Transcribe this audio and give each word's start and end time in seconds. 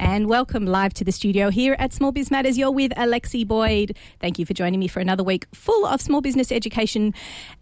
and 0.00 0.28
welcome 0.28 0.64
live 0.64 0.94
to 0.94 1.04
the 1.04 1.12
studio 1.12 1.50
here 1.50 1.76
at 1.78 1.92
Small 1.92 2.10
Biz 2.10 2.30
Matters. 2.30 2.56
You're 2.56 2.70
with 2.70 2.90
Alexi 2.92 3.46
Boyd. 3.46 3.96
Thank 4.18 4.38
you 4.38 4.46
for 4.46 4.54
joining 4.54 4.80
me 4.80 4.88
for 4.88 4.98
another 4.98 5.22
week 5.22 5.46
full 5.52 5.84
of 5.84 6.00
small 6.00 6.22
business 6.22 6.50
education 6.50 7.12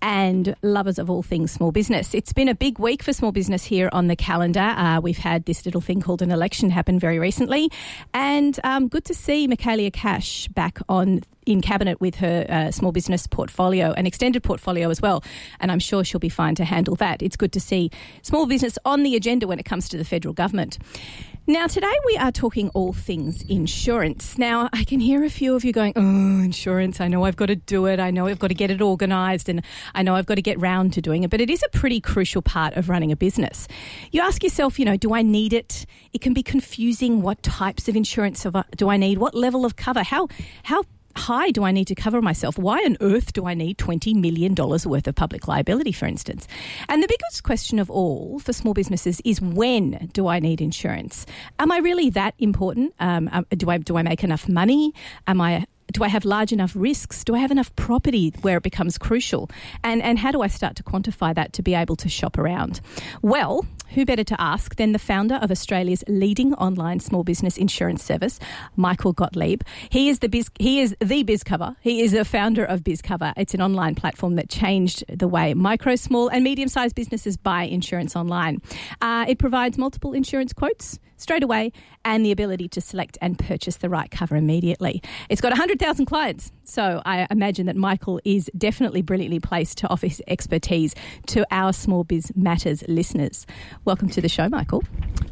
and 0.01 0.55
lovers 0.63 1.01
of 1.01 1.11
all 1.11 1.25
things 1.25 1.51
small 1.51 1.73
business. 1.73 2.15
It's 2.15 2.33
been 2.33 2.49
a 2.49 2.55
big 2.55 2.79
week 2.79 3.03
for 3.03 3.13
small 3.13 3.33
business 3.33 3.65
here 3.65 3.91
on 3.93 4.07
the 4.07 4.15
calendar. 4.15 4.61
Uh, 4.61 5.01
we've 5.01 5.19
had 5.19 5.47
this 5.47 5.67
little 5.67 5.81
thing 5.81 6.01
called 6.01 6.23
an 6.23 6.31
election 6.31 6.71
happen 6.71 6.99
very 6.99 7.19
recently, 7.19 7.71
and 8.15 8.59
um, 8.63 8.87
good 8.87 9.05
to 9.07 9.15
see 9.15 9.49
Michaelia 9.49 9.93
Cash 9.93 10.47
back 10.49 10.79
on 10.89 11.23
in 11.49 11.63
cabinet 11.63 12.01
with 12.01 12.17
her 12.17 12.47
uh, 12.49 12.71
small 12.71 12.93
business 12.93 13.27
portfolio, 13.27 13.93
an 13.93 14.07
extended 14.07 14.43
portfolio 14.43 14.91
as 14.91 15.01
well. 15.01 15.25
And 15.61 15.73
I'm 15.73 15.79
sure 15.79 16.05
she'll 16.05 16.21
be 16.21 16.29
fine 16.29 16.55
to 16.57 16.65
handle 16.65 16.95
that. 16.97 17.23
It's 17.23 17.37
good 17.37 17.53
to 17.53 17.61
see 17.61 17.91
small 18.23 18.47
business 18.47 18.79
on 18.85 19.03
the 19.03 19.17
agenda 19.17 19.47
when 19.47 19.59
it 19.59 19.65
comes 19.65 19.89
to 19.89 19.97
the 19.97 20.05
federal 20.05 20.35
government. 20.35 20.79
Now, 21.47 21.67
today 21.67 21.95
we 22.05 22.19
are 22.19 22.31
talking 22.31 22.69
all 22.75 22.93
things 22.93 23.41
insurance. 23.49 24.37
Now, 24.37 24.69
I 24.75 24.85
can 24.85 25.01
hear 25.01 25.25
a 25.25 25.31
few 25.31 25.55
of 25.55 25.65
you 25.65 25.73
going, 25.73 25.95
Oh, 25.97 26.01
insurance. 26.45 27.01
I 27.01 27.09
know 27.09 27.25
I've 27.25 27.37
got 27.37 27.47
to 27.47 27.57
do 27.57 27.87
it. 27.87 27.99
I 27.99 28.11
know 28.11 28.27
I've 28.27 28.39
got 28.39 28.49
to 28.49 28.55
get 28.55 28.71
it 28.71 28.83
organised 28.83 29.49
and 29.49 29.63
I 29.95 30.03
know 30.03 30.15
I've 30.15 30.27
got 30.27 30.35
to 30.35 30.43
get 30.43 30.61
round 30.61 30.93
to 30.93 31.01
doing 31.01 31.23
it. 31.23 31.31
But 31.31 31.41
it 31.41 31.49
is 31.49 31.63
a 31.63 31.71
pretty 31.71 32.03
crucial 32.03 32.43
part 32.43 32.75
of 32.75 32.91
running 32.91 33.11
a 33.13 33.17
business. 33.17 33.67
You 34.13 34.21
ask 34.21 34.45
yourself, 34.45 34.79
you 34.79 34.85
know, 34.85 34.99
do 34.99 35.15
I 35.15 35.23
need 35.23 35.55
it? 35.55 35.87
It 36.13 36.21
can 36.21 36.35
be 36.35 36.43
confusing. 36.43 37.23
What 37.23 37.43
types 37.43 37.89
of 37.89 37.97
insurance 37.97 38.45
do 38.77 38.91
I 38.91 38.99
need? 38.99 39.17
What 39.17 39.35
level 39.35 39.65
of 39.65 39.77
cover? 39.77 40.03
How, 40.03 40.29
how 40.65 40.83
high 41.19 41.51
do 41.51 41.65
I 41.65 41.73
need 41.73 41.87
to 41.89 41.95
cover 41.95 42.23
myself? 42.23 42.59
Why 42.59 42.79
on 42.79 42.97
earth 43.01 43.33
do 43.33 43.47
I 43.47 43.55
need 43.55 43.77
$20 43.79 44.15
million 44.15 44.55
worth 44.55 45.07
of 45.07 45.15
public 45.15 45.47
liability, 45.49 45.93
for 45.93 46.07
instance? 46.07 46.47
And 46.89 47.03
the 47.03 47.09
biggest 47.09 47.43
question 47.43 47.79
of 47.79 47.91
all 47.91 48.39
for 48.39 48.53
small 48.53 48.75
businesses 48.75 49.21
is 49.25 49.41
when 49.41 50.11
do 50.13 50.29
I 50.29 50.39
need 50.39 50.61
insurance? 50.61 51.27
Am 51.59 51.71
I 51.71 51.79
really 51.79 52.11
that 52.11 52.35
important? 52.39 52.95
Um, 53.01 53.29
um 53.33 53.47
do, 53.51 53.69
I, 53.69 53.79
do 53.79 53.97
I 53.97 54.03
make 54.03 54.25
enough 54.25 54.49
money? 54.49 54.95
Am 55.27 55.41
I 55.41 55.67
do 55.93 56.05
I 56.05 56.09
have 56.09 56.25
large 56.25 56.53
enough 56.53 56.73
risks? 56.75 57.25
Do 57.25 57.35
I 57.35 57.39
have 57.39 57.51
enough 57.51 57.75
property 57.77 58.33
where 58.43 58.59
it 58.59 58.63
becomes 58.63 58.99
crucial? 58.99 59.51
And, 59.83 60.03
and 60.03 60.19
how 60.19 60.33
do 60.33 60.43
I 60.43 60.47
start 60.49 60.77
to 60.77 60.83
quantify 60.83 61.35
that 61.35 61.53
to 61.55 61.63
be 61.63 61.75
able 61.75 61.97
to 61.97 62.09
shop 62.09 62.39
around? 62.39 62.81
Well, 63.23 63.67
who 63.91 64.05
better 64.05 64.25
to 64.25 64.41
ask 64.41 64.77
than 64.77 64.93
the 64.93 64.99
founder 64.99 65.37
of 65.37 65.51
Australia's 65.51 66.05
leading 66.09 66.55
online 66.55 67.01
small 67.01 67.25
business 67.25 67.57
insurance 67.57 68.03
service, 68.03 68.39
Michael 68.77 69.13
Gottlieb. 69.13 69.63
He 69.89 70.09
is 70.09 70.19
the 70.19 70.29
biz, 70.29 70.51
he 70.59 70.81
is 70.81 70.95
the 71.01 71.25
BizCover. 71.25 71.77
He 71.81 72.03
is 72.03 72.13
the 72.13 72.25
founder 72.25 72.65
of 72.65 72.83
BizCover. 72.83 73.33
It's 73.37 73.55
an 73.55 73.63
online 73.63 73.95
platform 73.95 74.37
that 74.37 74.51
changed 74.51 75.05
the 75.09 75.27
way 75.29 75.55
micro, 75.55 75.97
small, 75.97 76.29
and 76.29 76.45
medium-sized 76.45 76.95
businesses 76.95 77.37
buy 77.37 77.63
insurance 77.63 78.15
online. 78.15 78.61
Uh, 79.01 79.25
it 79.27 79.39
provides 79.39 79.79
multiple 79.79 80.13
insurance 80.13 80.53
quotes 80.53 80.99
straight 81.19 81.43
away 81.43 81.73
and 82.05 82.25
the 82.25 82.33
ability 82.33 82.69
to 82.71 82.81
select 82.81 83.19
and 83.21 83.39
purchase 83.39 83.77
the 83.77 83.91
right 83.91 84.11
cover 84.11 84.37
immediately. 84.37 85.03
It's 85.29 85.43
got 85.43 85.51
100,000 85.51 86.07
clients, 86.07 86.51
so 86.65 87.03
I 87.05 87.27
imagine 87.31 87.67
that 87.67 87.77
Michael 87.77 88.21
is 88.25 88.51
definitely 88.57 89.03
brilliantly 89.03 89.41
placed 89.41 89.77
to 89.79 89.89
offer 89.89 90.07
his 90.07 90.23
expertise 90.27 90.95
to 91.27 91.47
our 91.51 91.73
Small 91.73 92.05
Biz 92.05 92.33
Matters 92.35 92.83
listeners. 92.89 93.47
Welcome 93.85 94.09
to 94.11 94.21
the 94.21 94.29
show, 94.29 94.49
Michael. 94.49 94.83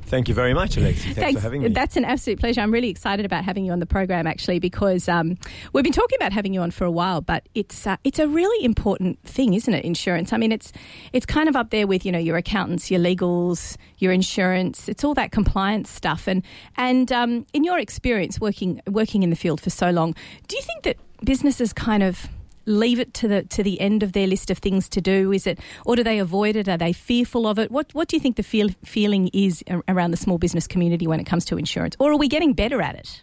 Thank 0.06 0.28
you 0.28 0.34
very 0.34 0.54
much, 0.54 0.76
Alexi. 0.76 1.02
Thanks, 1.02 1.18
Thanks, 1.18 1.40
for 1.40 1.42
having 1.42 1.62
me. 1.62 1.68
That's 1.68 1.96
an 1.96 2.04
absolute 2.04 2.38
pleasure. 2.38 2.60
I'm 2.60 2.72
really 2.72 2.90
excited 2.90 3.26
about 3.26 3.44
having 3.44 3.64
you 3.64 3.72
on 3.72 3.80
the 3.80 3.86
program, 3.86 4.26
actually, 4.26 4.60
because 4.60 5.08
um, 5.08 5.36
we've 5.72 5.82
been 5.82 5.92
talking 5.92 6.16
about 6.16 6.32
having 6.32 6.54
you 6.54 6.60
on 6.60 6.70
for 6.70 6.84
a 6.84 6.90
while, 6.90 7.20
but 7.20 7.48
it's 7.54 7.86
uh, 7.86 7.96
it's 8.04 8.20
a 8.20 8.28
really 8.28 8.64
important 8.64 9.20
thing, 9.24 9.54
isn't 9.54 9.74
it? 9.74 9.84
Insurance. 9.84 10.32
I 10.32 10.36
mean, 10.36 10.52
it's 10.52 10.72
it's 11.12 11.26
kind 11.26 11.48
of 11.48 11.56
up 11.56 11.70
there 11.70 11.88
with 11.88 12.06
you 12.06 12.12
know 12.12 12.20
your 12.20 12.36
accountants, 12.36 12.88
your 12.88 13.00
legals, 13.00 13.76
your 13.98 14.12
insurance. 14.12 14.88
It's 14.88 15.02
all 15.02 15.14
that 15.14 15.32
compliance 15.32 15.90
stuff. 15.90 16.28
And 16.28 16.44
and 16.76 17.10
um, 17.10 17.44
in 17.52 17.64
your 17.64 17.78
experience 17.78 18.40
working 18.40 18.80
working 18.86 19.24
in 19.24 19.30
the 19.30 19.36
field 19.36 19.60
for 19.60 19.70
so 19.70 19.90
long, 19.90 20.14
do 20.46 20.56
you 20.56 20.62
think 20.62 20.84
that 20.84 20.96
businesses 21.24 21.72
kind 21.72 22.04
of 22.04 22.28
leave 22.66 23.00
it 23.00 23.14
to 23.14 23.28
the 23.28 23.42
to 23.44 23.62
the 23.62 23.80
end 23.80 24.02
of 24.02 24.12
their 24.12 24.26
list 24.26 24.50
of 24.50 24.58
things 24.58 24.88
to 24.90 25.00
do? 25.00 25.32
Is 25.32 25.46
it, 25.46 25.58
or 25.84 25.96
do 25.96 26.04
they 26.04 26.18
avoid 26.18 26.56
it? 26.56 26.68
Are 26.68 26.76
they 26.76 26.92
fearful 26.92 27.46
of 27.46 27.58
it? 27.58 27.70
What 27.70 27.94
What 27.94 28.08
do 28.08 28.16
you 28.16 28.20
think 28.20 28.36
the 28.36 28.42
feel, 28.42 28.68
feeling 28.84 29.28
is 29.32 29.64
around 29.88 30.10
the 30.10 30.16
small 30.16 30.38
business 30.38 30.66
community 30.66 31.06
when 31.06 31.20
it 31.20 31.24
comes 31.24 31.44
to 31.46 31.56
insurance, 31.56 31.96
or 31.98 32.12
are 32.12 32.18
we 32.18 32.28
getting 32.28 32.52
better 32.52 32.82
at 32.82 32.94
it? 32.94 33.22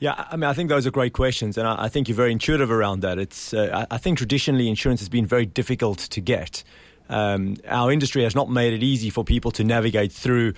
Yeah, 0.00 0.24
I 0.30 0.36
mean, 0.36 0.48
I 0.48 0.54
think 0.54 0.70
those 0.70 0.86
are 0.86 0.90
great 0.90 1.12
questions, 1.12 1.58
and 1.58 1.68
I, 1.68 1.84
I 1.84 1.88
think 1.88 2.08
you're 2.08 2.16
very 2.16 2.32
intuitive 2.32 2.70
around 2.70 3.00
that. 3.00 3.18
It's, 3.18 3.52
uh, 3.52 3.84
I 3.90 3.98
think 3.98 4.16
traditionally 4.16 4.66
insurance 4.66 5.00
has 5.02 5.10
been 5.10 5.26
very 5.26 5.44
difficult 5.44 5.98
to 5.98 6.22
get. 6.22 6.64
Um, 7.10 7.56
our 7.68 7.92
industry 7.92 8.22
has 8.22 8.34
not 8.34 8.48
made 8.48 8.72
it 8.72 8.82
easy 8.82 9.10
for 9.10 9.24
people 9.24 9.50
to 9.50 9.62
navigate 9.62 10.10
through, 10.10 10.54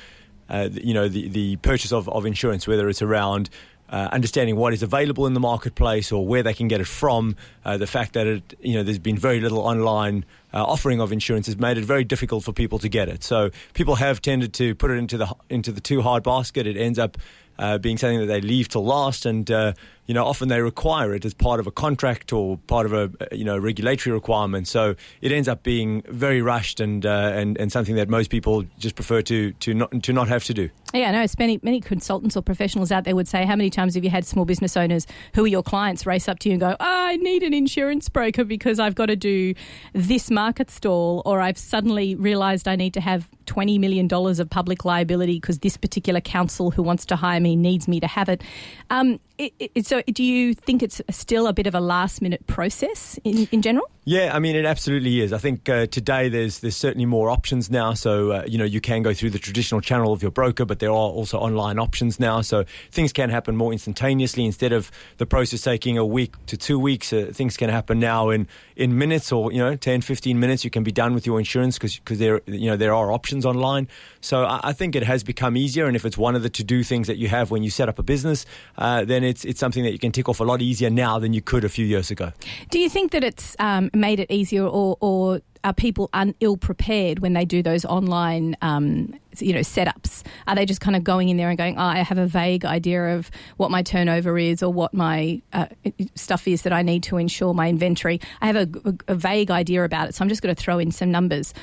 uh, 0.49 0.69
you 0.71 0.95
know, 0.95 1.09
the, 1.09 1.29
the 1.29 1.57
purchase 1.57 1.93
of, 1.93 2.09
of 2.09 2.25
insurance, 2.25 2.69
whether 2.69 2.89
it's 2.89 3.03
around 3.03 3.51
uh, 3.93 4.09
understanding 4.11 4.57
what 4.57 4.73
is 4.73 4.83
available 4.83 5.27
in 5.27 5.35
the 5.35 5.41
marketplace 5.41 6.11
or 6.11 6.27
where 6.27 6.43
they 6.43 6.55
can 6.55 6.67
get 6.67 6.81
it 6.81 6.87
from. 6.87 7.37
Uh, 7.65 7.77
the 7.77 7.87
fact 7.87 8.15
that 8.15 8.27
it, 8.27 8.55
you 8.61 8.75
know, 8.75 8.83
there's 8.83 8.99
been 8.99 9.19
very 9.19 9.39
little 9.39 9.59
online 9.59 10.25
uh, 10.55 10.65
offering 10.65 11.01
of 11.01 11.13
insurance 11.13 11.47
has 11.47 11.59
made 11.59 11.77
it 11.77 11.85
very 11.85 12.03
difficult 12.03 12.43
for 12.43 12.53
people 12.53 12.79
to 12.79 12.89
get 12.89 13.09
it. 13.09 13.23
So 13.23 13.51
people 13.75 13.97
have 13.97 14.23
tended 14.23 14.55
to 14.55 14.75
put 14.75 14.91
it 14.91 14.95
into 14.95 15.19
the 15.19 15.35
into 15.51 15.73
the 15.73 15.81
too 15.81 16.01
hard 16.01 16.23
basket. 16.23 16.67
It 16.67 16.77
ends 16.77 16.99
up 16.99 17.19
uh, 17.59 17.79
being 17.79 17.99
something 17.99 18.21
that 18.21 18.27
they 18.27 18.41
leave 18.41 18.69
to 18.71 18.81
last, 18.81 19.27
and 19.27 19.51
uh, 19.51 19.75
you 20.07 20.15
know 20.15 20.25
often 20.25 20.49
they 20.49 20.61
require 20.61 21.15
it 21.15 21.25
as 21.25 21.35
part 21.35 21.61
of 21.61 21.67
a 21.67 21.71
contract 21.71 22.33
or 22.33 22.59
part 22.67 22.87
of 22.87 22.93
a 22.93 23.11
you 23.35 23.45
know 23.45 23.57
regulatory 23.57 24.13
requirement. 24.13 24.69
So 24.69 24.95
it 25.21 25.33
ends 25.33 25.49
up 25.49 25.63
being 25.63 26.03
very 26.09 26.43
rushed 26.43 26.81
and 26.81 27.05
uh, 27.07 27.33
and 27.35 27.59
and 27.59 27.71
something 27.71 27.97
that 27.97 28.09
most 28.09 28.31
people 28.31 28.65
just 28.79 28.95
prefer 28.95 29.23
to 29.23 29.53
to 29.53 29.75
not 29.75 30.03
to 30.03 30.13
not 30.13 30.29
have 30.29 30.45
to 30.45 30.55
do. 30.55 30.71
Yeah, 30.93 31.09
I 31.09 31.13
know. 31.13 31.27
Many 31.39 31.61
many 31.63 31.81
consultants 31.81 32.37
or 32.37 32.43
professionals 32.43 32.93
out 32.93 33.05
there 33.05 33.17
would 33.17 33.29
say, 33.29 33.47
how 33.47 33.57
many 33.57 33.71
times 33.71 33.95
have 33.95 34.05
you 34.05 34.11
had 34.11 34.27
small 34.27 34.45
business 34.45 34.77
owners 34.77 35.07
who 35.35 35.45
are 35.45 35.49
your 35.49 35.63
clients 35.63 36.05
race 36.05 36.29
up 36.29 36.39
to 36.41 36.49
you 36.49 36.55
and 36.55 36.61
go, 36.61 36.77
oh, 36.79 37.03
I 37.13 37.17
need 37.17 37.43
an 37.43 37.55
insurance 37.55 38.09
broker 38.09 38.45
because 38.45 38.79
I've 38.79 38.95
got 38.95 39.07
to 39.07 39.17
do 39.17 39.55
this 39.93 40.31
market 40.31 40.71
stall, 40.71 41.23
or 41.25 41.41
I've 41.41 41.59
suddenly 41.59 42.15
realised 42.15 42.69
I 42.69 42.77
need 42.77 42.95
to 42.95 43.01
have 43.01 43.29
$20 43.47 43.79
million 43.79 44.09
of 44.13 44.51
public 44.51 44.85
liability 44.85 45.35
because 45.41 45.61
this 45.61 45.77
particular 45.77 46.21
council 46.21 46.71
who 46.71 46.83
wants 46.83 47.05
to 47.07 47.17
hire 47.17 47.41
me 47.41 47.57
needs 47.57 47.89
me 47.89 48.01
to 48.01 48.07
have 48.07 48.29
it. 48.29 48.43
Um, 48.91 49.21
it, 49.43 49.71
it. 49.75 49.87
So, 49.87 50.03
do 50.03 50.23
you 50.23 50.55
think 50.55 50.83
it's 50.83 51.01
still 51.11 51.47
a 51.47 51.53
bit 51.53 51.67
of 51.67 51.75
a 51.75 51.81
last 51.81 52.23
minute 52.23 52.47
process 52.47 53.19
in, 53.25 53.49
in 53.51 53.63
general? 53.63 53.91
Yeah, 54.05 54.35
I 54.35 54.41
mean, 54.41 54.57
it 54.57 54.65
absolutely 54.65 55.21
is. 55.21 55.33
I 55.33 55.39
think 55.39 55.69
uh, 55.69 55.87
today 55.87 56.29
there's 56.29 56.59
there's 56.59 56.77
certainly 56.77 57.07
more 57.07 57.31
options 57.31 57.71
now. 57.71 57.95
So, 57.95 58.33
uh, 58.33 58.45
you 58.49 58.59
know, 58.59 58.65
you 58.65 58.81
can 58.81 59.03
go 59.03 59.15
through 59.15 59.31
the 59.31 59.39
traditional 59.39 59.81
channel 59.81 60.13
of 60.13 60.23
your 60.23 60.33
broker, 60.33 60.65
but 60.65 60.81
there 60.81 60.91
are 60.91 60.93
also 60.93 61.39
online 61.39 61.79
options 61.79 62.19
now. 62.19 62.41
So 62.41 62.65
things 62.91 63.13
can 63.13 63.31
happen 63.31 63.57
more 63.57 63.71
instantaneously 63.71 64.45
instead 64.45 64.73
of 64.73 64.91
the 65.19 65.27
process 65.27 65.63
taking 65.63 65.99
a 65.99 66.05
week 66.05 66.35
to 66.47 66.57
two 66.57 66.81
weeks. 66.81 67.13
Uh, 67.13 67.31
things 67.33 67.57
can 67.57 67.71
happen 67.71 68.01
now 68.01 68.31
in, 68.31 68.49
in 68.75 68.99
minutes 68.99 69.31
or, 69.31 69.53
you 69.53 69.59
know, 69.59 69.77
10, 69.77 70.01
15 70.01 70.41
minutes. 70.41 70.65
You 70.65 70.71
can 70.71 70.83
be 70.83 70.91
done 70.91 71.15
with 71.15 71.25
your 71.25 71.39
insurance 71.39 71.79
because 71.79 72.19
there, 72.19 72.41
you 72.47 72.71
know, 72.71 72.77
there 72.77 72.95
are 72.95 73.13
options 73.13 73.47
online. 73.47 73.87
So 74.21 74.43
I, 74.43 74.61
I, 74.65 74.73
think 74.73 74.97
it 74.97 75.05
has 75.05 75.23
become 75.23 75.57
easier. 75.57 75.87
And 75.87 75.95
if 75.95 76.05
it's 76.05 76.19
one 76.19 76.35
of 76.35 76.43
the 76.43 76.51
to 76.51 76.65
do 76.65 76.83
things 76.83 77.07
that 77.07 77.19
you 77.19 77.29
have 77.29 77.53
when 77.53 77.63
you 77.63 77.71
set 77.71 77.89
up 77.89 78.01
a 78.01 78.03
business, 78.03 78.47
uh, 78.79 79.05
then 79.05 79.23
it's, 79.23 79.45
it's 79.45 79.61
something 79.61 79.85
that 79.85 79.93
you 79.93 80.01
can 80.01 80.11
tick 80.11 80.29
off 80.29 80.41
a 80.41 80.45
lot 80.45 80.61
easier 80.61 80.91
now 80.91 81.21
than 81.21 81.33
you 81.33 81.41
could 81.41 81.63
a 81.63 81.69
few 81.69 81.87
years 81.87 82.11
ago. 82.11 82.33
Do 82.71 82.81
you 82.81 82.89
think 82.89 83.13
that 83.13 83.23
it's 83.23 83.55
um, 83.61 83.91
made 83.95 84.21
it 84.21 84.31
easier 84.31 84.67
or, 84.67 84.97
or 85.01 85.41
are 85.65 85.73
people 85.73 86.11
un- 86.13 86.35
ill 86.41 86.57
prepared 86.57 87.21
when 87.21 87.35
they 87.35 87.45
do 87.45 87.63
those 87.63 87.85
online, 87.85 88.57
um, 88.63 89.15
you 89.39 89.53
know, 89.53 89.61
setups? 89.61 90.25
Are 90.47 90.55
they 90.55 90.67
just 90.67 90.81
kind 90.81 90.97
of 90.97 91.05
going 91.05 91.29
in 91.29 91.37
there 91.37 91.49
and 91.49 91.59
going, 91.59 91.79
oh, 91.79 91.83
I 91.83 91.99
have 91.99 92.19
a 92.19 92.27
vague 92.27 92.65
idea 92.65 93.17
of 93.17 93.31
what 93.57 93.71
my 93.71 93.83
turnover 93.83 94.39
is 94.39 94.63
or 94.63 94.73
what 94.73 94.93
my 94.93 95.41
uh, 95.53 95.67
stuff 96.15 96.49
is 96.49 96.63
that 96.63 96.73
I 96.73 96.83
need 96.83 97.05
to 97.05 97.17
ensure 97.17 97.55
my 97.55 97.69
inventory? 97.69 98.21
I 98.41 98.47
have 98.49 98.57
a, 98.57 98.69
a, 98.85 99.13
a 99.13 99.15
vague 99.15 99.51
idea 99.51 99.85
about 99.85 100.09
it, 100.09 100.15
so 100.15 100.25
I'm 100.25 100.29
just 100.29 100.43
going 100.43 100.55
to 100.55 100.61
throw 100.61 100.79
in 100.79 100.91
some 100.91 101.11
numbers 101.11 101.55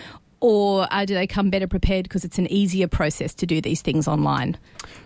or 0.42 0.88
uh, 0.92 1.06
do 1.06 1.14
they 1.14 1.28
come 1.28 1.50
better 1.50 1.68
prepared 1.68 2.04
because 2.04 2.24
it's 2.24 2.38
an 2.38 2.52
easier 2.52 2.88
process 2.88 3.34
to 3.36 3.46
do 3.46 3.62
these 3.62 3.82
things 3.82 4.08
online? 4.08 4.58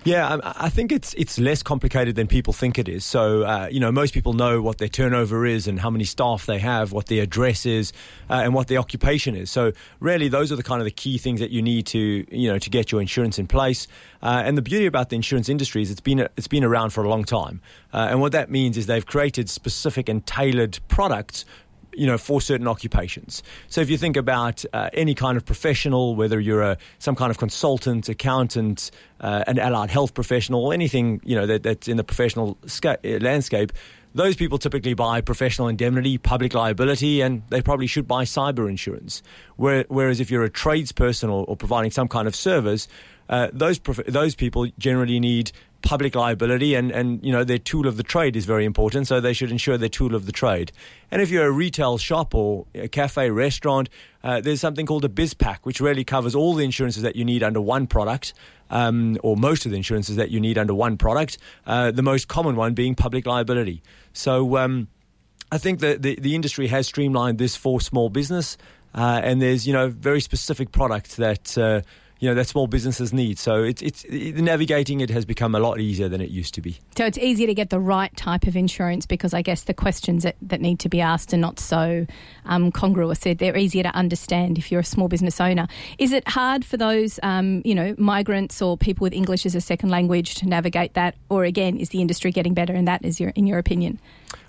Yeah, 0.03 0.37
I 0.43 0.69
think 0.69 0.91
it's 0.91 1.13
it's 1.13 1.39
less 1.39 1.63
complicated 1.63 2.15
than 2.15 2.27
people 2.27 2.53
think 2.53 2.77
it 2.77 2.87
is. 2.87 3.05
So, 3.05 3.43
uh, 3.43 3.67
you 3.71 3.79
know, 3.79 3.91
most 3.91 4.13
people 4.13 4.33
know 4.33 4.61
what 4.61 4.77
their 4.77 4.87
turnover 4.89 5.45
is 5.45 5.67
and 5.67 5.79
how 5.79 5.89
many 5.89 6.03
staff 6.03 6.45
they 6.45 6.59
have, 6.59 6.91
what 6.91 7.07
their 7.07 7.23
address 7.23 7.65
is, 7.65 7.93
uh, 8.29 8.41
and 8.43 8.53
what 8.53 8.67
their 8.67 8.79
occupation 8.79 9.35
is. 9.35 9.49
So, 9.49 9.71
really, 9.99 10.27
those 10.27 10.51
are 10.51 10.55
the 10.55 10.63
kind 10.63 10.81
of 10.81 10.85
the 10.85 10.91
key 10.91 11.17
things 11.17 11.39
that 11.39 11.51
you 11.51 11.61
need 11.61 11.85
to 11.87 12.25
you 12.29 12.51
know 12.51 12.59
to 12.59 12.69
get 12.69 12.91
your 12.91 13.01
insurance 13.01 13.39
in 13.39 13.47
place. 13.47 13.87
Uh, 14.21 14.41
and 14.45 14.57
the 14.57 14.61
beauty 14.61 14.85
about 14.85 15.09
the 15.09 15.15
insurance 15.15 15.49
industry 15.49 15.81
is 15.81 15.89
it's 15.89 16.01
been 16.01 16.19
it's 16.37 16.47
been 16.47 16.63
around 16.63 16.91
for 16.91 17.03
a 17.03 17.09
long 17.09 17.23
time, 17.23 17.61
uh, 17.93 18.07
and 18.09 18.19
what 18.21 18.33
that 18.33 18.51
means 18.51 18.77
is 18.77 18.85
they've 18.85 19.05
created 19.05 19.49
specific 19.49 20.09
and 20.09 20.25
tailored 20.25 20.79
products 20.89 21.45
you 21.95 22.07
know, 22.07 22.17
for 22.17 22.41
certain 22.41 22.67
occupations. 22.67 23.43
So 23.67 23.81
if 23.81 23.89
you 23.89 23.97
think 23.97 24.17
about 24.17 24.63
uh, 24.73 24.89
any 24.93 25.15
kind 25.15 25.37
of 25.37 25.45
professional, 25.45 26.15
whether 26.15 26.39
you're 26.39 26.61
a 26.61 26.77
some 26.99 27.15
kind 27.15 27.31
of 27.31 27.37
consultant, 27.37 28.09
accountant, 28.09 28.91
uh, 29.19 29.43
an 29.47 29.59
allied 29.59 29.89
health 29.89 30.13
professional, 30.13 30.71
anything 30.71 31.21
you 31.23 31.35
know 31.35 31.45
that, 31.45 31.63
that's 31.63 31.87
in 31.87 31.97
the 31.97 32.03
professional 32.03 32.57
sca- 32.65 32.99
uh, 33.03 33.19
landscape, 33.19 33.71
those 34.15 34.35
people 34.35 34.57
typically 34.57 34.93
buy 34.93 35.21
professional 35.21 35.67
indemnity, 35.67 36.17
public 36.17 36.53
liability, 36.53 37.21
and 37.21 37.41
they 37.49 37.61
probably 37.61 37.87
should 37.87 38.07
buy 38.07 38.25
cyber 38.25 38.69
insurance. 38.69 39.23
Whereas 39.57 40.19
if 40.19 40.29
you're 40.29 40.43
a 40.43 40.49
tradesperson 40.49 41.29
or, 41.29 41.45
or 41.45 41.55
providing 41.55 41.91
some 41.91 42.07
kind 42.07 42.27
of 42.27 42.35
service, 42.35 42.87
uh, 43.29 43.47
those 43.53 43.79
prof- 43.79 44.05
those 44.07 44.35
people 44.35 44.67
generally 44.77 45.19
need 45.19 45.51
public 45.81 46.15
liability, 46.15 46.75
and, 46.75 46.91
and 46.91 47.23
you 47.23 47.31
know 47.31 47.43
their 47.43 47.59
tool 47.59 47.87
of 47.87 47.97
the 47.97 48.03
trade 48.03 48.35
is 48.35 48.45
very 48.45 48.65
important, 48.65 49.07
so 49.07 49.19
they 49.19 49.33
should 49.33 49.51
insure 49.51 49.77
their 49.77 49.89
tool 49.89 50.15
of 50.15 50.25
the 50.25 50.31
trade. 50.31 50.71
And 51.11 51.21
if 51.21 51.29
you're 51.29 51.45
a 51.45 51.51
retail 51.51 51.97
shop 51.97 52.33
or 52.33 52.65
a 52.73 52.87
cafe, 52.87 53.29
restaurant, 53.29 53.89
uh, 54.23 54.41
there's 54.41 54.61
something 54.61 54.85
called 54.85 55.05
a 55.05 55.09
BizPack, 55.09 55.59
which 55.63 55.79
really 55.79 56.03
covers 56.03 56.33
all 56.33 56.55
the 56.55 56.63
insurances 56.63 57.03
that 57.03 57.15
you 57.15 57.25
need 57.25 57.43
under 57.43 57.61
one 57.61 57.85
product, 57.85 58.33
um, 58.69 59.17
or 59.21 59.37
most 59.37 59.65
of 59.65 59.71
the 59.71 59.77
insurances 59.77 60.15
that 60.15 60.31
you 60.31 60.39
need 60.39 60.57
under 60.57 60.73
one 60.73 60.97
product. 60.97 61.37
Uh, 61.67 61.91
the 61.91 62.03
most 62.03 62.27
common 62.27 62.55
one 62.55 62.73
being 62.73 62.95
public 62.95 63.27
liability. 63.27 63.83
So. 64.13 64.57
Um, 64.57 64.87
I 65.51 65.59
think 65.59 65.81
that 65.81 66.01
the, 66.01 66.15
the 66.19 66.33
industry 66.33 66.65
has 66.69 66.87
streamlined 66.87 67.37
this 67.37 67.55
for 67.55 67.79
small 67.79 68.09
business, 68.09 68.57
uh, 68.95 69.21
and 69.23 69.39
there's 69.39 69.67
you 69.67 69.73
know 69.73 69.87
very 69.87 70.19
specific 70.19 70.71
products 70.71 71.17
that 71.17 71.55
uh, 71.59 71.81
you 72.23 72.29
know 72.29 72.35
that 72.35 72.47
small 72.47 72.67
businesses 72.67 73.11
need. 73.11 73.37
So 73.37 73.63
it's 73.63 73.81
it's 73.81 74.05
it, 74.05 74.37
navigating 74.37 75.01
it 75.01 75.09
has 75.09 75.25
become 75.25 75.55
a 75.55 75.59
lot 75.59 75.81
easier 75.81 76.07
than 76.07 76.21
it 76.21 76.29
used 76.29 76.53
to 76.53 76.61
be. 76.61 76.79
So 76.95 77.05
it's 77.05 77.17
easier 77.17 77.47
to 77.47 77.53
get 77.53 77.69
the 77.69 77.81
right 77.81 78.15
type 78.15 78.47
of 78.47 78.55
insurance 78.55 79.05
because 79.05 79.33
I 79.33 79.41
guess 79.41 79.65
the 79.65 79.73
questions 79.73 80.23
that, 80.23 80.37
that 80.41 80.61
need 80.61 80.79
to 80.79 80.89
be 80.89 81.01
asked 81.01 81.33
are 81.33 81.37
not 81.37 81.59
so 81.59 82.07
um, 82.45 82.71
congruous. 82.71 83.19
They're, 83.19 83.35
they're, 83.35 83.57
easier 83.57 83.83
to 83.83 83.93
understand 83.93 84.57
if 84.57 84.71
you're 84.71 84.79
a 84.79 84.85
small 84.85 85.09
business 85.09 85.41
owner. 85.41 85.67
Is 85.97 86.13
it 86.13 86.25
hard 86.25 86.63
for 86.63 86.77
those 86.77 87.19
um, 87.23 87.61
you 87.65 87.75
know 87.75 87.93
migrants 87.97 88.61
or 88.61 88.77
people 88.77 89.03
with 89.03 89.11
English 89.13 89.45
as 89.45 89.53
a 89.53 89.61
second 89.61 89.89
language 89.89 90.35
to 90.35 90.47
navigate 90.47 90.93
that, 90.93 91.15
or 91.27 91.43
again 91.43 91.75
is 91.75 91.89
the 91.89 91.99
industry 91.99 92.31
getting 92.31 92.53
better 92.53 92.73
in 92.73 92.85
that? 92.85 93.03
Is 93.03 93.19
your 93.19 93.31
in 93.31 93.47
your 93.47 93.59
opinion? 93.59 93.99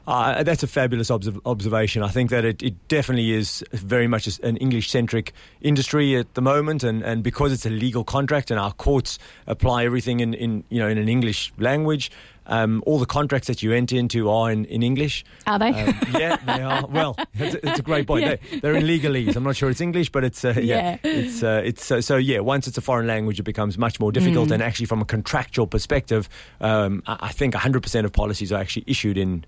Uh, 0.07 0.43
that's 0.43 0.63
a 0.63 0.67
fabulous 0.67 1.11
observ- 1.11 1.41
observation. 1.47 2.03
I 2.03 2.09
think 2.09 2.31
that 2.31 2.45
it, 2.45 2.63
it 2.63 2.89
definitely 2.89 3.33
is 3.33 3.65
very 3.73 4.07
much 4.07 4.27
an 4.41 4.57
English 4.59 4.91
centric 4.91 5.33
industry 5.61 6.17
at 6.17 6.35
the 6.35 6.43
moment, 6.43 6.83
and, 6.85 7.03
and 7.03 7.23
because 7.23 7.53
it's 7.53 7.65
a 7.65 7.71
legal 7.71 8.05
contract 8.05 8.51
and 8.51 8.61
our 8.61 8.73
courts 8.73 9.19
apply 9.47 9.85
everything 9.85 10.21
in, 10.21 10.35
in 10.35 10.65
you 10.69 10.81
know 10.81 10.89
in 10.89 10.99
an 10.99 11.09
English 11.09 11.53
language. 11.59 12.11
Um, 12.47 12.83
all 12.85 12.99
the 12.99 13.07
contracts 13.07 13.49
that 13.49 13.63
you 13.63 13.73
enter 13.73 13.97
into 13.97 14.29
are 14.29 14.51
in, 14.51 14.67
in 14.67 14.83
English. 14.83 15.25
Are 15.47 15.59
they? 15.59 15.71
Um, 15.71 15.99
yeah, 16.13 16.37
they 16.37 16.63
are. 16.63 16.87
Well, 16.95 17.17
it's, 17.35 17.57
it's 17.63 17.79
a 17.79 17.83
great 17.83 18.07
point. 18.07 18.25
Yeah. 18.25 18.59
They, 18.61 18.69
are 18.69 18.75
in 18.75 18.85
legalese. 18.85 19.35
I'm 19.35 19.43
not 19.43 19.57
sure 19.57 19.71
it's 19.71 19.81
English, 19.81 20.11
but 20.11 20.23
it's 20.25 20.45
uh, 20.45 20.53
yeah. 20.57 20.99
yeah. 21.03 21.11
it's 21.11 21.43
uh, 21.43 21.63
it's 21.65 21.91
uh, 21.91 22.03
so 22.03 22.17
yeah. 22.17 22.41
Once 22.41 22.69
it's 22.69 22.77
a 22.77 22.83
foreign 22.83 23.07
language, 23.07 23.41
it 23.41 23.45
becomes 23.45 23.79
much 23.79 23.99
more 23.99 24.13
difficult. 24.13 24.51
Mm. 24.51 24.55
And 24.55 24.63
actually, 24.63 24.87
from 24.87 25.01
a 25.01 25.07
contractual 25.07 25.67
perspective, 25.67 26.29
um, 26.61 27.03
I 27.07 27.33
think 27.33 27.55
100% 27.55 28.05
of 28.05 28.13
policies 28.13 28.53
are 28.53 28.61
actually 28.61 28.85
issued 28.87 29.17
in 29.17 29.47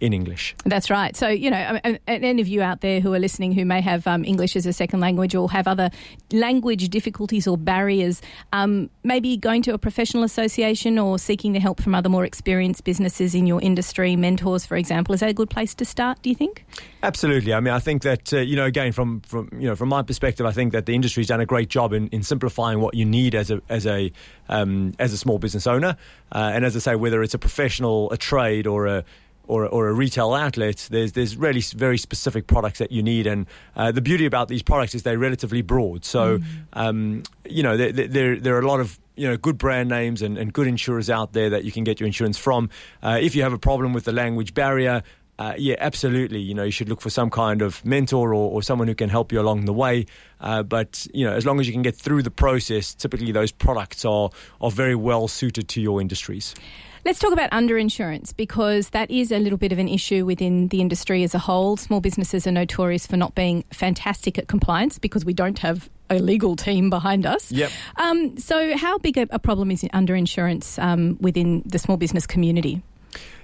in 0.00 0.12
English. 0.12 0.54
That's 0.64 0.90
right. 0.90 1.16
So, 1.16 1.28
you 1.28 1.50
know, 1.50 1.80
any 2.06 2.40
of 2.40 2.48
you 2.48 2.62
out 2.62 2.80
there 2.80 3.00
who 3.00 3.12
are 3.14 3.18
listening 3.18 3.52
who 3.52 3.64
may 3.64 3.80
have 3.80 4.06
um, 4.06 4.24
English 4.24 4.56
as 4.56 4.66
a 4.66 4.72
second 4.72 5.00
language 5.00 5.34
or 5.34 5.50
have 5.50 5.68
other 5.68 5.90
language 6.32 6.88
difficulties 6.88 7.46
or 7.46 7.56
barriers, 7.56 8.22
um, 8.52 8.90
maybe 9.04 9.36
going 9.36 9.62
to 9.62 9.74
a 9.74 9.78
professional 9.78 10.24
association 10.24 10.98
or 10.98 11.18
seeking 11.18 11.52
the 11.52 11.60
help 11.60 11.82
from 11.82 11.94
other 11.94 12.08
more 12.08 12.24
experienced 12.24 12.84
businesses 12.84 13.34
in 13.34 13.46
your 13.46 13.60
industry, 13.60 14.16
mentors, 14.16 14.64
for 14.66 14.76
example, 14.76 15.14
is 15.14 15.20
that 15.20 15.28
a 15.28 15.34
good 15.34 15.50
place 15.50 15.74
to 15.74 15.84
start, 15.84 16.20
do 16.22 16.30
you 16.30 16.36
think? 16.36 16.64
Absolutely. 17.02 17.54
I 17.54 17.60
mean, 17.60 17.74
I 17.74 17.78
think 17.78 18.02
that, 18.02 18.32
uh, 18.32 18.38
you 18.38 18.56
know, 18.56 18.64
again, 18.64 18.92
from, 18.92 19.20
from, 19.20 19.48
you 19.52 19.68
know, 19.68 19.76
from 19.76 19.88
my 19.88 20.02
perspective, 20.02 20.46
I 20.46 20.52
think 20.52 20.72
that 20.72 20.86
the 20.86 20.94
industry's 20.94 21.28
done 21.28 21.40
a 21.40 21.46
great 21.46 21.68
job 21.68 21.92
in, 21.92 22.08
in 22.08 22.22
simplifying 22.22 22.80
what 22.80 22.94
you 22.94 23.04
need 23.04 23.34
as 23.34 23.50
a, 23.50 23.60
as 23.68 23.86
a, 23.86 24.12
um, 24.48 24.94
as 24.98 25.12
a 25.12 25.18
small 25.18 25.38
business 25.38 25.66
owner. 25.66 25.96
Uh, 26.32 26.52
and 26.54 26.64
as 26.64 26.76
I 26.76 26.78
say, 26.78 26.96
whether 26.96 27.22
it's 27.22 27.34
a 27.34 27.38
professional, 27.38 28.10
a 28.12 28.16
trade, 28.16 28.66
or 28.66 28.86
a 28.86 29.04
or, 29.50 29.66
or 29.66 29.88
a 29.88 29.92
retail 29.92 30.32
outlet, 30.32 30.88
there's 30.90 31.12
there's 31.12 31.36
really 31.36 31.60
very 31.60 31.98
specific 31.98 32.46
products 32.46 32.78
that 32.78 32.92
you 32.92 33.02
need, 33.02 33.26
and 33.26 33.46
uh, 33.74 33.90
the 33.90 34.00
beauty 34.00 34.24
about 34.24 34.48
these 34.48 34.62
products 34.62 34.94
is 34.94 35.02
they're 35.02 35.18
relatively 35.18 35.60
broad. 35.60 36.04
So, 36.04 36.38
mm. 36.38 36.44
um, 36.72 37.24
you 37.44 37.62
know, 37.62 37.76
there, 37.76 37.92
there 37.92 38.36
there 38.38 38.56
are 38.56 38.60
a 38.60 38.66
lot 38.66 38.80
of 38.80 38.98
you 39.16 39.26
know 39.28 39.36
good 39.36 39.58
brand 39.58 39.88
names 39.88 40.22
and, 40.22 40.38
and 40.38 40.52
good 40.52 40.68
insurers 40.68 41.10
out 41.10 41.32
there 41.32 41.50
that 41.50 41.64
you 41.64 41.72
can 41.72 41.82
get 41.82 41.98
your 41.98 42.06
insurance 42.06 42.38
from. 42.38 42.70
Uh, 43.02 43.18
if 43.20 43.34
you 43.34 43.42
have 43.42 43.52
a 43.52 43.58
problem 43.58 43.92
with 43.92 44.04
the 44.04 44.12
language 44.12 44.54
barrier, 44.54 45.02
uh, 45.40 45.54
yeah, 45.58 45.74
absolutely. 45.78 46.38
You 46.38 46.54
know, 46.54 46.64
you 46.64 46.70
should 46.70 46.88
look 46.88 47.00
for 47.00 47.10
some 47.10 47.30
kind 47.30 47.62
of 47.62 47.84
mentor 47.84 48.34
or, 48.34 48.50
or 48.52 48.62
someone 48.62 48.88
who 48.88 48.94
can 48.94 49.08
help 49.08 49.32
you 49.32 49.40
along 49.40 49.64
the 49.64 49.72
way. 49.72 50.06
Uh, 50.40 50.62
but 50.62 51.06
you 51.12 51.24
know, 51.24 51.32
as 51.32 51.44
long 51.44 51.58
as 51.58 51.66
you 51.66 51.72
can 51.72 51.82
get 51.82 51.96
through 51.96 52.22
the 52.22 52.30
process, 52.30 52.94
typically 52.94 53.32
those 53.32 53.50
products 53.50 54.04
are 54.04 54.30
are 54.60 54.70
very 54.70 54.94
well 54.94 55.26
suited 55.26 55.66
to 55.68 55.80
your 55.80 56.00
industries. 56.00 56.54
Let's 57.02 57.18
talk 57.18 57.32
about 57.32 57.50
underinsurance 57.50 58.36
because 58.36 58.90
that 58.90 59.10
is 59.10 59.32
a 59.32 59.38
little 59.38 59.56
bit 59.56 59.72
of 59.72 59.78
an 59.78 59.88
issue 59.88 60.26
within 60.26 60.68
the 60.68 60.82
industry 60.82 61.22
as 61.22 61.34
a 61.34 61.38
whole. 61.38 61.78
Small 61.78 62.00
businesses 62.00 62.46
are 62.46 62.52
notorious 62.52 63.06
for 63.06 63.16
not 63.16 63.34
being 63.34 63.64
fantastic 63.72 64.36
at 64.36 64.48
compliance 64.48 64.98
because 64.98 65.24
we 65.24 65.32
don't 65.32 65.58
have 65.60 65.88
a 66.10 66.18
legal 66.18 66.56
team 66.56 66.90
behind 66.90 67.24
us. 67.24 67.50
Yep. 67.50 67.70
Um, 67.96 68.36
so, 68.36 68.76
how 68.76 68.98
big 68.98 69.16
a, 69.16 69.26
a 69.30 69.38
problem 69.38 69.70
is 69.70 69.82
underinsurance 69.94 70.82
um, 70.82 71.16
within 71.20 71.62
the 71.64 71.78
small 71.78 71.96
business 71.96 72.26
community? 72.26 72.82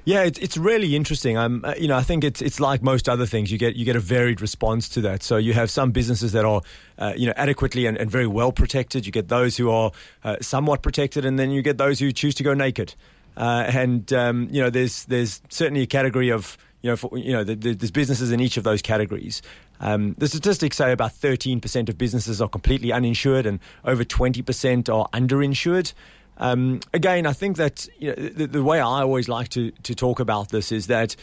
Yeah, 0.05 0.23
it's 0.23 0.39
it's 0.39 0.57
really 0.57 0.95
interesting. 0.95 1.37
I'm, 1.37 1.65
uh, 1.65 1.75
you 1.79 1.89
know, 1.89 1.97
I 1.97 2.03
think 2.03 2.25
it's 2.25 2.41
it's 2.41 2.61
like 2.61 2.83
most 2.83 3.09
other 3.09 3.27
things. 3.27 3.51
You 3.51 3.59
get 3.59 3.75
you 3.75 3.85
get 3.85 3.97
a 3.97 4.01
varied 4.01 4.41
response 4.41 4.89
to 4.91 5.01
that. 5.01 5.23
So 5.23 5.37
you 5.37 5.55
have 5.55 5.69
some 5.71 5.91
businesses 5.91 6.33
that 6.33 6.45
are, 6.45 6.61
uh, 6.99 7.15
you 7.17 7.27
know, 7.27 7.33
adequately 7.37 7.87
and, 7.87 7.97
and, 7.97 8.09
very 8.09 8.27
well 8.27 8.53
protected. 8.53 9.05
You 9.05 9.11
get 9.11 9.27
those 9.27 9.57
who 9.57 9.69
are 9.71 9.91
uh, 10.23 10.37
somewhat 10.41 10.83
protected, 10.83 11.25
and 11.25 11.39
then 11.39 11.51
you 11.51 11.61
get 11.61 11.79
those 11.79 11.99
who 11.99 12.13
choose 12.13 12.37
to 12.37 12.45
go 12.45 12.55
naked. 12.55 12.95
Uh, 13.37 13.65
and 13.69 14.13
um, 14.13 14.49
you 14.51 14.63
know, 14.63 14.71
there's 14.71 15.05
there's 15.05 15.43
certainly 15.49 15.83
a 15.83 15.87
category 15.87 16.31
of 16.31 16.57
you 16.87 16.93
know, 16.93 16.97
for, 16.97 17.19
you 17.19 17.33
know, 17.33 17.43
the, 17.43 17.57
the, 17.57 17.75
there's 17.75 17.91
businesses 17.91 18.31
in 18.31 18.39
each 18.39 18.57
of 18.57 18.63
those 18.63 18.81
categories. 18.81 19.43
Um, 19.81 20.15
the 20.19 20.29
statistics 20.29 20.77
say 20.77 20.93
about 20.93 21.11
13% 21.13 21.89
of 21.89 21.99
businesses 21.99 22.41
are 22.41 22.49
completely 22.49 22.93
uninsured, 22.93 23.45
and 23.45 23.59
over 23.85 24.05
20% 24.05 24.95
are 24.95 25.09
underinsured. 25.13 25.93
Um, 26.39 26.81
again, 26.95 27.27
I 27.27 27.33
think 27.33 27.57
that 27.57 27.89
you 27.99 28.15
know, 28.15 28.29
the, 28.29 28.47
the, 28.47 28.63
way 28.63 28.79
I 28.79 29.03
always 29.03 29.29
like 29.29 29.49
to, 29.51 29.71
to 29.71 29.95
talk 29.95 30.21
about 30.21 30.51
this 30.51 30.71
is 30.71 30.87
that 30.87 31.17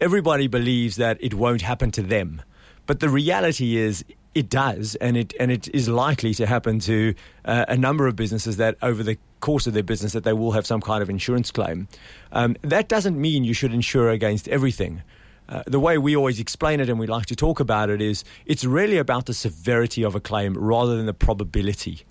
everybody 0.00 0.46
believes 0.46 0.96
that 0.96 1.16
it 1.20 1.34
won't 1.34 1.62
happen 1.62 1.90
to 1.92 2.02
them. 2.02 2.42
But 2.86 3.00
the 3.00 3.08
reality 3.08 3.76
is, 3.76 4.04
it 4.38 4.48
does, 4.48 4.94
and 4.96 5.16
it 5.16 5.34
and 5.40 5.50
it 5.50 5.66
is 5.74 5.88
likely 5.88 6.32
to 6.34 6.46
happen 6.46 6.78
to 6.78 7.12
uh, 7.44 7.64
a 7.66 7.76
number 7.76 8.06
of 8.06 8.14
businesses 8.14 8.56
that 8.58 8.76
over 8.82 9.02
the 9.02 9.18
course 9.40 9.66
of 9.66 9.72
their 9.74 9.82
business 9.82 10.12
that 10.12 10.22
they 10.22 10.32
will 10.32 10.52
have 10.52 10.64
some 10.64 10.80
kind 10.80 11.02
of 11.02 11.10
insurance 11.10 11.50
claim. 11.50 11.88
Um, 12.30 12.56
that 12.62 12.88
doesn't 12.88 13.20
mean 13.20 13.42
you 13.42 13.52
should 13.52 13.74
insure 13.74 14.10
against 14.10 14.46
everything. 14.46 15.02
Uh, 15.48 15.64
the 15.66 15.80
way 15.80 15.98
we 15.98 16.14
always 16.14 16.38
explain 16.38 16.78
it 16.78 16.88
and 16.88 17.00
we 17.00 17.06
like 17.08 17.26
to 17.26 17.34
talk 17.34 17.58
about 17.58 17.90
it 17.90 18.00
is 18.00 18.22
it's 18.46 18.64
really 18.64 18.98
about 18.98 19.26
the 19.26 19.34
severity 19.34 20.04
of 20.04 20.14
a 20.14 20.20
claim 20.20 20.56
rather 20.56 20.96
than 20.96 21.06
the 21.06 21.14
probability. 21.14 22.04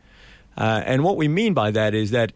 Uh, 0.57 0.81
and 0.85 1.03
what 1.03 1.15
we 1.15 1.29
mean 1.29 1.53
by 1.53 1.71
that 1.71 1.93
is 1.93 2.11
that 2.11 2.33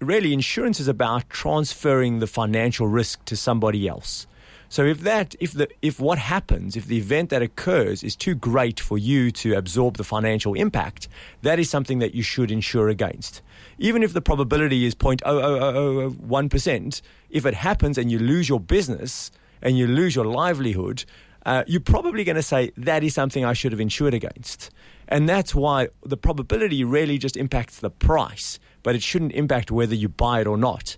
really 0.00 0.32
insurance 0.32 0.80
is 0.80 0.88
about 0.88 1.28
transferring 1.28 2.20
the 2.20 2.26
financial 2.26 2.86
risk 2.86 3.22
to 3.26 3.36
somebody 3.36 3.86
else. 3.88 4.26
So 4.74 4.84
if 4.84 5.02
that, 5.02 5.36
if 5.38 5.52
the, 5.52 5.68
if 5.82 6.00
what 6.00 6.18
happens, 6.18 6.74
if 6.74 6.86
the 6.86 6.98
event 6.98 7.30
that 7.30 7.42
occurs 7.42 8.02
is 8.02 8.16
too 8.16 8.34
great 8.34 8.80
for 8.80 8.98
you 8.98 9.30
to 9.30 9.54
absorb 9.54 9.98
the 9.98 10.02
financial 10.02 10.54
impact, 10.54 11.06
that 11.42 11.60
is 11.60 11.70
something 11.70 12.00
that 12.00 12.12
you 12.12 12.24
should 12.24 12.50
insure 12.50 12.88
against. 12.88 13.40
Even 13.78 14.02
if 14.02 14.12
the 14.12 14.20
probability 14.20 14.84
is 14.84 14.96
0.00001%, 14.96 17.02
if 17.30 17.46
it 17.46 17.54
happens 17.54 17.96
and 17.96 18.10
you 18.10 18.18
lose 18.18 18.48
your 18.48 18.58
business 18.58 19.30
and 19.62 19.78
you 19.78 19.86
lose 19.86 20.16
your 20.16 20.24
livelihood, 20.24 21.04
uh, 21.46 21.62
you're 21.68 21.80
probably 21.80 22.24
going 22.24 22.34
to 22.34 22.42
say 22.42 22.72
that 22.76 23.04
is 23.04 23.14
something 23.14 23.44
I 23.44 23.52
should 23.52 23.70
have 23.70 23.80
insured 23.80 24.12
against. 24.12 24.72
And 25.06 25.28
that's 25.28 25.54
why 25.54 25.86
the 26.02 26.16
probability 26.16 26.82
really 26.82 27.16
just 27.16 27.36
impacts 27.36 27.78
the 27.78 27.90
price, 27.90 28.58
but 28.82 28.96
it 28.96 29.04
shouldn't 29.04 29.34
impact 29.34 29.70
whether 29.70 29.94
you 29.94 30.08
buy 30.08 30.40
it 30.40 30.48
or 30.48 30.58
not. 30.58 30.96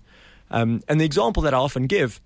Um, 0.51 0.83
and 0.89 0.99
the 0.99 1.05
example 1.05 1.43
that 1.43 1.53
I 1.53 1.59
often 1.59 1.87
give 1.87 2.23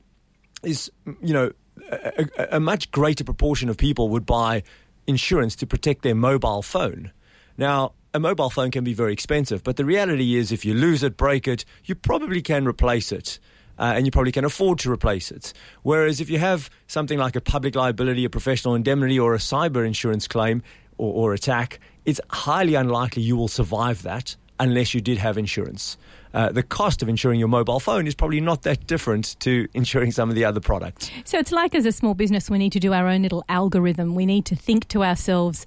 is, 0.62 0.90
you 1.22 1.32
know, 1.32 1.52
a, 1.90 2.56
a, 2.56 2.60
much 2.60 2.90
greater 2.90 3.24
proportion 3.24 3.68
of 3.68 3.76
people 3.76 4.08
would 4.10 4.26
buy 4.26 4.62
insurance 5.06 5.56
to 5.56 5.66
protect 5.66 6.02
their 6.02 6.14
mobile 6.14 6.62
phone. 6.62 7.12
Now, 7.56 7.92
a 8.12 8.20
mobile 8.20 8.50
phone 8.50 8.70
can 8.70 8.84
be 8.84 8.94
very 8.94 9.12
expensive, 9.12 9.62
but 9.62 9.76
the 9.76 9.84
reality 9.84 10.36
is 10.36 10.52
if 10.52 10.64
you 10.64 10.74
lose 10.74 11.02
it, 11.02 11.16
break 11.16 11.46
it, 11.46 11.64
you 11.84 11.94
probably 11.94 12.42
can 12.42 12.66
replace 12.66 13.12
it. 13.12 13.38
Uh, 13.78 13.94
and 13.96 14.04
you 14.04 14.10
probably 14.10 14.32
can 14.32 14.44
afford 14.44 14.78
to 14.78 14.92
replace 14.92 15.30
it. 15.30 15.54
Whereas 15.82 16.20
if 16.20 16.28
you 16.28 16.38
have 16.38 16.68
something 16.86 17.18
like 17.18 17.34
a 17.34 17.40
public 17.40 17.74
liability, 17.74 18.26
a 18.26 18.30
professional 18.30 18.74
indemnity, 18.74 19.18
or 19.18 19.34
a 19.34 19.38
cyber 19.38 19.86
insurance 19.86 20.28
claim 20.28 20.62
or, 20.98 21.30
or 21.30 21.34
attack, 21.34 21.80
it's 22.04 22.20
highly 22.28 22.74
unlikely 22.74 23.22
you 23.22 23.36
will 23.36 23.48
survive 23.48 24.02
that 24.02 24.36
unless 24.58 24.92
you 24.92 25.00
did 25.00 25.16
have 25.16 25.38
insurance. 25.38 25.96
Uh, 26.32 26.50
the 26.50 26.62
cost 26.62 27.02
of 27.02 27.08
insuring 27.08 27.38
your 27.38 27.48
mobile 27.48 27.80
phone 27.80 28.06
is 28.06 28.14
probably 28.14 28.40
not 28.40 28.62
that 28.62 28.86
different 28.86 29.38
to 29.40 29.66
insuring 29.74 30.12
some 30.12 30.28
of 30.28 30.34
the 30.34 30.44
other 30.44 30.60
products. 30.60 31.10
So 31.24 31.38
it's 31.38 31.52
like 31.52 31.74
as 31.74 31.86
a 31.86 31.92
small 31.92 32.14
business, 32.14 32.50
we 32.50 32.58
need 32.58 32.72
to 32.72 32.80
do 32.80 32.92
our 32.92 33.06
own 33.06 33.22
little 33.22 33.44
algorithm. 33.48 34.14
We 34.14 34.26
need 34.26 34.44
to 34.46 34.56
think 34.56 34.88
to 34.88 35.02
ourselves, 35.04 35.66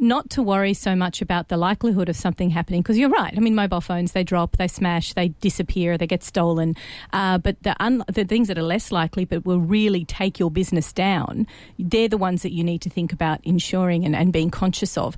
not 0.00 0.30
to 0.30 0.42
worry 0.42 0.74
so 0.74 0.96
much 0.96 1.20
about 1.20 1.48
the 1.48 1.56
likelihood 1.56 2.08
of 2.08 2.16
something 2.16 2.50
happening 2.50 2.80
because 2.80 2.98
you're 2.98 3.10
right. 3.10 3.32
I 3.36 3.40
mean, 3.40 3.54
mobile 3.54 3.82
phones 3.82 4.12
they 4.12 4.24
drop, 4.24 4.56
they 4.56 4.66
smash, 4.66 5.12
they 5.12 5.28
disappear, 5.28 5.98
they 5.98 6.06
get 6.06 6.24
stolen. 6.24 6.74
Uh, 7.12 7.38
but 7.38 7.62
the 7.62 7.76
un- 7.82 8.02
the 8.08 8.24
things 8.24 8.48
that 8.48 8.58
are 8.58 8.62
less 8.62 8.90
likely 8.90 9.26
but 9.26 9.44
will 9.44 9.60
really 9.60 10.04
take 10.06 10.38
your 10.38 10.50
business 10.50 10.92
down, 10.92 11.46
they're 11.78 12.08
the 12.08 12.16
ones 12.16 12.42
that 12.42 12.52
you 12.52 12.64
need 12.64 12.80
to 12.80 12.90
think 12.90 13.12
about 13.12 13.40
insuring 13.44 14.04
and, 14.04 14.16
and 14.16 14.32
being 14.32 14.50
conscious 14.50 14.96
of. 14.96 15.16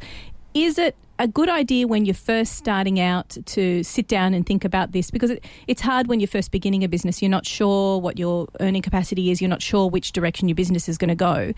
Is 0.52 0.78
it 0.78 0.96
a 1.22 1.28
good 1.28 1.48
idea 1.48 1.86
when 1.86 2.04
you're 2.04 2.14
first 2.14 2.54
starting 2.54 2.98
out 2.98 3.36
to 3.46 3.84
sit 3.84 4.08
down 4.08 4.34
and 4.34 4.44
think 4.44 4.64
about 4.64 4.90
this 4.90 5.08
because 5.08 5.30
it, 5.30 5.44
it's 5.68 5.80
hard 5.80 6.08
when 6.08 6.18
you're 6.18 6.26
first 6.26 6.50
beginning 6.50 6.82
a 6.82 6.88
business. 6.88 7.22
You're 7.22 7.30
not 7.30 7.46
sure 7.46 8.00
what 8.00 8.18
your 8.18 8.48
earning 8.58 8.82
capacity 8.82 9.30
is. 9.30 9.40
You're 9.40 9.48
not 9.48 9.62
sure 9.62 9.88
which 9.88 10.10
direction 10.10 10.48
your 10.48 10.56
business 10.56 10.88
is 10.88 10.98
going 10.98 11.10
to 11.10 11.14
go. 11.14 11.52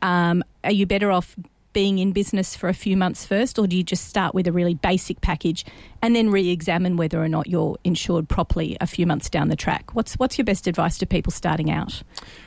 Um, 0.00 0.42
are 0.64 0.72
you 0.72 0.86
better 0.86 1.12
off 1.12 1.36
being 1.72 1.98
in 1.98 2.12
business 2.12 2.56
for 2.56 2.68
a 2.68 2.74
few 2.74 2.96
months 2.96 3.24
first, 3.24 3.58
or 3.58 3.66
do 3.66 3.76
you 3.76 3.82
just 3.82 4.08
start 4.08 4.34
with 4.34 4.46
a 4.46 4.52
really 4.52 4.74
basic 4.74 5.20
package 5.20 5.64
and 6.02 6.16
then 6.16 6.30
re-examine 6.30 6.96
whether 6.96 7.22
or 7.22 7.28
not 7.28 7.46
you're 7.46 7.78
insured 7.84 8.28
properly 8.28 8.76
a 8.80 8.86
few 8.86 9.06
months 9.06 9.30
down 9.30 9.48
the 9.48 9.56
track? 9.56 9.94
What's 9.94 10.14
what's 10.14 10.38
your 10.38 10.44
best 10.44 10.66
advice 10.66 10.98
to 10.98 11.06
people 11.06 11.32
starting 11.32 11.70
out? 11.70 12.02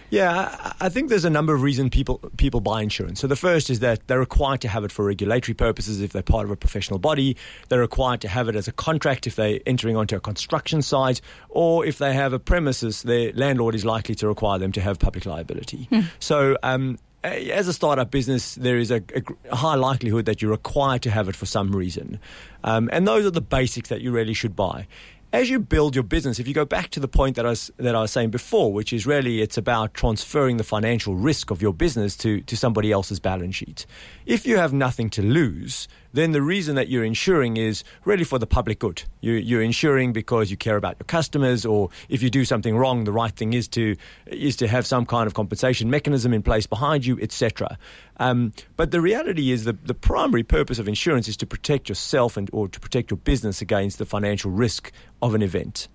Yeah, 0.09 0.73
I 0.79 0.89
think 0.89 1.09
there's 1.09 1.25
a 1.25 1.29
number 1.29 1.55
of 1.55 1.63
reasons 1.63 1.89
people 1.89 2.19
people 2.37 2.61
buy 2.61 2.83
insurance. 2.83 3.19
So 3.19 3.25
the 3.25 3.35
first 3.35 3.71
is 3.71 3.79
that 3.79 4.07
they're 4.07 4.19
required 4.19 4.61
to 4.61 4.67
have 4.67 4.83
it 4.83 4.91
for 4.91 5.05
regulatory 5.05 5.55
purposes 5.55 6.01
if 6.01 6.11
they're 6.11 6.21
part 6.21 6.45
of 6.45 6.51
a 6.51 6.55
professional 6.55 6.99
body. 6.99 7.35
They're 7.69 7.79
required 7.79 8.21
to 8.21 8.27
have 8.27 8.47
it 8.47 8.55
as 8.55 8.67
a 8.67 8.71
contract 8.71 9.25
if 9.25 9.35
they're 9.35 9.59
entering 9.65 9.95
onto 9.95 10.15
a 10.15 10.19
construction 10.19 10.83
site, 10.83 11.19
or 11.49 11.83
if 11.83 11.97
they 11.97 12.13
have 12.13 12.31
a 12.31 12.39
premises, 12.39 13.01
their 13.01 13.33
landlord 13.33 13.73
is 13.73 13.85
likely 13.85 14.13
to 14.15 14.27
require 14.27 14.59
them 14.59 14.71
to 14.73 14.81
have 14.81 14.99
public 14.99 15.25
liability. 15.25 15.87
Hmm. 15.89 16.01
So 16.19 16.57
um, 16.61 16.99
as 17.23 17.67
a 17.67 17.73
startup 17.73 18.11
business, 18.11 18.55
there 18.55 18.77
is 18.77 18.91
a, 18.91 19.01
a, 19.49 19.55
high 19.55 19.75
likelihood 19.75 20.25
that 20.25 20.41
you're 20.41 20.51
required 20.51 21.01
to 21.03 21.11
have 21.11 21.29
it 21.29 21.35
for 21.35 21.45
some 21.45 21.75
reason. 21.75 22.19
Um, 22.63 22.89
and 22.91 23.07
those 23.07 23.25
are 23.25 23.31
the 23.31 23.41
basics 23.41 23.89
that 23.89 24.01
you 24.01 24.11
really 24.11 24.33
should 24.33 24.55
buy 24.55 24.87
as 25.33 25.49
you 25.49 25.59
build 25.59 25.95
your 25.95 26.03
business, 26.03 26.39
if 26.39 26.47
you 26.47 26.53
go 26.53 26.63
back 26.63 26.91
to 26.91 26.99
the 26.99 27.07
point 27.07 27.35
that 27.35 27.45
I 27.45 27.49
was, 27.49 27.71
that 27.77 27.95
I 27.95 28.01
was 28.01 28.11
saying 28.11 28.29
before, 28.29 28.71
which 28.71 28.93
is 28.93 29.07
really 29.07 29.41
it's 29.41 29.57
about 29.57 29.95
transferring 29.95 30.57
the 30.57 30.63
financial 30.63 31.15
risk 31.15 31.49
of 31.49 31.59
your 31.59 31.73
business 31.73 32.15
to, 32.17 32.41
to 32.41 32.55
somebody 32.55 32.91
else's 32.91 33.19
balance 33.19 33.55
sheet. 33.55 33.87
If 34.27 34.45
you 34.45 34.57
have 34.57 34.73
nothing 34.73 35.09
to 35.09 35.23
lose, 35.23 35.87
then 36.13 36.31
the 36.31 36.41
reason 36.41 36.75
that 36.75 36.87
you're 36.87 37.03
insuring 37.03 37.57
is 37.57 37.83
really 38.05 38.23
for 38.23 38.39
the 38.39 38.47
public 38.47 38.79
good. 38.79 39.03
You, 39.21 39.33
you're 39.33 39.61
insuring 39.61 40.13
because 40.13 40.49
you 40.49 40.57
care 40.57 40.77
about 40.77 40.97
your 40.99 41.05
customers, 41.05 41.65
or 41.65 41.89
if 42.07 42.23
you 42.23 42.29
do 42.29 42.45
something 42.45 42.77
wrong, 42.77 43.03
the 43.03 43.11
right 43.11 43.35
thing 43.35 43.53
is 43.53 43.67
to 43.69 43.95
is 44.27 44.55
to 44.57 44.67
have 44.67 44.85
some 44.85 45.05
kind 45.05 45.27
of 45.27 45.33
compensation 45.33 45.89
mechanism 45.89 46.33
in 46.33 46.43
place 46.43 46.67
behind 46.67 47.05
you, 47.05 47.19
etc. 47.19 47.77
Um, 48.17 48.53
but 48.77 48.91
the 48.91 49.01
reality 49.01 49.51
is 49.51 49.65
that 49.65 49.87
the 49.87 49.93
primary 49.93 50.43
purpose 50.43 50.79
of 50.79 50.87
insurance 50.87 51.27
is 51.27 51.37
to 51.37 51.47
protect 51.47 51.89
yourself 51.89 52.37
and 52.37 52.49
or 52.53 52.67
to 52.67 52.79
protect 52.79 53.11
your 53.11 53.17
business 53.17 53.61
against 53.61 53.97
the 53.97 54.05
financial 54.05 54.51
risk 54.51 54.91
of 55.21 55.33
an 55.33 55.41
event. 55.41 55.87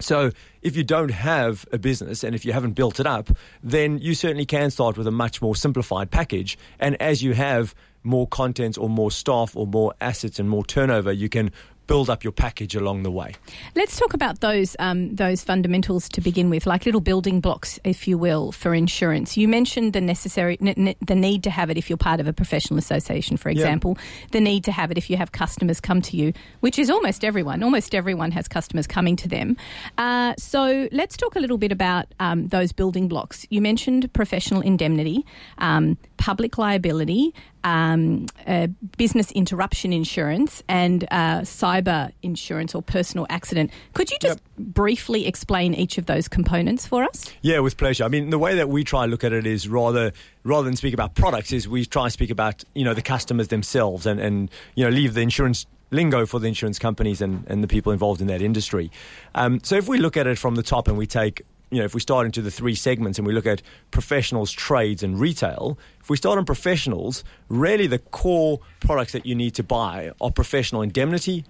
So, 0.00 0.30
if 0.62 0.76
you 0.76 0.84
don't 0.84 1.10
have 1.10 1.66
a 1.72 1.78
business 1.78 2.24
and 2.24 2.34
if 2.34 2.44
you 2.44 2.52
haven't 2.52 2.72
built 2.72 3.00
it 3.00 3.06
up, 3.06 3.30
then 3.62 3.98
you 3.98 4.14
certainly 4.14 4.46
can 4.46 4.70
start 4.70 4.96
with 4.96 5.06
a 5.06 5.10
much 5.10 5.42
more 5.42 5.54
simplified 5.54 6.10
package. 6.10 6.58
And 6.78 7.00
as 7.00 7.22
you 7.22 7.34
have 7.34 7.74
more 8.02 8.26
content 8.26 8.78
or 8.78 8.88
more 8.88 9.10
staff 9.10 9.56
or 9.56 9.66
more 9.66 9.94
assets 10.00 10.38
and 10.38 10.48
more 10.48 10.64
turnover, 10.64 11.12
you 11.12 11.28
can 11.28 11.50
build 11.90 12.08
up 12.08 12.22
your 12.22 12.32
package 12.32 12.76
along 12.76 13.02
the 13.02 13.10
way. 13.10 13.34
Let's 13.74 13.98
talk 13.98 14.14
about 14.14 14.38
those 14.38 14.76
um, 14.78 15.12
those 15.16 15.42
fundamentals 15.42 16.08
to 16.10 16.20
begin 16.20 16.48
with, 16.48 16.64
like 16.64 16.86
little 16.86 17.00
building 17.00 17.40
blocks, 17.40 17.80
if 17.82 18.06
you 18.06 18.16
will, 18.16 18.52
for 18.52 18.74
insurance. 18.74 19.36
You 19.36 19.48
mentioned 19.48 19.92
the 19.92 20.00
necessary 20.00 20.56
n- 20.60 20.94
the 21.04 21.16
need 21.16 21.42
to 21.42 21.50
have 21.50 21.68
it 21.68 21.76
if 21.76 21.90
you're 21.90 21.96
part 21.96 22.20
of 22.20 22.28
a 22.28 22.32
professional 22.32 22.78
association, 22.78 23.36
for 23.36 23.48
example. 23.48 23.96
Yeah. 23.96 24.28
The 24.30 24.40
need 24.40 24.62
to 24.64 24.72
have 24.72 24.92
it 24.92 24.98
if 24.98 25.10
you 25.10 25.16
have 25.16 25.32
customers 25.32 25.80
come 25.80 26.00
to 26.02 26.16
you, 26.16 26.32
which 26.60 26.78
is 26.78 26.90
almost 26.90 27.24
everyone. 27.24 27.60
Almost 27.64 27.92
everyone 27.92 28.30
has 28.30 28.46
customers 28.46 28.86
coming 28.86 29.16
to 29.16 29.26
them. 29.26 29.56
Uh, 29.98 30.34
so 30.38 30.88
let's 30.92 31.16
talk 31.16 31.34
a 31.34 31.40
little 31.40 31.58
bit 31.58 31.72
about 31.72 32.06
um, 32.20 32.46
those 32.46 32.70
building 32.70 33.08
blocks. 33.08 33.44
You 33.50 33.60
mentioned 33.60 34.12
professional 34.12 34.60
indemnity, 34.60 35.26
um, 35.58 35.98
public 36.20 36.58
liability, 36.58 37.34
um, 37.64 38.26
uh, 38.46 38.66
business 38.98 39.32
interruption 39.32 39.90
insurance 39.90 40.62
and 40.68 41.04
uh, 41.10 41.40
cyber 41.40 42.12
insurance 42.22 42.74
or 42.74 42.82
personal 42.82 43.26
accident. 43.30 43.70
Could 43.94 44.10
you 44.10 44.18
just 44.20 44.38
yep. 44.38 44.66
briefly 44.74 45.26
explain 45.26 45.72
each 45.72 45.96
of 45.96 46.04
those 46.04 46.28
components 46.28 46.86
for 46.86 47.04
us? 47.04 47.32
Yeah, 47.40 47.60
with 47.60 47.78
pleasure. 47.78 48.04
I 48.04 48.08
mean, 48.08 48.28
the 48.28 48.38
way 48.38 48.54
that 48.54 48.68
we 48.68 48.84
try 48.84 49.06
to 49.06 49.10
look 49.10 49.24
at 49.24 49.32
it 49.32 49.46
is 49.46 49.66
rather 49.66 50.12
rather 50.44 50.64
than 50.64 50.76
speak 50.76 50.94
about 50.94 51.14
products, 51.14 51.52
is 51.52 51.66
we 51.66 51.86
try 51.86 52.04
to 52.04 52.10
speak 52.10 52.30
about 52.30 52.62
you 52.74 52.84
know 52.84 52.94
the 52.94 53.02
customers 53.02 53.48
themselves 53.48 54.04
and 54.04 54.20
and 54.20 54.50
you 54.74 54.84
know 54.84 54.90
leave 54.90 55.14
the 55.14 55.22
insurance 55.22 55.66
lingo 55.90 56.26
for 56.26 56.38
the 56.38 56.46
insurance 56.46 56.78
companies 56.78 57.20
and, 57.20 57.44
and 57.48 57.64
the 57.64 57.68
people 57.68 57.92
involved 57.92 58.20
in 58.20 58.26
that 58.28 58.42
industry. 58.42 58.92
Um, 59.34 59.58
so 59.64 59.76
if 59.76 59.88
we 59.88 59.98
look 59.98 60.16
at 60.16 60.26
it 60.26 60.38
from 60.38 60.54
the 60.54 60.62
top 60.62 60.86
and 60.86 60.96
we 60.96 61.06
take 61.06 61.42
you 61.70 61.78
know, 61.78 61.84
if 61.84 61.94
we 61.94 62.00
start 62.00 62.26
into 62.26 62.42
the 62.42 62.50
three 62.50 62.74
segments 62.74 63.18
and 63.18 63.26
we 63.26 63.32
look 63.32 63.46
at 63.46 63.62
professionals, 63.90 64.50
trades, 64.50 65.02
and 65.02 65.18
retail, 65.18 65.78
if 66.00 66.10
we 66.10 66.16
start 66.16 66.38
on 66.38 66.44
professionals, 66.44 67.24
really 67.48 67.86
the 67.86 67.98
core 67.98 68.60
products 68.80 69.12
that 69.12 69.24
you 69.24 69.34
need 69.34 69.54
to 69.54 69.62
buy 69.62 70.10
are 70.20 70.30
professional 70.30 70.82
indemnity, 70.82 71.44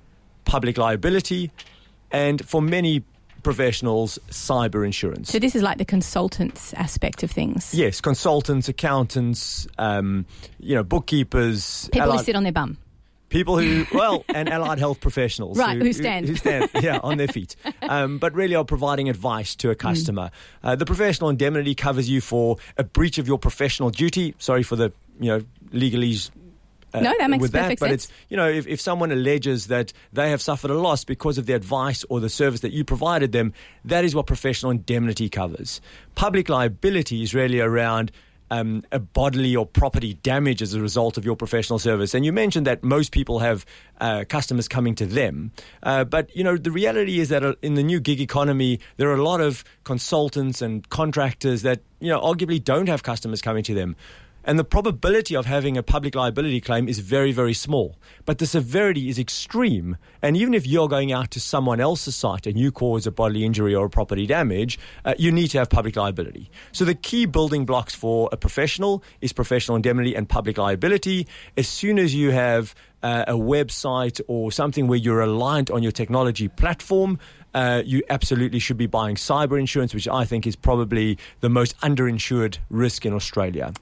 public 0.44 0.76
liability, 0.76 1.50
and 2.10 2.46
for 2.46 2.60
many 2.60 3.02
professionals, 3.42 4.18
cyber 4.28 4.84
insurance. 4.84 5.30
So 5.30 5.38
this 5.38 5.56
is 5.56 5.62
like 5.62 5.78
the 5.78 5.84
consultants 5.84 6.74
aspect 6.74 7.22
of 7.22 7.30
things. 7.30 7.74
Yes, 7.74 8.02
consultants, 8.02 8.68
accountants, 8.68 9.66
um, 9.78 10.26
you 10.58 10.74
know, 10.74 10.82
bookkeepers, 10.82 11.88
people 11.92 12.12
who 12.12 12.18
sit 12.22 12.36
on 12.36 12.42
their 12.42 12.52
bum 12.52 12.76
people 13.30 13.58
who, 13.58 13.86
well, 13.96 14.24
and 14.28 14.48
allied 14.48 14.78
health 14.78 15.00
professionals. 15.00 15.56
Right, 15.56 15.78
who, 15.78 15.84
who 15.84 15.92
stand. 15.92 16.26
Who, 16.26 16.32
who, 16.32 16.38
stand, 16.38 16.70
yeah, 16.82 17.00
on 17.02 17.16
their 17.16 17.28
feet. 17.28 17.56
Um, 17.80 18.18
but 18.18 18.34
really 18.34 18.54
are 18.54 18.64
providing 18.64 19.08
advice 19.08 19.56
to 19.56 19.70
a 19.70 19.74
customer. 19.74 20.30
Mm. 20.62 20.68
Uh, 20.68 20.76
the 20.76 20.86
professional 20.86 21.30
indemnity 21.30 21.74
covers 21.74 22.10
you 22.10 22.20
for 22.20 22.58
a 22.76 22.84
breach 22.84 23.16
of 23.16 23.26
your 23.26 23.38
professional 23.38 23.90
duty. 23.90 24.34
Sorry 24.38 24.62
for 24.62 24.76
the, 24.76 24.92
you 25.18 25.28
know, 25.28 25.40
legalese 25.72 26.30
uh, 26.92 27.00
no, 27.00 27.14
that 27.18 27.30
makes 27.30 27.40
with 27.40 27.52
perfect 27.52 27.80
that, 27.80 27.86
but 27.86 27.90
sense. 27.90 28.04
it's 28.06 28.12
you 28.28 28.36
know 28.36 28.48
if, 28.48 28.66
if 28.66 28.80
someone 28.80 29.12
alleges 29.12 29.68
that 29.68 29.92
they 30.12 30.30
have 30.30 30.42
suffered 30.42 30.72
a 30.72 30.78
loss 30.78 31.04
because 31.04 31.38
of 31.38 31.46
the 31.46 31.52
advice 31.52 32.04
or 32.08 32.18
the 32.18 32.28
service 32.28 32.60
that 32.60 32.72
you 32.72 32.84
provided 32.84 33.32
them, 33.32 33.52
that 33.84 34.04
is 34.04 34.14
what 34.14 34.26
professional 34.26 34.72
indemnity 34.72 35.28
covers. 35.28 35.80
Public 36.16 36.48
liability 36.48 37.22
is 37.22 37.32
really 37.34 37.60
around 37.60 38.10
um, 38.50 38.82
a 38.92 38.98
bodily 38.98 39.54
or 39.56 39.66
property 39.66 40.14
damage 40.14 40.62
as 40.62 40.74
a 40.74 40.80
result 40.80 41.16
of 41.16 41.24
your 41.24 41.36
professional 41.36 41.78
service. 41.78 42.14
And 42.14 42.24
you 42.24 42.32
mentioned 42.32 42.66
that 42.66 42.82
most 42.82 43.12
people 43.12 43.38
have 43.38 43.64
uh, 44.00 44.24
customers 44.28 44.68
coming 44.68 44.94
to 44.96 45.06
them, 45.06 45.52
uh, 45.82 46.04
but 46.04 46.34
you 46.34 46.44
know 46.44 46.56
the 46.56 46.70
reality 46.70 47.20
is 47.20 47.28
that 47.28 47.44
uh, 47.44 47.54
in 47.62 47.74
the 47.74 47.82
new 47.82 48.00
gig 48.00 48.20
economy, 48.20 48.80
there 48.96 49.08
are 49.10 49.14
a 49.14 49.24
lot 49.24 49.40
of 49.40 49.64
consultants 49.84 50.62
and 50.62 50.88
contractors 50.88 51.62
that 51.62 51.80
you 52.00 52.08
know 52.08 52.20
arguably 52.20 52.62
don't 52.62 52.88
have 52.88 53.02
customers 53.02 53.40
coming 53.42 53.62
to 53.64 53.74
them. 53.74 53.96
And 54.44 54.58
the 54.58 54.64
probability 54.64 55.36
of 55.36 55.46
having 55.46 55.76
a 55.76 55.82
public 55.82 56.14
liability 56.14 56.60
claim 56.60 56.88
is 56.88 56.98
very, 57.00 57.32
very 57.32 57.54
small. 57.54 57.98
But 58.24 58.38
the 58.38 58.46
severity 58.46 59.08
is 59.08 59.18
extreme. 59.18 59.96
And 60.22 60.36
even 60.36 60.54
if 60.54 60.66
you're 60.66 60.88
going 60.88 61.12
out 61.12 61.30
to 61.32 61.40
someone 61.40 61.80
else's 61.80 62.16
site 62.16 62.46
and 62.46 62.58
you 62.58 62.72
cause 62.72 63.06
a 63.06 63.10
bodily 63.10 63.44
injury 63.44 63.74
or 63.74 63.86
a 63.86 63.90
property 63.90 64.26
damage, 64.26 64.78
uh, 65.04 65.14
you 65.18 65.30
need 65.30 65.48
to 65.48 65.58
have 65.58 65.68
public 65.68 65.96
liability. 65.96 66.50
So 66.72 66.84
the 66.84 66.94
key 66.94 67.26
building 67.26 67.66
blocks 67.66 67.94
for 67.94 68.28
a 68.32 68.36
professional 68.36 69.02
is 69.20 69.32
professional 69.32 69.76
indemnity 69.76 70.14
and 70.14 70.28
public 70.28 70.58
liability. 70.58 71.26
As 71.56 71.68
soon 71.68 71.98
as 71.98 72.14
you 72.14 72.30
have 72.30 72.74
uh, 73.02 73.24
a 73.26 73.34
website 73.34 74.20
or 74.28 74.52
something 74.52 74.86
where 74.86 74.98
you're 74.98 75.18
reliant 75.18 75.70
on 75.70 75.82
your 75.82 75.92
technology 75.92 76.48
platform, 76.48 77.18
uh, 77.54 77.82
you 77.84 78.02
absolutely 78.10 78.58
should 78.58 78.76
be 78.76 78.86
buying 78.86 79.16
cyber 79.16 79.58
insurance, 79.58 79.94
which 79.94 80.08
I 80.08 80.24
think 80.24 80.46
is 80.46 80.56
probably 80.56 81.18
the 81.40 81.48
most 81.48 81.78
underinsured 81.80 82.58
risk 82.70 83.04
in 83.04 83.12
Australia. 83.12 83.72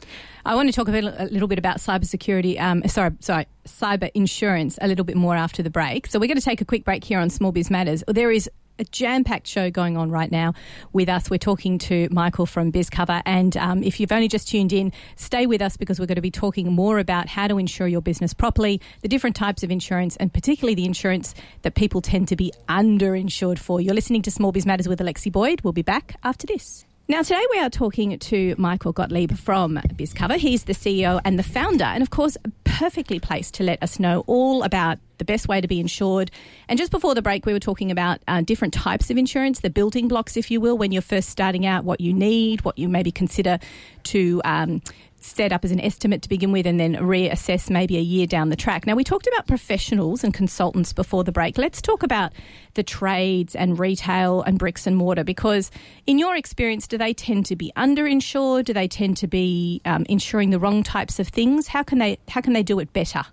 I 0.44 0.54
want 0.54 0.68
to 0.68 0.72
talk 0.72 0.88
a, 0.88 0.92
bit, 0.92 1.04
a 1.04 1.28
little 1.30 1.48
bit 1.48 1.58
about 1.58 1.76
cybersecurity. 1.78 2.58
Um, 2.58 2.82
sorry, 2.88 3.10
sorry, 3.20 3.46
cyber 3.66 4.10
insurance 4.14 4.78
a 4.80 4.88
little 4.88 5.04
bit 5.04 5.16
more 5.16 5.36
after 5.36 5.62
the 5.62 5.70
break. 5.70 6.06
So 6.06 6.18
we're 6.18 6.26
going 6.26 6.38
to 6.38 6.44
take 6.44 6.60
a 6.60 6.64
quick 6.64 6.84
break 6.84 7.04
here 7.04 7.18
on 7.18 7.28
Small 7.28 7.52
Biz 7.52 7.70
Matters. 7.70 8.02
There 8.08 8.30
is 8.30 8.48
a 8.78 8.84
jam 8.84 9.24
packed 9.24 9.46
show 9.46 9.70
going 9.70 9.96
on 9.96 10.10
right 10.10 10.30
now 10.30 10.54
with 10.92 11.08
us. 11.08 11.30
We're 11.30 11.38
talking 11.38 11.78
to 11.78 12.08
Michael 12.10 12.46
from 12.46 12.72
BizCover. 12.72 13.22
And 13.26 13.56
um, 13.56 13.82
if 13.82 14.00
you've 14.00 14.12
only 14.12 14.28
just 14.28 14.48
tuned 14.48 14.72
in, 14.72 14.92
stay 15.16 15.46
with 15.46 15.62
us 15.62 15.76
because 15.76 15.98
we're 16.00 16.06
going 16.06 16.16
to 16.16 16.22
be 16.22 16.30
talking 16.30 16.72
more 16.72 16.98
about 16.98 17.28
how 17.28 17.48
to 17.48 17.58
insure 17.58 17.88
your 17.88 18.02
business 18.02 18.32
properly, 18.32 18.80
the 19.02 19.08
different 19.08 19.36
types 19.36 19.62
of 19.62 19.70
insurance, 19.70 20.16
and 20.16 20.32
particularly 20.32 20.74
the 20.74 20.84
insurance 20.84 21.34
that 21.62 21.74
people 21.74 22.00
tend 22.00 22.28
to 22.28 22.36
be 22.36 22.52
underinsured 22.68 23.58
for. 23.58 23.80
You're 23.80 23.94
listening 23.94 24.22
to 24.22 24.30
Small 24.30 24.52
Biz 24.52 24.66
Matters 24.66 24.88
with 24.88 25.00
Alexi 25.00 25.30
Boyd. 25.30 25.60
We'll 25.62 25.72
be 25.72 25.82
back 25.82 26.16
after 26.22 26.46
this. 26.46 26.84
Now, 27.10 27.22
today 27.22 27.42
we 27.50 27.58
are 27.60 27.70
talking 27.70 28.18
to 28.18 28.54
Michael 28.58 28.92
Gottlieb 28.92 29.32
from 29.32 29.76
BizCover. 29.76 30.36
He's 30.36 30.64
the 30.64 30.74
CEO 30.74 31.22
and 31.24 31.38
the 31.38 31.42
founder, 31.42 31.84
and 31.84 32.02
of 32.02 32.10
course, 32.10 32.36
perfectly 32.64 33.18
placed 33.18 33.54
to 33.54 33.62
let 33.62 33.82
us 33.82 33.98
know 33.98 34.24
all 34.26 34.62
about 34.62 34.98
the 35.16 35.24
best 35.24 35.48
way 35.48 35.58
to 35.62 35.66
be 35.66 35.80
insured. 35.80 36.30
And 36.68 36.78
just 36.78 36.90
before 36.90 37.14
the 37.14 37.22
break, 37.22 37.46
we 37.46 37.54
were 37.54 37.60
talking 37.60 37.90
about 37.90 38.20
uh, 38.28 38.42
different 38.42 38.74
types 38.74 39.10
of 39.10 39.16
insurance, 39.16 39.60
the 39.60 39.70
building 39.70 40.06
blocks, 40.06 40.36
if 40.36 40.50
you 40.50 40.60
will, 40.60 40.76
when 40.76 40.92
you're 40.92 41.00
first 41.00 41.30
starting 41.30 41.64
out, 41.64 41.82
what 41.82 42.02
you 42.02 42.12
need, 42.12 42.62
what 42.66 42.76
you 42.76 42.90
maybe 42.90 43.10
consider 43.10 43.58
to 44.02 44.42
um, 44.44 44.82
set 45.28 45.52
up 45.52 45.64
as 45.64 45.70
an 45.70 45.80
estimate 45.80 46.22
to 46.22 46.28
begin 46.28 46.52
with 46.52 46.66
and 46.66 46.78
then 46.78 46.94
reassess 46.96 47.70
maybe 47.70 47.96
a 47.96 48.00
year 48.00 48.26
down 48.26 48.48
the 48.48 48.56
track. 48.56 48.86
Now, 48.86 48.94
we 48.94 49.04
talked 49.04 49.26
about 49.26 49.46
professionals 49.46 50.24
and 50.24 50.32
consultants 50.34 50.92
before 50.92 51.24
the 51.24 51.32
break. 51.32 51.58
Let's 51.58 51.80
talk 51.80 52.02
about 52.02 52.32
the 52.74 52.82
trades 52.82 53.54
and 53.54 53.78
retail 53.78 54.42
and 54.42 54.58
bricks 54.58 54.86
and 54.86 54.96
mortar 54.96 55.24
because, 55.24 55.70
in 56.06 56.18
your 56.18 56.36
experience, 56.36 56.86
do 56.86 56.98
they 56.98 57.14
tend 57.14 57.46
to 57.46 57.56
be 57.56 57.72
underinsured? 57.76 58.64
Do 58.64 58.72
they 58.72 58.88
tend 58.88 59.16
to 59.18 59.26
be 59.26 59.80
um, 59.84 60.04
insuring 60.08 60.50
the 60.50 60.58
wrong 60.58 60.82
types 60.82 61.18
of 61.18 61.28
things? 61.28 61.68
How 61.68 61.82
can 61.82 61.98
they 61.98 62.18
how 62.28 62.40
can 62.40 62.52
they 62.52 62.62
do 62.62 62.78
it 62.78 62.92
better? 62.92 63.24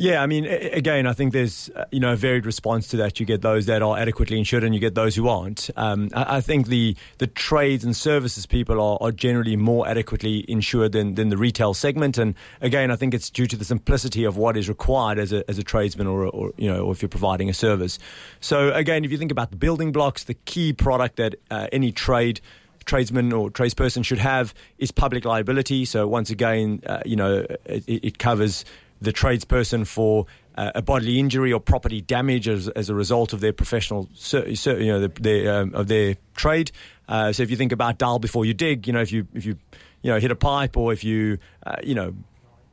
Yeah, 0.00 0.22
I 0.22 0.26
mean, 0.26 0.46
again, 0.46 1.06
I 1.06 1.12
think 1.12 1.34
there's 1.34 1.68
uh, 1.76 1.84
you 1.92 2.00
know 2.00 2.14
a 2.14 2.16
varied 2.16 2.46
response 2.46 2.88
to 2.88 2.96
that. 2.96 3.20
You 3.20 3.26
get 3.26 3.42
those 3.42 3.66
that 3.66 3.82
are 3.82 3.98
adequately 3.98 4.38
insured, 4.38 4.64
and 4.64 4.74
you 4.74 4.80
get 4.80 4.94
those 4.94 5.14
who 5.14 5.28
aren't. 5.28 5.68
Um, 5.76 6.08
I, 6.14 6.38
I, 6.38 6.40
think 6.40 6.68
the 6.68 6.96
the 7.18 7.26
trades 7.26 7.84
and 7.84 7.94
services 7.94 8.46
people 8.46 8.80
are, 8.80 8.96
are 9.02 9.12
generally 9.12 9.56
more 9.56 9.86
adequately 9.86 10.42
insured 10.48 10.92
than, 10.92 11.16
than 11.16 11.28
the 11.28 11.36
retail 11.36 11.74
segment. 11.74 12.16
And 12.16 12.34
again, 12.62 12.90
I 12.90 12.96
think 12.96 13.12
it's 13.12 13.28
due 13.28 13.46
to 13.48 13.58
the 13.58 13.64
simplicity 13.66 14.24
of 14.24 14.38
what 14.38 14.56
is 14.56 14.70
required 14.70 15.18
as 15.18 15.34
a 15.34 15.44
as 15.50 15.58
a 15.58 15.62
tradesman 15.62 16.06
or, 16.06 16.28
or 16.28 16.52
you 16.56 16.72
know 16.72 16.86
or 16.86 16.92
if 16.92 17.02
you're 17.02 17.10
providing 17.10 17.50
a 17.50 17.54
service. 17.54 17.98
So 18.40 18.72
again, 18.72 19.04
if 19.04 19.10
you 19.10 19.18
think 19.18 19.30
about 19.30 19.50
the 19.50 19.58
building 19.58 19.92
blocks, 19.92 20.24
the 20.24 20.34
key 20.46 20.72
product 20.72 21.16
that 21.16 21.34
uh, 21.50 21.66
any 21.72 21.92
trade 21.92 22.40
tradesman 22.84 23.32
or 23.32 23.50
tradesperson 23.50 24.04
should 24.04 24.18
have 24.18 24.54
is 24.78 24.90
public 24.90 25.24
liability. 25.24 25.84
So 25.84 26.08
once 26.08 26.30
again, 26.30 26.82
uh, 26.86 27.02
you 27.04 27.16
know, 27.16 27.46
it, 27.64 27.84
it, 27.86 28.18
covers 28.18 28.64
the 29.00 29.12
tradesperson 29.12 29.86
for 29.86 30.26
uh, 30.56 30.72
a 30.74 30.82
bodily 30.82 31.18
injury 31.18 31.52
or 31.52 31.60
property 31.60 32.00
damage 32.00 32.48
as, 32.48 32.68
as 32.68 32.90
a 32.90 32.94
result 32.94 33.32
of 33.32 33.40
their 33.40 33.52
professional, 33.52 34.08
you 34.32 34.86
know, 34.86 35.08
um, 35.48 35.74
of 35.74 35.88
their 35.88 36.16
trade. 36.34 36.70
Uh, 37.08 37.32
so 37.32 37.42
if 37.42 37.50
you 37.50 37.56
think 37.56 37.72
about 37.72 37.98
dial 37.98 38.18
before 38.18 38.44
you 38.44 38.54
dig, 38.54 38.86
you 38.86 38.92
know, 38.92 39.00
if 39.00 39.10
you 39.10 39.26
if 39.34 39.44
you 39.44 39.56
you 40.02 40.10
know 40.10 40.18
hit 40.18 40.30
a 40.30 40.36
pipe 40.36 40.76
or 40.76 40.92
if 40.92 41.02
you 41.02 41.38
uh, 41.66 41.76
you 41.82 41.94
know 41.94 42.14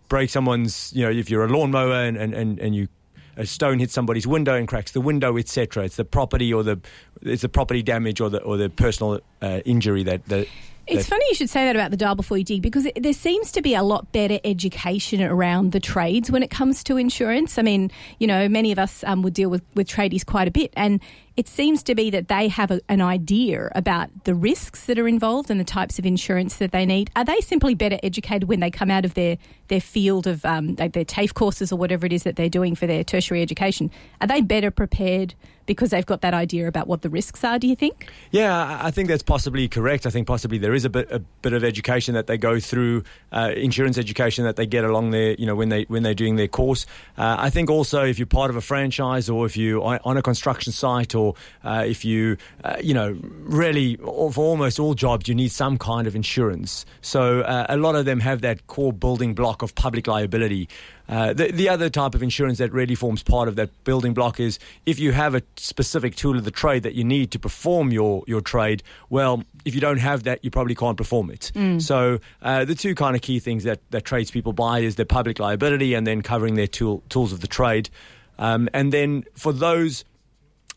break 0.10 0.30
someone's, 0.30 0.94
you 0.94 1.04
know, 1.04 1.12
if 1.12 1.30
you're 1.30 1.44
a 1.44 1.50
lawnmower 1.50 2.04
and, 2.04 2.18
and, 2.18 2.34
and, 2.34 2.60
and 2.60 2.76
you 2.76 2.88
a 3.36 3.46
stone 3.46 3.78
hits 3.78 3.94
somebody's 3.94 4.26
window 4.26 4.56
and 4.56 4.68
cracks 4.68 4.92
the 4.92 5.02
window, 5.02 5.38
etc. 5.38 5.86
It's 5.86 5.96
the 5.96 6.06
property 6.06 6.52
or 6.52 6.64
the 6.64 6.80
it's 7.22 7.44
the 7.44 7.50
property 7.50 7.84
damage 7.84 8.20
or 8.20 8.30
the 8.30 8.42
or 8.42 8.58
the 8.58 8.70
personal 8.70 9.22
uh, 9.42 9.60
injury 9.64 10.04
that, 10.04 10.26
that 10.26 10.48
it's 10.88 11.08
funny 11.08 11.25
you 11.29 11.36
should 11.36 11.50
say 11.50 11.65
that 11.65 11.75
about 11.75 11.91
the 11.91 11.98
dial 11.98 12.15
before 12.15 12.38
you 12.38 12.44
dig 12.44 12.62
because 12.62 12.86
it, 12.86 13.01
there 13.01 13.13
seems 13.13 13.51
to 13.53 13.62
be 13.62 13.75
a 13.75 13.84
lot 13.84 14.12
better 14.12 14.39
education 14.44 15.22
around 15.22 15.72
the 15.72 15.79
trades 15.79 16.32
when 16.32 16.44
it 16.44 16.50
comes 16.50 16.84
to 16.86 16.98
insurance. 16.98 17.58
I 17.58 17.62
mean, 17.62 17.91
you 18.20 18.27
know, 18.27 18.48
many 18.48 18.72
of 18.72 18.79
us 18.79 19.03
um, 19.03 19.22
would 19.22 19.34
deal 19.34 19.50
with, 19.50 19.63
with 19.75 19.88
tradies 19.88 20.25
quite 20.25 20.48
a 20.48 20.51
bit, 20.51 20.74
and 20.75 21.01
it 21.36 21.48
seems 21.48 21.84
to 21.84 21.94
be 21.94 22.10
that 22.10 22.29
they 22.29 22.48
have 22.48 22.72
a, 22.72 22.82
an 22.89 23.00
idea 23.00 23.72
about 23.75 24.10
the 24.24 24.34
risks 24.34 24.86
that 24.86 24.98
are 24.98 25.08
involved 25.08 25.51
and 25.51 25.60
the 25.60 25.65
types 25.65 26.00
of 26.00 26.06
insurance 26.06 26.58
that 26.58 26.72
they 26.72 26.86
need. 26.86 27.12
Are 27.15 27.24
they 27.24 27.39
simply 27.41 27.75
better 27.75 28.00
educated 28.01 28.50
when 28.50 28.60
they 28.60 28.72
come 28.72 28.89
out 28.89 29.06
of 29.06 29.13
their, 29.13 29.38
their 29.67 29.82
field 29.82 30.25
of 30.25 30.44
um, 30.46 30.75
their 30.75 30.89
TAFE 30.89 31.36
courses 31.36 31.72
or 31.72 31.75
whatever 31.75 32.08
it 32.08 32.13
is 32.13 32.24
that 32.24 32.38
they're 32.38 32.50
doing 32.50 32.74
for 32.74 32.88
their 32.88 33.03
tertiary 33.03 33.44
education? 33.44 33.91
Are 34.20 34.27
they 34.27 34.41
better 34.41 34.72
prepared? 34.72 35.36
Because 35.68 35.92
they've 35.92 36.06
got 36.06 36.22
that 36.22 36.34
idea 36.34 36.68
about 36.68 36.88
what 36.88 37.04
the 37.04 37.10
risks 37.10 37.44
are, 37.44 37.60
do 37.60 37.68
you 37.68 37.76
think? 37.76 38.10
Yeah, 38.32 38.80
I 38.82 38.90
think 38.90 39.10
that's 39.10 39.22
possibly 39.22 39.68
correct. 39.68 40.08
I 40.08 40.10
think 40.10 40.26
possibly 40.26 40.58
there 40.58 40.74
is 40.74 40.86
a 40.86 40.90
bit, 40.90 41.12
a 41.12 41.20
bit 41.20 41.54
of 41.54 41.64
education 41.64 42.16
that 42.16 42.26
they 42.26 42.38
go 42.38 42.60
through, 42.60 43.04
uh, 43.32 43.52
insurance 43.56 44.00
education 44.00 44.46
that 44.46 44.56
they 44.56 44.66
get 44.66 44.84
along 44.84 45.12
there, 45.12 45.34
you 45.34 45.46
know, 45.46 45.56
when, 45.56 45.70
they, 45.70 45.84
when 45.84 46.02
they're 46.02 46.16
doing 46.16 46.38
their 46.38 46.48
course. 46.48 46.88
Uh, 47.18 47.36
I 47.38 47.52
think 47.52 47.70
also 47.70 48.04
if 48.04 48.18
you're 48.18 48.26
part 48.26 48.50
of 48.50 48.56
a 48.56 48.62
franchise 48.62 49.30
or 49.30 49.46
if 49.46 49.56
you're 49.56 49.84
on 50.04 50.18
a 50.18 50.22
construction 50.22 50.72
site 50.74 51.14
or 51.14 51.36
uh, 51.64 51.84
if 51.86 52.04
you, 52.04 52.38
uh, 52.64 52.78
you 52.82 52.94
know, 52.94 53.18
really 53.22 53.98
for 53.98 54.32
almost 54.38 54.80
all 54.80 54.96
jobs, 54.96 55.28
you 55.28 55.36
need 55.36 55.52
some 55.52 55.78
kind 55.78 56.08
of 56.08 56.16
insurance. 56.16 56.86
So 57.02 57.42
uh, 57.42 57.68
a 57.70 57.78
lot 57.78 57.96
of 57.96 58.06
them 58.06 58.22
have 58.22 58.42
that 58.42 58.68
core 58.68 58.94
building 58.94 59.34
block 59.34 59.62
of 59.62 59.76
public 59.76 60.08
liability. 60.08 60.70
Uh, 61.10 61.34
the, 61.34 61.52
the 61.52 61.70
other 61.70 61.90
type 61.90 62.14
of 62.16 62.22
insurance 62.22 62.58
that 62.58 62.74
really 62.74 62.96
forms 62.96 63.24
part 63.24 63.48
of 63.48 63.56
that 63.56 63.84
building 63.84 64.14
block 64.14 64.40
is 64.40 64.60
if 64.86 65.00
you 65.00 65.12
have 65.14 65.36
a 65.36 65.42
specific 65.56 66.16
tool 66.16 66.38
of 66.38 66.44
the 66.44 66.52
trade 66.52 66.84
that 66.84 66.96
you 66.96 67.04
need 67.04 67.32
to 67.32 67.40
perform 67.40 67.92
your, 67.92 68.24
your 68.28 68.42
trade, 68.42 68.84
well, 69.10 69.44
if 69.64 69.74
you 69.74 69.82
don't 69.82 70.00
have 70.00 70.24
that, 70.24 70.44
you 70.44 70.52
probably 70.52 70.76
can't 70.76 70.98
perform 70.98 71.30
it. 71.30 71.52
Mm. 71.56 71.82
So 71.82 72.20
uh, 72.42 72.66
the 72.66 72.76
two 72.76 72.94
kind 72.96 73.16
of 73.16 73.22
key 73.22 73.40
things 73.40 73.64
that, 73.64 73.80
that 73.92 74.04
tradespeople 74.04 74.54
buy 74.54 74.80
is 74.80 74.96
their 74.96 75.06
public 75.06 75.40
liability 75.40 75.94
and 75.94 76.06
then 76.06 76.22
covering 76.22 76.56
their 76.56 76.68
tool, 76.68 77.04
tools 77.10 77.32
of 77.32 77.40
the 77.40 77.48
trade. 77.48 77.90
Um, 78.38 78.70
and 78.74 78.92
then 78.92 79.24
for 79.34 79.54
those 79.54 80.04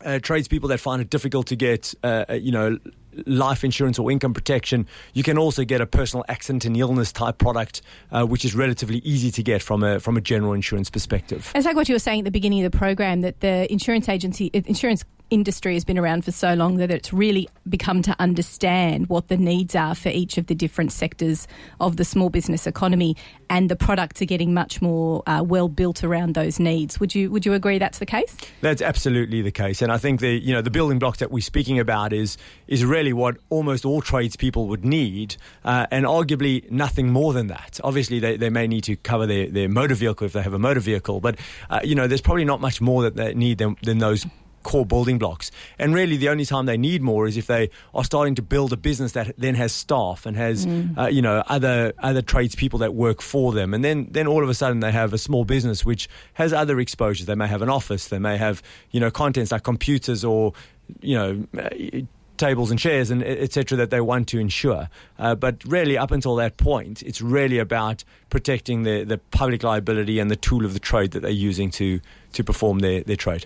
uh, 0.03 0.19
tradespeople 0.19 0.69
that 0.69 0.79
find 0.79 1.01
it 1.01 1.09
difficult 1.09 1.47
to 1.47 1.55
get, 1.55 1.93
uh, 2.03 2.25
you 2.29 2.51
know, 2.51 2.79
life 3.25 3.63
insurance 3.63 3.99
or 3.99 4.11
income 4.11 4.33
protection, 4.33 4.87
you 5.13 5.23
can 5.23 5.37
also 5.37 5.63
get 5.63 5.81
a 5.81 5.85
personal 5.85 6.25
accident 6.27 6.65
and 6.65 6.75
illness 6.77 7.11
type 7.11 7.37
product, 7.37 7.81
uh, 8.11 8.25
which 8.25 8.45
is 8.45 8.55
relatively 8.55 8.99
easy 8.99 9.31
to 9.31 9.43
get 9.43 9.61
from 9.61 9.83
a 9.83 9.99
from 9.99 10.17
a 10.17 10.21
general 10.21 10.53
insurance 10.53 10.89
perspective. 10.89 11.51
It's 11.55 11.65
like 11.65 11.75
what 11.75 11.89
you 11.89 11.95
were 11.95 11.99
saying 11.99 12.19
at 12.19 12.25
the 12.25 12.31
beginning 12.31 12.63
of 12.63 12.71
the 12.71 12.77
program 12.77 13.21
that 13.21 13.39
the 13.41 13.71
insurance 13.71 14.09
agency, 14.09 14.49
insurance 14.53 15.03
industry 15.31 15.73
has 15.73 15.83
been 15.83 15.97
around 15.97 16.23
for 16.23 16.31
so 16.31 16.53
long 16.53 16.75
that 16.77 16.91
it's 16.91 17.11
really 17.11 17.49
become 17.67 18.01
to 18.03 18.15
understand 18.19 19.07
what 19.07 19.29
the 19.29 19.37
needs 19.37 19.73
are 19.75 19.95
for 19.95 20.09
each 20.09 20.37
of 20.37 20.47
the 20.47 20.53
different 20.53 20.91
sectors 20.91 21.47
of 21.79 21.97
the 21.97 22.05
small 22.05 22.29
business 22.29 22.67
economy, 22.67 23.15
and 23.49 23.69
the 23.69 23.75
products 23.75 24.21
are 24.21 24.25
getting 24.25 24.53
much 24.53 24.81
more 24.81 25.23
uh, 25.25 25.41
well 25.43 25.69
built 25.69 26.03
around 26.03 26.35
those 26.35 26.59
needs. 26.59 26.99
Would 26.99 27.15
you 27.15 27.31
would 27.31 27.45
you 27.45 27.53
agree 27.53 27.79
that's 27.79 27.99
the 27.99 28.05
case? 28.05 28.35
That's 28.59 28.81
absolutely 28.81 29.41
the 29.41 29.51
case, 29.51 29.81
and 29.81 29.91
I 29.91 29.97
think 29.97 30.19
the 30.19 30.37
you 30.37 30.53
know 30.53 30.61
the 30.61 30.69
building 30.69 30.99
blocks 30.99 31.19
that 31.19 31.31
we're 31.31 31.41
speaking 31.41 31.79
about 31.79 32.13
is 32.13 32.37
is 32.67 32.85
really 32.85 33.13
what 33.13 33.37
almost 33.49 33.85
all 33.85 34.01
tradespeople 34.01 34.67
would 34.67 34.83
need, 34.85 35.37
uh, 35.63 35.87
and 35.91 36.05
arguably 36.05 36.69
nothing 36.69 37.11
more 37.11 37.31
than 37.33 37.47
that. 37.47 37.79
Obviously, 37.83 38.19
they, 38.19 38.35
they 38.35 38.49
may 38.49 38.67
need 38.67 38.83
to 38.83 38.97
cover 38.97 39.25
their, 39.25 39.47
their 39.47 39.69
motor 39.69 39.95
vehicle 39.95 40.27
if 40.27 40.33
they 40.33 40.41
have 40.41 40.53
a 40.53 40.59
motor 40.59 40.81
vehicle, 40.81 41.21
but 41.21 41.37
uh, 41.69 41.79
you 41.83 41.95
know 41.95 42.07
there's 42.07 42.21
probably 42.21 42.45
not 42.45 42.59
much 42.59 42.81
more 42.81 43.03
that 43.03 43.15
they 43.15 43.33
need 43.33 43.57
than, 43.57 43.77
than 43.81 43.99
those 43.99 44.25
core 44.63 44.85
building 44.85 45.17
blocks. 45.17 45.51
And 45.79 45.93
really, 45.93 46.17
the 46.17 46.29
only 46.29 46.45
time 46.45 46.65
they 46.65 46.77
need 46.77 47.01
more 47.01 47.27
is 47.27 47.37
if 47.37 47.47
they 47.47 47.69
are 47.93 48.03
starting 48.03 48.35
to 48.35 48.41
build 48.41 48.73
a 48.73 48.77
business 48.77 49.13
that 49.13 49.33
then 49.37 49.55
has 49.55 49.71
staff 49.71 50.25
and 50.25 50.37
has, 50.37 50.65
mm. 50.65 50.97
uh, 50.97 51.07
you 51.07 51.21
know, 51.21 51.43
other 51.47 51.93
other 51.99 52.21
tradespeople 52.21 52.79
that 52.79 52.93
work 52.93 53.21
for 53.21 53.51
them. 53.51 53.73
And 53.73 53.83
then 53.83 54.07
then 54.11 54.27
all 54.27 54.43
of 54.43 54.49
a 54.49 54.53
sudden 54.53 54.79
they 54.79 54.91
have 54.91 55.13
a 55.13 55.17
small 55.17 55.45
business 55.45 55.85
which 55.85 56.09
has 56.33 56.53
other 56.53 56.79
exposures. 56.79 57.25
They 57.25 57.35
may 57.35 57.47
have 57.47 57.61
an 57.61 57.69
office. 57.69 58.07
They 58.07 58.19
may 58.19 58.37
have, 58.37 58.61
you 58.91 58.99
know, 58.99 59.11
contents 59.11 59.51
like 59.51 59.63
computers 59.63 60.23
or, 60.23 60.53
you 61.01 61.15
know. 61.15 61.47
Uh, 61.57 62.01
tables 62.41 62.71
and 62.71 62.79
chairs 62.79 63.11
and 63.11 63.23
etc. 63.23 63.77
that 63.77 63.91
they 63.91 64.01
want 64.01 64.27
to 64.27 64.39
insure. 64.39 64.89
Uh, 65.19 65.35
but 65.35 65.63
really, 65.63 65.95
up 65.95 66.09
until 66.09 66.35
that 66.35 66.57
point, 66.57 67.03
it's 67.03 67.21
really 67.21 67.59
about 67.59 68.03
protecting 68.31 68.81
the, 68.81 69.03
the 69.03 69.19
public 69.29 69.61
liability 69.61 70.17
and 70.17 70.31
the 70.31 70.35
tool 70.35 70.65
of 70.65 70.73
the 70.73 70.79
trade 70.79 71.11
that 71.11 71.21
they're 71.21 71.29
using 71.29 71.69
to 71.69 72.01
to 72.33 72.43
perform 72.43 72.79
their, 72.79 73.03
their 73.03 73.15
trade. 73.15 73.45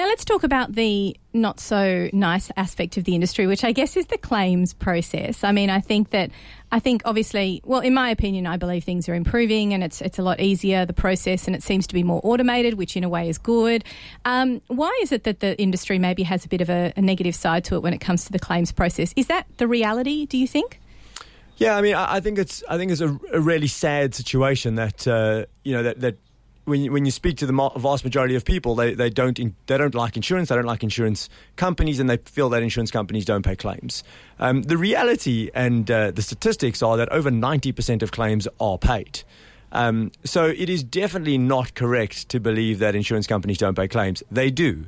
Now, 0.00 0.06
let's 0.06 0.24
talk 0.24 0.44
about 0.44 0.72
the 0.72 1.14
not 1.34 1.60
so 1.60 2.08
nice 2.14 2.50
aspect 2.56 2.96
of 2.96 3.04
the 3.04 3.14
industry, 3.14 3.46
which 3.46 3.64
I 3.64 3.72
guess 3.72 3.98
is 3.98 4.06
the 4.06 4.16
claims 4.16 4.72
process. 4.72 5.44
I 5.44 5.52
mean, 5.52 5.68
I 5.68 5.80
think 5.80 6.08
that, 6.08 6.30
I 6.72 6.78
think 6.78 7.02
obviously, 7.04 7.60
well, 7.66 7.80
in 7.80 7.92
my 7.92 8.08
opinion, 8.08 8.46
I 8.46 8.56
believe 8.56 8.82
things 8.82 9.10
are 9.10 9.14
improving 9.14 9.74
and 9.74 9.84
it's, 9.84 10.00
it's 10.00 10.18
a 10.18 10.22
lot 10.22 10.40
easier, 10.40 10.86
the 10.86 10.94
process, 10.94 11.46
and 11.46 11.54
it 11.54 11.62
seems 11.62 11.86
to 11.88 11.92
be 11.92 12.02
more 12.02 12.22
automated, 12.24 12.78
which 12.78 12.96
in 12.96 13.04
a 13.04 13.10
way 13.10 13.28
is 13.28 13.36
good. 13.36 13.84
Um, 14.24 14.62
why 14.68 14.98
is 15.02 15.12
it 15.12 15.24
that 15.24 15.40
the 15.40 15.60
industry 15.60 15.98
maybe 15.98 16.22
has 16.22 16.46
a 16.46 16.48
bit 16.48 16.62
of 16.62 16.70
a, 16.70 16.94
a 16.96 17.02
negative 17.02 17.34
side 17.34 17.64
to 17.64 17.74
it 17.74 17.80
when 17.80 17.92
it 17.92 18.00
comes 18.00 18.24
to 18.24 18.32
the 18.32 18.38
claims 18.38 18.72
process? 18.72 19.12
Is 19.16 19.26
that 19.26 19.48
the 19.58 19.68
reality, 19.68 20.24
do 20.24 20.38
you 20.38 20.48
think? 20.48 20.80
Yeah, 21.58 21.76
I 21.76 21.82
mean, 21.82 21.94
I, 21.94 22.20
think 22.20 22.38
it's 22.38 22.64
I 22.70 22.78
think 22.78 22.90
it's 22.90 23.02
a, 23.02 23.20
a 23.34 23.40
really 23.40 23.66
sad 23.66 24.14
situation 24.14 24.76
that 24.76 25.06
uh, 25.06 25.44
you 25.62 25.74
know 25.74 25.82
that, 25.82 26.00
that 26.00 26.16
when 26.64 26.82
you, 26.82 26.92
when 26.92 27.04
you 27.04 27.10
speak 27.10 27.36
to 27.38 27.46
the 27.46 27.70
vast 27.76 28.04
majority 28.04 28.34
of 28.34 28.44
people, 28.44 28.74
they, 28.74 28.94
they 28.94 29.10
don't 29.10 29.38
in, 29.38 29.54
they 29.66 29.78
don't 29.78 29.94
like 29.94 30.16
insurance. 30.16 30.48
They 30.48 30.54
don't 30.54 30.64
like 30.64 30.82
insurance 30.82 31.28
companies, 31.56 32.00
and 32.00 32.08
they 32.08 32.18
feel 32.18 32.48
that 32.50 32.62
insurance 32.62 32.90
companies 32.90 33.24
don't 33.24 33.42
pay 33.44 33.56
claims. 33.56 34.04
Um, 34.38 34.62
the 34.62 34.76
reality 34.76 35.50
and 35.54 35.90
uh, 35.90 36.10
the 36.10 36.22
statistics 36.22 36.82
are 36.82 36.96
that 36.96 37.08
over 37.10 37.30
ninety 37.30 37.72
percent 37.72 38.02
of 38.02 38.12
claims 38.12 38.46
are 38.58 38.78
paid. 38.78 39.22
Um, 39.72 40.10
so 40.24 40.46
it 40.46 40.68
is 40.68 40.82
definitely 40.82 41.38
not 41.38 41.74
correct 41.74 42.28
to 42.30 42.40
believe 42.40 42.80
that 42.80 42.94
insurance 42.94 43.26
companies 43.26 43.58
don't 43.58 43.76
pay 43.76 43.86
claims. 43.86 44.22
They 44.30 44.50
do. 44.50 44.86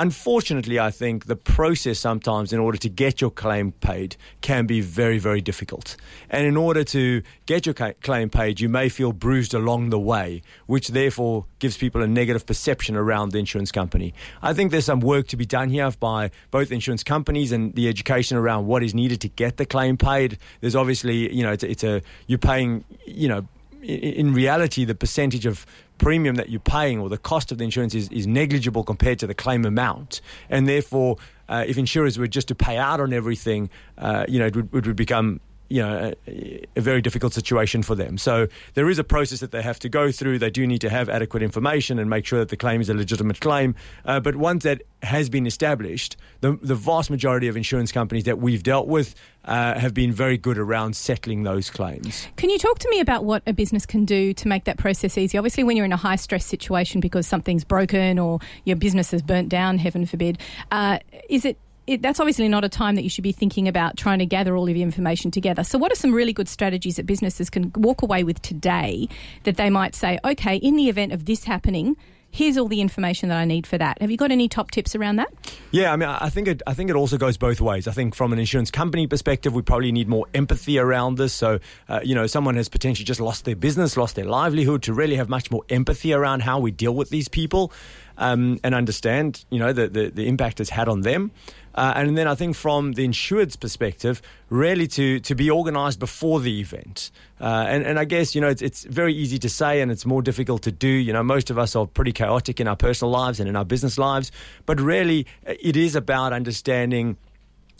Unfortunately, 0.00 0.80
I 0.80 0.90
think 0.90 1.26
the 1.26 1.36
process 1.36 1.98
sometimes, 1.98 2.54
in 2.54 2.58
order 2.58 2.78
to 2.78 2.88
get 2.88 3.20
your 3.20 3.30
claim 3.30 3.72
paid, 3.72 4.16
can 4.40 4.64
be 4.64 4.80
very, 4.80 5.18
very 5.18 5.42
difficult. 5.42 5.94
And 6.30 6.46
in 6.46 6.56
order 6.56 6.84
to 6.84 7.20
get 7.44 7.66
your 7.66 7.74
claim 7.74 8.30
paid, 8.30 8.60
you 8.60 8.70
may 8.70 8.88
feel 8.88 9.12
bruised 9.12 9.52
along 9.52 9.90
the 9.90 9.98
way, 9.98 10.40
which 10.64 10.88
therefore 10.88 11.44
gives 11.58 11.76
people 11.76 12.00
a 12.00 12.06
negative 12.06 12.46
perception 12.46 12.96
around 12.96 13.32
the 13.32 13.38
insurance 13.38 13.70
company. 13.70 14.14
I 14.40 14.54
think 14.54 14.70
there's 14.70 14.86
some 14.86 15.00
work 15.00 15.28
to 15.28 15.36
be 15.36 15.44
done 15.44 15.68
here 15.68 15.90
by 16.00 16.30
both 16.50 16.72
insurance 16.72 17.04
companies 17.04 17.52
and 17.52 17.74
the 17.74 17.86
education 17.86 18.38
around 18.38 18.66
what 18.66 18.82
is 18.82 18.94
needed 18.94 19.20
to 19.20 19.28
get 19.28 19.58
the 19.58 19.66
claim 19.66 19.98
paid. 19.98 20.38
There's 20.62 20.74
obviously, 20.74 21.30
you 21.30 21.42
know, 21.42 21.52
it's, 21.52 21.62
it's 21.62 21.84
a 21.84 22.00
you're 22.26 22.38
paying, 22.38 22.84
you 23.04 23.28
know 23.28 23.46
in 23.82 24.32
reality, 24.34 24.84
the 24.84 24.94
percentage 24.94 25.46
of 25.46 25.66
premium 25.98 26.36
that 26.36 26.48
you're 26.48 26.60
paying 26.60 26.98
or 26.98 27.08
the 27.08 27.18
cost 27.18 27.52
of 27.52 27.58
the 27.58 27.64
insurance 27.64 27.94
is, 27.94 28.08
is 28.10 28.26
negligible 28.26 28.84
compared 28.84 29.18
to 29.18 29.26
the 29.26 29.34
claim 29.34 29.64
amount. 29.64 30.20
And 30.48 30.66
therefore, 30.68 31.16
uh, 31.48 31.64
if 31.66 31.76
insurers 31.78 32.18
were 32.18 32.28
just 32.28 32.48
to 32.48 32.54
pay 32.54 32.78
out 32.78 33.00
on 33.00 33.12
everything, 33.12 33.70
uh, 33.98 34.24
you 34.28 34.38
know, 34.38 34.46
it 34.46 34.56
would, 34.56 34.74
it 34.74 34.86
would 34.86 34.96
become 34.96 35.40
you 35.70 35.80
know, 35.80 36.12
a, 36.26 36.66
a, 36.76 36.80
very 36.80 37.00
difficult 37.00 37.32
situation 37.32 37.82
for 37.84 37.94
them. 37.94 38.18
So 38.18 38.48
there 38.74 38.90
is 38.90 38.98
a 38.98 39.04
process 39.04 39.38
that 39.38 39.52
they 39.52 39.62
have 39.62 39.78
to 39.78 39.88
go 39.88 40.10
through. 40.10 40.40
They 40.40 40.50
do 40.50 40.66
need 40.66 40.80
to 40.80 40.90
have 40.90 41.08
adequate 41.08 41.44
information 41.44 42.00
and 42.00 42.10
make 42.10 42.26
sure 42.26 42.40
that 42.40 42.48
the 42.48 42.56
claim 42.56 42.80
is 42.80 42.88
a 42.88 42.94
legitimate 42.94 43.40
claim. 43.40 43.76
Uh, 44.04 44.18
but 44.18 44.34
once 44.34 44.64
that 44.64 44.82
has 45.04 45.30
been 45.30 45.46
established, 45.46 46.16
the, 46.40 46.58
the 46.60 46.74
vast 46.74 47.08
majority 47.08 47.46
of 47.46 47.56
insurance 47.56 47.92
companies 47.92 48.24
that 48.24 48.38
we've 48.38 48.64
dealt 48.64 48.88
with 48.88 49.14
uh, 49.44 49.78
have 49.78 49.94
been 49.94 50.12
very 50.12 50.36
good 50.36 50.58
around 50.58 50.96
settling 50.96 51.44
those 51.44 51.70
claims. 51.70 52.26
Can 52.34 52.50
you 52.50 52.58
talk 52.58 52.80
to 52.80 52.90
me 52.90 52.98
about 52.98 53.24
what 53.24 53.44
a 53.46 53.52
business 53.52 53.86
can 53.86 54.04
do 54.04 54.34
to 54.34 54.48
make 54.48 54.64
that 54.64 54.76
process 54.76 55.16
easy? 55.16 55.38
Obviously, 55.38 55.62
when 55.62 55.76
you're 55.76 55.86
in 55.86 55.92
a 55.92 55.96
high 55.96 56.16
stress 56.16 56.44
situation 56.44 57.00
because 57.00 57.28
something's 57.28 57.64
broken 57.64 58.18
or 58.18 58.40
your 58.64 58.76
business 58.76 59.12
has 59.12 59.22
burnt 59.22 59.48
down, 59.48 59.78
heaven 59.78 60.04
forbid, 60.04 60.38
uh, 60.72 60.98
is 61.28 61.44
it 61.44 61.56
it, 61.90 62.02
that's 62.02 62.20
obviously 62.20 62.48
not 62.48 62.64
a 62.64 62.68
time 62.68 62.94
that 62.94 63.02
you 63.02 63.10
should 63.10 63.24
be 63.24 63.32
thinking 63.32 63.66
about 63.66 63.96
trying 63.96 64.20
to 64.20 64.26
gather 64.26 64.56
all 64.56 64.68
of 64.68 64.76
your 64.76 64.84
information 64.84 65.30
together. 65.30 65.64
So, 65.64 65.76
what 65.76 65.90
are 65.90 65.96
some 65.96 66.14
really 66.14 66.32
good 66.32 66.48
strategies 66.48 66.96
that 66.96 67.06
businesses 67.06 67.50
can 67.50 67.72
walk 67.74 68.02
away 68.02 68.22
with 68.22 68.40
today 68.42 69.08
that 69.42 69.56
they 69.56 69.70
might 69.70 69.96
say, 69.96 70.18
okay, 70.24 70.56
in 70.56 70.76
the 70.76 70.88
event 70.88 71.12
of 71.12 71.24
this 71.24 71.42
happening, 71.44 71.96
here's 72.30 72.56
all 72.56 72.68
the 72.68 72.80
information 72.80 73.28
that 73.28 73.38
I 73.38 73.44
need 73.44 73.66
for 73.66 73.76
that. 73.76 74.00
Have 74.00 74.08
you 74.08 74.16
got 74.16 74.30
any 74.30 74.48
top 74.48 74.70
tips 74.70 74.94
around 74.94 75.16
that? 75.16 75.32
Yeah, 75.72 75.92
I 75.92 75.96
mean, 75.96 76.08
I 76.08 76.30
think 76.30 76.46
it. 76.46 76.62
I 76.64 76.74
think 76.74 76.90
it 76.90 76.96
also 76.96 77.18
goes 77.18 77.36
both 77.36 77.60
ways. 77.60 77.88
I 77.88 77.92
think 77.92 78.14
from 78.14 78.32
an 78.32 78.38
insurance 78.38 78.70
company 78.70 79.08
perspective, 79.08 79.52
we 79.52 79.62
probably 79.62 79.90
need 79.90 80.08
more 80.08 80.26
empathy 80.32 80.78
around 80.78 81.16
this. 81.16 81.32
So, 81.32 81.58
uh, 81.88 82.00
you 82.04 82.14
know, 82.14 82.28
someone 82.28 82.54
has 82.54 82.68
potentially 82.68 83.04
just 83.04 83.20
lost 83.20 83.46
their 83.46 83.56
business, 83.56 83.96
lost 83.96 84.14
their 84.14 84.26
livelihood, 84.26 84.84
to 84.84 84.94
really 84.94 85.16
have 85.16 85.28
much 85.28 85.50
more 85.50 85.64
empathy 85.68 86.12
around 86.12 86.42
how 86.42 86.60
we 86.60 86.70
deal 86.70 86.94
with 86.94 87.10
these 87.10 87.26
people 87.28 87.72
um, 88.20 88.60
and 88.62 88.74
understand, 88.74 89.44
you 89.50 89.58
know, 89.58 89.72
the, 89.72 89.88
the, 89.88 90.10
the 90.10 90.28
impact 90.28 90.60
it's 90.60 90.70
had 90.70 90.88
on 90.88 91.00
them. 91.00 91.32
Uh, 91.74 91.92
and 91.96 92.16
then 92.16 92.26
I 92.26 92.34
think 92.34 92.56
from 92.56 92.92
the 92.92 93.04
insured's 93.04 93.56
perspective, 93.56 94.20
really 94.48 94.86
to, 94.88 95.20
to 95.20 95.34
be 95.34 95.50
organised 95.50 95.98
before 95.98 96.40
the 96.40 96.60
event. 96.60 97.10
Uh, 97.40 97.66
and, 97.68 97.84
and 97.84 97.98
I 97.98 98.04
guess, 98.04 98.34
you 98.34 98.40
know, 98.40 98.48
it's, 98.48 98.62
it's 98.62 98.84
very 98.84 99.14
easy 99.14 99.38
to 99.38 99.48
say 99.48 99.80
and 99.80 99.90
it's 99.90 100.04
more 100.04 100.22
difficult 100.22 100.62
to 100.62 100.72
do. 100.72 100.88
You 100.88 101.12
know, 101.12 101.22
most 101.22 101.50
of 101.50 101.58
us 101.58 101.76
are 101.76 101.86
pretty 101.86 102.12
chaotic 102.12 102.60
in 102.60 102.68
our 102.68 102.76
personal 102.76 103.10
lives 103.12 103.40
and 103.40 103.48
in 103.48 103.56
our 103.56 103.64
business 103.64 103.98
lives. 103.98 104.32
But 104.66 104.80
really, 104.80 105.26
it 105.46 105.76
is 105.76 105.94
about 105.94 106.32
understanding 106.32 107.16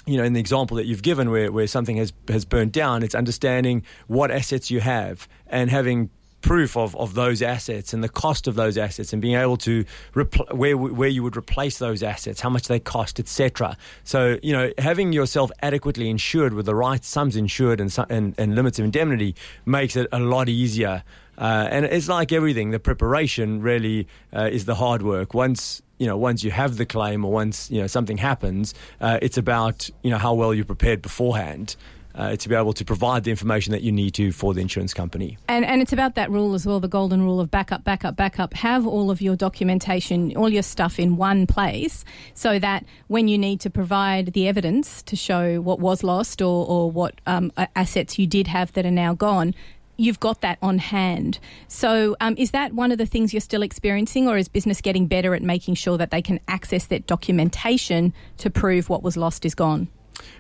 you 0.06 0.16
know, 0.16 0.24
in 0.24 0.32
the 0.32 0.40
example 0.40 0.78
that 0.78 0.86
you've 0.86 1.02
given 1.02 1.30
where, 1.30 1.52
where 1.52 1.66
something 1.66 1.96
has, 1.96 2.12
has 2.28 2.44
burnt 2.44 2.72
down, 2.72 3.02
it's 3.02 3.14
understanding 3.14 3.84
what 4.06 4.30
assets 4.30 4.70
you 4.70 4.80
have 4.80 5.28
and 5.46 5.70
having 5.70 6.10
proof 6.40 6.76
of, 6.76 6.96
of 6.96 7.14
those 7.14 7.42
assets 7.42 7.92
and 7.92 8.02
the 8.02 8.08
cost 8.08 8.46
of 8.46 8.54
those 8.54 8.78
assets 8.78 9.12
and 9.12 9.20
being 9.20 9.36
able 9.36 9.56
to 9.58 9.84
repl- 10.14 10.52
where 10.54 10.76
where 10.76 11.08
you 11.08 11.22
would 11.22 11.36
replace 11.36 11.78
those 11.78 12.02
assets, 12.02 12.40
how 12.40 12.50
much 12.50 12.68
they 12.68 12.80
cost, 12.80 13.18
etc. 13.20 13.76
So 14.04 14.38
you 14.42 14.52
know 14.52 14.72
having 14.78 15.12
yourself 15.12 15.50
adequately 15.62 16.08
insured 16.08 16.54
with 16.54 16.66
the 16.66 16.74
right 16.74 17.04
sums 17.04 17.36
insured 17.36 17.80
and 17.80 17.96
and, 18.08 18.34
and 18.38 18.54
limits 18.54 18.78
of 18.78 18.84
indemnity 18.84 19.34
makes 19.64 19.96
it 19.96 20.06
a 20.12 20.20
lot 20.20 20.48
easier. 20.48 21.02
Uh, 21.38 21.66
and 21.70 21.86
it's 21.86 22.08
like 22.08 22.32
everything; 22.32 22.70
the 22.70 22.78
preparation 22.78 23.62
really 23.62 24.06
uh, 24.34 24.48
is 24.52 24.66
the 24.66 24.74
hard 24.74 25.02
work. 25.02 25.32
Once 25.32 25.80
you 25.98 26.06
know, 26.06 26.16
once 26.16 26.42
you 26.42 26.50
have 26.50 26.76
the 26.76 26.86
claim 26.86 27.24
or 27.24 27.32
once 27.32 27.70
you 27.70 27.80
know 27.80 27.86
something 27.86 28.18
happens, 28.18 28.74
uh, 29.00 29.18
it's 29.22 29.38
about 29.38 29.88
you 30.02 30.10
know 30.10 30.18
how 30.18 30.34
well 30.34 30.52
you 30.52 30.64
prepared 30.64 31.00
beforehand 31.02 31.76
uh, 32.14 32.36
to 32.36 32.48
be 32.48 32.54
able 32.54 32.72
to 32.72 32.84
provide 32.84 33.24
the 33.24 33.30
information 33.30 33.72
that 33.72 33.82
you 33.82 33.92
need 33.92 34.14
to 34.14 34.32
for 34.32 34.54
the 34.54 34.60
insurance 34.60 34.94
company. 34.94 35.38
And, 35.48 35.64
and 35.64 35.80
it's 35.80 35.92
about 35.92 36.14
that 36.16 36.30
rule 36.30 36.54
as 36.54 36.66
well, 36.66 36.80
the 36.80 36.88
golden 36.88 37.22
rule 37.22 37.40
of 37.40 37.50
backup, 37.50 37.84
backup, 37.84 38.16
backup. 38.16 38.54
Have 38.54 38.86
all 38.86 39.10
of 39.10 39.20
your 39.20 39.36
documentation, 39.36 40.36
all 40.36 40.48
your 40.48 40.62
stuff 40.62 40.98
in 40.98 41.16
one 41.16 41.46
place 41.46 42.04
so 42.34 42.58
that 42.58 42.84
when 43.08 43.28
you 43.28 43.38
need 43.38 43.60
to 43.60 43.70
provide 43.70 44.32
the 44.32 44.48
evidence 44.48 45.02
to 45.02 45.16
show 45.16 45.60
what 45.60 45.80
was 45.80 46.02
lost 46.02 46.42
or, 46.42 46.66
or 46.66 46.90
what 46.90 47.20
um, 47.26 47.52
assets 47.76 48.18
you 48.18 48.26
did 48.26 48.46
have 48.46 48.72
that 48.72 48.84
are 48.84 48.90
now 48.90 49.14
gone, 49.14 49.54
you've 50.00 50.20
got 50.20 50.40
that 50.40 50.58
on 50.62 50.78
hand. 50.78 51.38
So, 51.68 52.16
um, 52.20 52.34
is 52.38 52.52
that 52.52 52.72
one 52.72 52.90
of 52.90 52.98
the 52.98 53.06
things 53.06 53.34
you're 53.34 53.40
still 53.40 53.62
experiencing, 53.62 54.28
or 54.28 54.36
is 54.38 54.48
business 54.48 54.80
getting 54.80 55.06
better 55.06 55.34
at 55.34 55.42
making 55.42 55.74
sure 55.74 55.98
that 55.98 56.10
they 56.10 56.22
can 56.22 56.40
access 56.48 56.86
that 56.86 57.06
documentation 57.06 58.14
to 58.38 58.50
prove 58.50 58.88
what 58.88 59.02
was 59.02 59.16
lost 59.16 59.44
is 59.44 59.54
gone? 59.54 59.88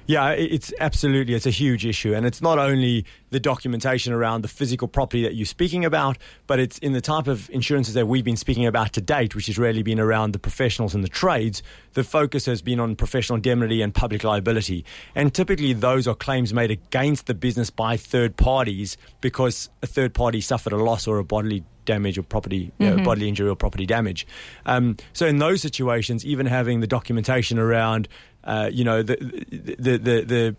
Yeah, 0.06 0.30
it's 0.30 0.72
absolutely 0.80 1.34
it's 1.34 1.46
a 1.46 1.50
huge 1.50 1.86
issue, 1.86 2.14
and 2.14 2.26
it's 2.26 2.42
not 2.42 2.58
only 2.58 3.04
the 3.30 3.38
documentation 3.38 4.12
around 4.12 4.42
the 4.42 4.48
physical 4.48 4.88
property 4.88 5.22
that 5.22 5.34
you're 5.34 5.46
speaking 5.46 5.84
about, 5.84 6.18
but 6.46 6.58
it's 6.58 6.78
in 6.78 6.92
the 6.92 7.00
type 7.00 7.28
of 7.28 7.48
insurances 7.50 7.94
that 7.94 8.06
we've 8.06 8.24
been 8.24 8.36
speaking 8.36 8.66
about 8.66 8.92
to 8.94 9.00
date, 9.00 9.36
which 9.36 9.46
has 9.46 9.56
really 9.58 9.82
been 9.82 10.00
around 10.00 10.32
the 10.32 10.38
professionals 10.38 10.94
and 10.94 11.04
the 11.04 11.08
trades. 11.08 11.62
The 11.92 12.04
focus 12.04 12.46
has 12.46 12.60
been 12.60 12.80
on 12.80 12.96
professional 12.96 13.36
indemnity 13.36 13.82
and 13.82 13.94
public 13.94 14.24
liability, 14.24 14.84
and 15.14 15.32
typically 15.32 15.72
those 15.72 16.08
are 16.08 16.14
claims 16.14 16.52
made 16.52 16.70
against 16.70 17.26
the 17.26 17.34
business 17.34 17.70
by 17.70 17.96
third 17.96 18.36
parties 18.36 18.96
because 19.20 19.70
a 19.82 19.86
third 19.86 20.14
party 20.14 20.40
suffered 20.40 20.72
a 20.72 20.76
loss 20.76 21.06
or 21.06 21.18
a 21.18 21.24
bodily 21.24 21.64
damage 21.84 22.18
or 22.18 22.22
property, 22.22 22.70
mm-hmm. 22.78 23.00
uh, 23.00 23.04
bodily 23.04 23.28
injury 23.28 23.48
or 23.48 23.56
property 23.56 23.86
damage. 23.86 24.26
Um, 24.66 24.96
so 25.12 25.26
in 25.26 25.38
those 25.38 25.60
situations, 25.60 26.24
even 26.24 26.46
having 26.46 26.80
the 26.80 26.86
documentation 26.86 27.58
around 27.58 28.08
uh, 28.44 28.70
you 28.72 28.84
know, 28.84 29.02
the, 29.02 29.16
the, 29.16 29.98
the, 29.98 30.22
the 30.22 30.56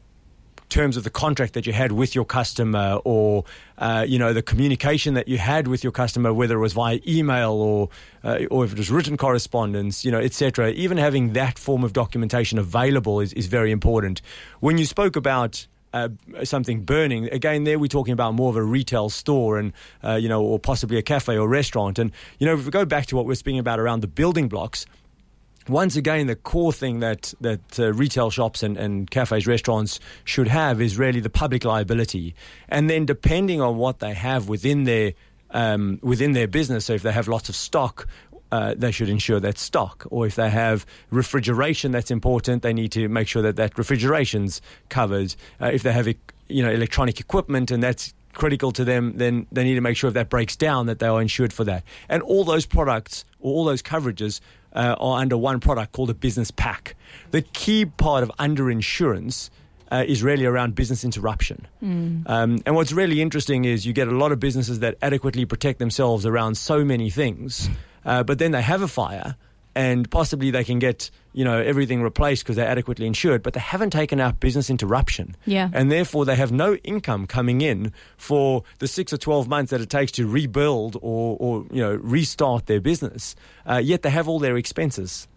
terms 0.72 0.96
of 0.96 1.04
the 1.04 1.10
contract 1.10 1.54
that 1.54 1.68
you 1.68 1.74
had 1.74 1.92
with 1.92 2.16
your 2.16 2.24
customer 2.24 3.00
or 3.04 3.44
uh, 3.78 4.06
you 4.08 4.18
know 4.18 4.32
the 4.32 4.42
communication 4.42 5.14
that 5.14 5.28
you 5.28 5.38
had 5.38 5.68
with 5.68 5.84
your 5.84 5.92
customer 5.92 6.34
whether 6.34 6.56
it 6.56 6.60
was 6.60 6.72
via 6.72 6.98
email 7.06 7.52
or 7.52 7.90
uh, 8.24 8.46
or 8.50 8.64
if 8.64 8.72
it 8.72 8.78
was 8.78 8.90
written 8.90 9.18
correspondence 9.18 10.06
you 10.06 10.12
know 10.12 10.20
etc 10.20 10.72
even 10.72 10.98
having 10.98 11.34
that 11.34 11.60
form 11.60 11.84
of 11.84 11.92
documentation 11.92 12.58
available 12.58 13.20
is, 13.20 13.34
is 13.34 13.48
very 13.48 13.70
important 13.70 14.22
when 14.62 14.78
you 14.78 14.86
spoke 14.86 15.18
about 15.18 15.68
uh, 15.94 16.08
something 16.46 16.84
burning. 16.84 17.28
Again, 17.34 17.66
there 17.66 17.78
we're 17.78 17.88
talking 17.88 18.14
about 18.14 18.34
more 18.34 18.50
of 18.50 18.56
a 18.56 18.64
retail 18.64 19.10
store 19.10 19.58
and, 19.58 19.74
uh, 20.04 20.14
you 20.14 20.30
know, 20.30 20.42
or 20.42 20.58
possibly 20.58 20.98
a 20.98 21.02
cafe 21.02 21.38
or 21.38 21.50
restaurant. 21.50 22.00
And, 22.00 22.14
you 22.40 22.48
know, 22.48 22.54
if 22.54 22.64
we 22.64 22.72
go 22.72 22.86
back 22.86 23.08
to 23.08 23.18
what 23.18 23.26
we're 23.26 23.36
speaking 23.36 23.60
about 23.60 23.78
around 23.78 24.00
the 24.00 24.08
building 24.08 24.48
blocks, 24.48 24.86
once 25.68 25.96
again, 25.96 26.28
the 26.28 26.36
core 26.36 26.74
thing 26.74 27.00
that 27.00 27.34
that 27.42 27.80
uh, 27.80 27.94
retail 27.94 28.30
shops 28.30 28.64
and, 28.64 28.78
and 28.78 29.10
cafes, 29.10 29.48
restaurants 29.48 30.00
should 30.24 30.48
have 30.48 30.82
is 30.82 30.98
really 30.98 31.20
the 31.20 31.30
public 31.30 31.64
liability, 31.64 32.36
and 32.70 32.90
then 32.90 33.06
depending 33.06 33.62
on 33.62 33.78
what 33.78 34.00
they 34.00 34.14
have 34.14 34.50
within 34.50 34.84
their 34.86 35.14
um, 35.52 36.00
within 36.02 36.32
their 36.32 36.48
business, 36.48 36.86
so 36.86 36.94
if 36.94 37.04
they 37.04 37.12
have 37.12 37.28
lots 37.28 37.50
of 37.50 37.56
stock. 37.56 38.08
Uh, 38.54 38.76
they 38.78 38.92
should 38.92 39.08
ensure 39.08 39.40
that 39.40 39.58
stock, 39.58 40.06
or 40.12 40.28
if 40.28 40.36
they 40.36 40.50
have 40.50 40.86
refrigeration 41.10 41.94
that's 41.94 42.12
important, 42.12 42.64
they 42.64 42.74
need 42.74 42.92
to 42.92 43.08
make 43.08 43.26
sure 43.26 43.42
that 43.42 43.56
that 43.56 43.78
refrigeration's 43.78 44.62
covered. 44.90 45.34
Uh, 45.62 45.68
if 45.68 45.84
they 45.84 45.94
have, 45.94 46.06
you 46.50 46.62
know, 46.62 46.70
electronic 46.70 47.22
equipment 47.22 47.72
and 47.72 47.82
that's 47.82 48.14
critical 48.34 48.72
to 48.74 48.84
them, 48.84 49.14
then 49.16 49.48
they 49.52 49.64
need 49.64 49.76
to 49.76 49.82
make 49.82 49.96
sure 49.96 50.10
if 50.10 50.14
that 50.14 50.30
breaks 50.30 50.56
down 50.56 50.86
that 50.88 51.00
they 51.00 51.08
are 51.08 51.22
insured 51.22 51.54
for 51.54 51.64
that. 51.64 51.84
And 52.10 52.22
all 52.24 52.44
those 52.44 52.66
products 52.66 53.26
or 53.40 53.54
all 53.54 53.64
those 53.66 53.82
coverages 53.82 54.42
uh, 54.74 54.96
are 55.00 55.20
under 55.20 55.38
one 55.38 55.60
product 55.60 55.92
called 55.92 56.10
a 56.10 56.14
business 56.14 56.52
pack. 56.52 56.96
The 57.32 57.42
key 57.42 57.86
part 57.86 58.24
of 58.24 58.32
underinsurance 58.40 59.50
uh, 59.92 60.06
is 60.08 60.24
really 60.24 60.46
around 60.46 60.76
business 60.76 61.04
interruption. 61.04 61.68
Mm. 61.84 62.24
Um, 62.30 62.60
and 62.66 62.76
what's 62.76 62.94
really 62.94 63.22
interesting 63.22 63.66
is 63.66 63.86
you 63.86 63.94
get 63.94 64.08
a 64.08 64.16
lot 64.16 64.32
of 64.32 64.40
businesses 64.40 64.80
that 64.80 64.96
adequately 65.02 65.46
protect 65.46 65.80
themselves 65.80 66.26
around 66.26 66.56
so 66.56 66.86
many 66.86 67.10
things, 67.10 67.70
uh, 68.06 68.24
but 68.24 68.40
then 68.40 68.52
they 68.52 68.62
have 68.62 68.82
a 68.82 68.88
fire 68.88 69.36
and 69.76 70.10
possibly 70.12 70.52
they 70.52 70.64
can 70.64 70.80
get 70.80 71.10
you 71.34 71.46
know 71.46 71.60
everything 71.60 72.02
replaced 72.02 72.44
because 72.44 72.56
they're 72.56 72.68
adequately 72.68 73.06
insured, 73.06 73.44
but 73.44 73.54
they 73.54 73.60
haven't 73.60 73.92
taken 73.92 74.20
out 74.20 74.40
business 74.40 74.70
interruption. 74.70 75.36
Yeah. 75.46 75.70
And 75.74 75.92
therefore 75.92 76.26
they 76.26 76.36
have 76.36 76.52
no 76.52 76.76
income 76.76 77.28
coming 77.28 77.62
in 77.62 77.94
for 78.18 78.64
the 78.80 78.88
six 78.88 79.14
or 79.14 79.18
twelve 79.18 79.48
months 79.48 79.72
that 79.72 79.82
it 79.82 79.90
takes 79.90 80.12
to 80.14 80.28
rebuild 80.28 80.98
or, 81.02 81.38
or 81.40 81.66
you 81.72 81.82
know 81.82 81.96
restart 81.96 82.66
their 82.66 82.82
business. 82.82 83.36
Uh, 83.66 83.78
yet 83.78 84.02
they 84.02 84.10
have 84.10 84.28
all 84.28 84.40
their 84.40 84.58
expenses. 84.58 85.28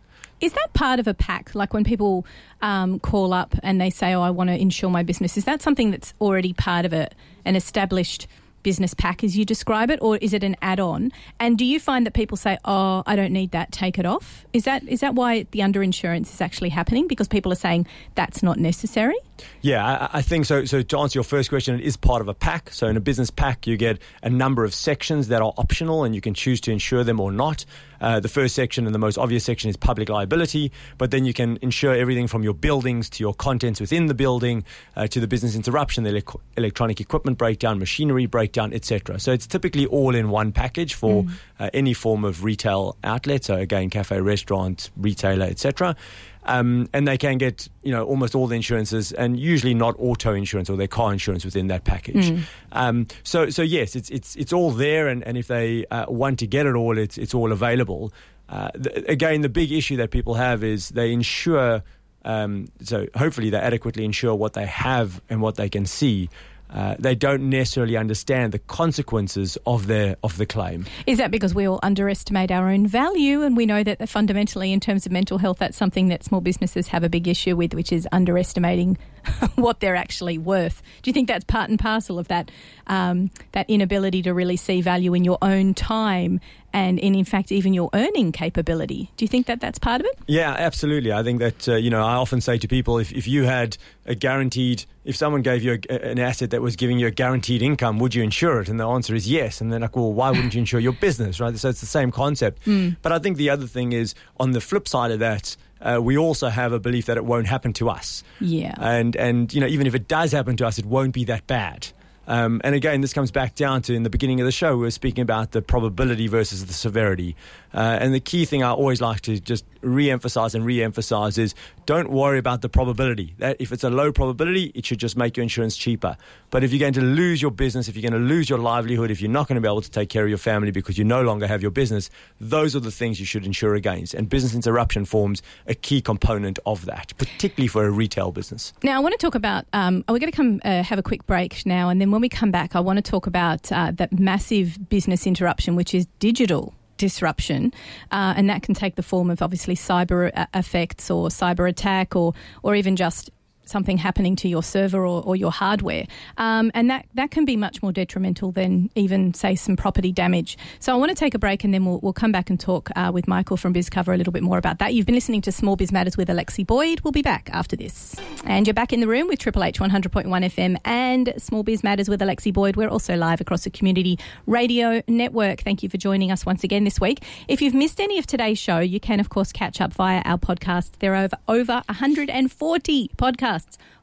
Is 0.40 0.52
that 0.52 0.72
part 0.74 0.98
of 0.98 1.06
a 1.06 1.14
pack? 1.14 1.54
Like 1.54 1.72
when 1.72 1.84
people 1.84 2.26
um, 2.60 2.98
call 2.98 3.32
up 3.32 3.54
and 3.62 3.80
they 3.80 3.90
say, 3.90 4.14
"Oh, 4.14 4.22
I 4.22 4.30
want 4.30 4.50
to 4.50 4.60
insure 4.60 4.90
my 4.90 5.02
business," 5.02 5.36
is 5.36 5.44
that 5.44 5.62
something 5.62 5.90
that's 5.90 6.12
already 6.20 6.52
part 6.52 6.84
of 6.84 6.92
a, 6.92 7.08
an 7.44 7.56
established 7.56 8.26
business 8.64 8.94
pack 8.94 9.22
as 9.22 9.38
you 9.38 9.44
describe 9.44 9.90
it, 9.90 10.00
or 10.02 10.16
is 10.16 10.32
it 10.32 10.42
an 10.42 10.56
add-on? 10.60 11.12
And 11.38 11.56
do 11.56 11.64
you 11.64 11.78
find 11.78 12.04
that 12.04 12.14
people 12.14 12.36
say, 12.36 12.58
"Oh, 12.64 13.04
I 13.06 13.14
don't 13.14 13.32
need 13.32 13.52
that, 13.52 13.70
take 13.70 13.96
it 13.96 14.06
off"? 14.06 14.44
Is 14.52 14.64
that 14.64 14.82
is 14.88 14.98
that 15.00 15.14
why 15.14 15.46
the 15.52 15.60
underinsurance 15.60 16.32
is 16.34 16.40
actually 16.40 16.70
happening? 16.70 17.06
Because 17.06 17.28
people 17.28 17.52
are 17.52 17.62
saying 17.66 17.86
that's 18.16 18.42
not 18.42 18.58
necessary. 18.58 19.14
Yeah, 19.60 19.84
I, 19.84 20.18
I, 20.18 20.22
think 20.22 20.46
so. 20.46 20.64
So 20.64 20.82
to 20.82 20.98
answer 20.98 21.18
your 21.18 21.24
first 21.24 21.48
question, 21.48 21.74
it 21.74 21.80
is 21.80 21.96
part 21.96 22.20
of 22.20 22.28
a 22.28 22.34
pack. 22.34 22.70
So 22.70 22.86
in 22.86 22.96
a 22.96 23.00
business 23.00 23.30
pack, 23.30 23.66
you 23.66 23.76
get 23.76 23.98
a 24.22 24.30
number 24.30 24.64
of 24.64 24.72
sections 24.74 25.28
that 25.28 25.42
are 25.42 25.52
optional, 25.56 26.04
and 26.04 26.14
you 26.14 26.20
can 26.20 26.34
choose 26.34 26.60
to 26.62 26.72
insure 26.72 27.04
them 27.04 27.20
or 27.20 27.32
not. 27.32 27.64
Uh, 28.04 28.20
the 28.20 28.28
first 28.28 28.54
section 28.54 28.84
and 28.84 28.94
the 28.94 28.98
most 28.98 29.16
obvious 29.16 29.44
section 29.44 29.70
is 29.70 29.78
public 29.78 30.10
liability, 30.10 30.70
but 30.98 31.10
then 31.10 31.24
you 31.24 31.32
can 31.32 31.58
insure 31.62 31.94
everything 31.94 32.26
from 32.26 32.42
your 32.42 32.52
buildings 32.52 33.08
to 33.08 33.24
your 33.24 33.32
contents 33.32 33.80
within 33.80 34.08
the 34.08 34.14
building 34.14 34.62
uh, 34.94 35.06
to 35.06 35.20
the 35.20 35.26
business 35.26 35.56
interruption, 35.56 36.04
the 36.04 36.10
ele- 36.10 36.40
electronic 36.58 37.00
equipment 37.00 37.38
breakdown, 37.38 37.78
machinery 37.78 38.26
breakdown, 38.26 38.74
etc. 38.74 39.18
So 39.18 39.32
it's 39.32 39.46
typically 39.46 39.86
all 39.86 40.14
in 40.14 40.28
one 40.28 40.52
package 40.52 40.92
for 40.92 41.22
mm. 41.22 41.30
uh, 41.58 41.70
any 41.72 41.94
form 41.94 42.26
of 42.26 42.44
retail 42.44 42.94
outlet. 43.02 43.44
So 43.44 43.54
again, 43.54 43.88
cafe, 43.88 44.20
restaurant, 44.20 44.90
retailer, 44.98 45.46
etc. 45.46 45.96
Um, 46.46 46.88
and 46.92 47.08
they 47.08 47.16
can 47.16 47.38
get, 47.38 47.68
you 47.82 47.90
know, 47.90 48.04
almost 48.04 48.34
all 48.34 48.46
the 48.46 48.54
insurances, 48.54 49.12
and 49.12 49.38
usually 49.38 49.72
not 49.72 49.94
auto 49.98 50.34
insurance 50.34 50.68
or 50.68 50.76
their 50.76 50.88
car 50.88 51.12
insurance 51.12 51.42
within 51.44 51.68
that 51.68 51.84
package. 51.84 52.30
Mm. 52.30 52.42
Um, 52.72 53.06
so, 53.22 53.48
so 53.48 53.62
yes, 53.62 53.96
it's 53.96 54.10
it's 54.10 54.36
it's 54.36 54.52
all 54.52 54.70
there, 54.70 55.08
and, 55.08 55.22
and 55.24 55.38
if 55.38 55.46
they 55.46 55.86
uh, 55.90 56.04
want 56.08 56.38
to 56.40 56.46
get 56.46 56.66
it 56.66 56.74
all, 56.74 56.98
it's 56.98 57.16
it's 57.16 57.32
all 57.32 57.50
available. 57.50 58.12
Uh, 58.48 58.68
the, 58.74 59.10
again, 59.10 59.40
the 59.40 59.48
big 59.48 59.72
issue 59.72 59.96
that 59.96 60.10
people 60.10 60.34
have 60.34 60.62
is 60.62 60.90
they 60.90 61.12
insure. 61.12 61.82
Um, 62.26 62.68
so 62.82 63.06
hopefully 63.14 63.50
they 63.50 63.58
adequately 63.58 64.04
insure 64.04 64.34
what 64.34 64.52
they 64.52 64.66
have 64.66 65.20
and 65.28 65.40
what 65.40 65.56
they 65.56 65.68
can 65.68 65.86
see. 65.86 66.28
Uh, 66.70 66.96
they 66.98 67.14
don't 67.14 67.48
necessarily 67.48 67.96
understand 67.96 68.52
the 68.52 68.58
consequences 68.58 69.56
of 69.66 69.86
their 69.86 70.16
of 70.22 70.36
the 70.38 70.46
claim. 70.46 70.86
Is 71.06 71.18
that 71.18 71.30
because 71.30 71.54
we 71.54 71.66
all 71.66 71.78
underestimate 71.82 72.50
our 72.50 72.68
own 72.68 72.86
value, 72.86 73.42
and 73.42 73.56
we 73.56 73.66
know 73.66 73.84
that 73.84 74.08
fundamentally, 74.08 74.72
in 74.72 74.80
terms 74.80 75.06
of 75.06 75.12
mental 75.12 75.38
health, 75.38 75.58
that's 75.58 75.76
something 75.76 76.08
that 76.08 76.24
small 76.24 76.40
businesses 76.40 76.88
have 76.88 77.04
a 77.04 77.08
big 77.08 77.28
issue 77.28 77.54
with, 77.54 77.74
which 77.74 77.92
is 77.92 78.08
underestimating 78.10 78.98
what 79.54 79.80
they're 79.80 79.96
actually 79.96 80.38
worth. 80.38 80.82
Do 81.02 81.10
you 81.10 81.12
think 81.12 81.28
that's 81.28 81.44
part 81.44 81.70
and 81.70 81.78
parcel 81.78 82.18
of 82.18 82.28
that 82.28 82.50
um, 82.86 83.30
that 83.52 83.68
inability 83.68 84.22
to 84.22 84.34
really 84.34 84.56
see 84.56 84.80
value 84.80 85.14
in 85.14 85.24
your 85.24 85.38
own 85.42 85.74
time 85.74 86.40
and 86.74 86.98
in, 86.98 87.14
in 87.14 87.24
fact, 87.24 87.52
even 87.52 87.72
your 87.72 87.88
earning 87.94 88.32
capability. 88.32 89.08
Do 89.16 89.24
you 89.24 89.28
think 89.28 89.46
that 89.46 89.60
that's 89.60 89.78
part 89.78 90.00
of 90.00 90.08
it? 90.08 90.18
Yeah, 90.26 90.50
absolutely. 90.50 91.12
I 91.12 91.22
think 91.22 91.38
that, 91.38 91.68
uh, 91.68 91.76
you 91.76 91.88
know, 91.88 92.02
I 92.02 92.14
often 92.14 92.40
say 92.40 92.58
to 92.58 92.66
people 92.66 92.98
if, 92.98 93.12
if 93.12 93.28
you 93.28 93.44
had 93.44 93.76
a 94.06 94.16
guaranteed, 94.16 94.84
if 95.04 95.14
someone 95.14 95.42
gave 95.42 95.62
you 95.62 95.78
a, 95.88 96.04
an 96.04 96.18
asset 96.18 96.50
that 96.50 96.60
was 96.60 96.74
giving 96.74 96.98
you 96.98 97.06
a 97.06 97.12
guaranteed 97.12 97.62
income, 97.62 98.00
would 98.00 98.12
you 98.12 98.24
insure 98.24 98.60
it? 98.60 98.68
And 98.68 98.80
the 98.80 98.88
answer 98.88 99.14
is 99.14 99.30
yes. 99.30 99.60
And 99.60 99.72
they're 99.72 99.78
like, 99.78 99.94
well, 99.94 100.12
why 100.12 100.30
wouldn't 100.30 100.52
you 100.52 100.60
insure 100.60 100.80
your 100.80 100.94
business, 100.94 101.38
right? 101.38 101.56
So 101.56 101.68
it's 101.68 101.80
the 101.80 101.86
same 101.86 102.10
concept. 102.10 102.64
Mm. 102.64 102.96
But 103.02 103.12
I 103.12 103.20
think 103.20 103.36
the 103.36 103.50
other 103.50 103.68
thing 103.68 103.92
is 103.92 104.16
on 104.40 104.50
the 104.50 104.60
flip 104.60 104.88
side 104.88 105.12
of 105.12 105.20
that, 105.20 105.56
uh, 105.84 106.00
we 106.00 106.16
also 106.16 106.48
have 106.48 106.72
a 106.72 106.80
belief 106.80 107.06
that 107.06 107.16
it 107.16 107.24
won't 107.24 107.46
happen 107.46 107.72
to 107.74 107.90
us. 107.90 108.24
Yeah. 108.40 108.74
And, 108.80 109.14
and, 109.16 109.52
you 109.52 109.60
know, 109.60 109.66
even 109.66 109.86
if 109.86 109.94
it 109.94 110.08
does 110.08 110.32
happen 110.32 110.56
to 110.56 110.66
us, 110.66 110.78
it 110.78 110.86
won't 110.86 111.12
be 111.12 111.24
that 111.26 111.46
bad. 111.46 111.88
Um, 112.26 112.60
and 112.64 112.74
again, 112.74 113.00
this 113.00 113.12
comes 113.12 113.30
back 113.30 113.54
down 113.54 113.82
to 113.82 113.94
in 113.94 114.02
the 114.02 114.10
beginning 114.10 114.40
of 114.40 114.46
the 114.46 114.52
show, 114.52 114.76
we 114.76 114.82
were 114.82 114.90
speaking 114.90 115.22
about 115.22 115.52
the 115.52 115.62
probability 115.62 116.26
versus 116.26 116.66
the 116.66 116.72
severity. 116.72 117.36
Uh, 117.72 117.98
and 118.00 118.14
the 118.14 118.20
key 118.20 118.44
thing 118.44 118.62
I 118.62 118.70
always 118.70 119.00
like 119.00 119.20
to 119.22 119.40
just 119.40 119.64
re-emphasize 119.82 120.54
and 120.54 120.64
re-emphasize 120.64 121.38
is 121.38 121.54
don't 121.86 122.10
worry 122.10 122.38
about 122.38 122.62
the 122.62 122.68
probability. 122.68 123.34
That 123.38 123.56
if 123.58 123.72
it's 123.72 123.84
a 123.84 123.90
low 123.90 124.12
probability, 124.12 124.72
it 124.74 124.86
should 124.86 125.00
just 125.00 125.16
make 125.16 125.36
your 125.36 125.42
insurance 125.42 125.76
cheaper. 125.76 126.16
But 126.50 126.64
if 126.64 126.72
you're 126.72 126.80
going 126.80 126.94
to 126.94 127.02
lose 127.02 127.42
your 127.42 127.50
business, 127.50 127.88
if 127.88 127.96
you're 127.96 128.08
going 128.08 128.20
to 128.20 128.26
lose 128.26 128.48
your 128.48 128.58
livelihood, 128.58 129.10
if 129.10 129.20
you're 129.20 129.30
not 129.30 129.48
going 129.48 129.56
to 129.56 129.60
be 129.60 129.68
able 129.68 129.82
to 129.82 129.90
take 129.90 130.08
care 130.08 130.22
of 130.22 130.28
your 130.28 130.38
family 130.38 130.70
because 130.70 130.96
you 130.96 131.04
no 131.04 131.22
longer 131.22 131.46
have 131.46 131.62
your 131.62 131.72
business, 131.72 132.10
those 132.40 132.76
are 132.76 132.80
the 132.80 132.90
things 132.90 133.18
you 133.18 133.26
should 133.26 133.44
insure 133.44 133.74
against. 133.74 134.14
And 134.14 134.28
business 134.28 134.54
interruption 134.54 135.04
forms 135.04 135.42
a 135.66 135.74
key 135.74 136.00
component 136.00 136.58
of 136.64 136.86
that, 136.86 137.12
particularly 137.18 137.68
for 137.68 137.84
a 137.84 137.90
retail 137.90 138.30
business. 138.30 138.72
Now, 138.82 138.96
I 138.96 139.00
want 139.00 139.12
to 139.12 139.18
talk 139.18 139.34
about. 139.34 139.66
Um, 139.72 140.04
we're 140.08 140.20
going 140.20 140.30
to 140.30 140.36
come 140.36 140.60
uh, 140.64 140.82
have 140.82 140.98
a 140.98 141.02
quick 141.02 141.26
break 141.26 141.66
now, 141.66 141.88
and 141.88 142.00
then 142.00 142.10
when 142.14 142.22
we 142.22 142.28
come 142.28 142.52
back, 142.52 142.76
I 142.76 142.80
want 142.80 142.96
to 142.96 143.02
talk 143.02 143.26
about 143.26 143.70
uh, 143.72 143.90
that 143.96 144.18
massive 144.18 144.88
business 144.88 145.26
interruption, 145.26 145.74
which 145.74 145.92
is 145.94 146.06
digital 146.20 146.72
disruption, 146.96 147.72
uh, 148.12 148.34
and 148.36 148.48
that 148.48 148.62
can 148.62 148.72
take 148.72 148.94
the 148.94 149.02
form 149.02 149.30
of 149.30 149.42
obviously 149.42 149.74
cyber 149.74 150.30
uh, 150.36 150.46
effects 150.54 151.10
or 151.10 151.28
cyber 151.28 151.68
attack, 151.68 152.14
or 152.14 152.32
or 152.62 152.76
even 152.76 152.94
just 152.94 153.30
something 153.64 153.96
happening 153.98 154.36
to 154.36 154.48
your 154.48 154.62
server 154.62 155.06
or, 155.06 155.22
or 155.22 155.36
your 155.36 155.52
hardware. 155.52 156.06
Um, 156.38 156.70
and 156.74 156.90
that, 156.90 157.06
that 157.14 157.30
can 157.30 157.44
be 157.44 157.56
much 157.56 157.82
more 157.82 157.92
detrimental 157.92 158.52
than 158.52 158.90
even, 158.94 159.34
say, 159.34 159.54
some 159.54 159.76
property 159.76 160.12
damage. 160.12 160.58
So 160.80 160.92
I 160.92 160.96
want 160.96 161.10
to 161.10 161.14
take 161.14 161.34
a 161.34 161.38
break 161.38 161.64
and 161.64 161.72
then 161.72 161.84
we'll, 161.84 162.00
we'll 162.00 162.12
come 162.12 162.32
back 162.32 162.50
and 162.50 162.58
talk 162.58 162.90
uh, 162.96 163.10
with 163.12 163.26
Michael 163.26 163.56
from 163.56 163.72
BizCover 163.72 164.14
a 164.14 164.16
little 164.16 164.32
bit 164.32 164.42
more 164.42 164.58
about 164.58 164.78
that. 164.78 164.94
You've 164.94 165.06
been 165.06 165.14
listening 165.14 165.40
to 165.42 165.52
Small 165.52 165.76
Biz 165.76 165.92
Matters 165.92 166.16
with 166.16 166.28
Alexi 166.28 166.66
Boyd. 166.66 167.00
We'll 167.00 167.12
be 167.12 167.22
back 167.22 167.48
after 167.52 167.76
this. 167.76 168.16
And 168.44 168.66
you're 168.66 168.74
back 168.74 168.92
in 168.92 169.00
the 169.00 169.08
room 169.08 169.28
with 169.28 169.38
Triple 169.38 169.64
H 169.64 169.78
100.1 169.78 170.24
FM 170.24 170.76
and 170.84 171.32
Small 171.38 171.62
Biz 171.62 171.82
Matters 171.82 172.08
with 172.08 172.20
Alexi 172.20 172.52
Boyd. 172.52 172.76
We're 172.76 172.88
also 172.88 173.16
live 173.16 173.40
across 173.40 173.64
the 173.64 173.70
community 173.70 174.18
radio 174.46 175.02
network. 175.08 175.60
Thank 175.60 175.82
you 175.82 175.88
for 175.88 175.96
joining 175.96 176.30
us 176.30 176.44
once 176.44 176.64
again 176.64 176.84
this 176.84 177.00
week. 177.00 177.24
If 177.48 177.62
you've 177.62 177.74
missed 177.74 178.00
any 178.00 178.18
of 178.18 178.26
today's 178.26 178.58
show, 178.58 178.78
you 178.80 179.00
can, 179.00 179.20
of 179.20 179.28
course, 179.28 179.52
catch 179.52 179.80
up 179.80 179.92
via 179.92 180.20
our 180.24 180.38
podcast. 180.38 180.98
There 180.98 181.14
are 181.14 181.24
over, 181.24 181.36
over 181.48 181.82
140 181.88 183.10
podcasts 183.16 183.53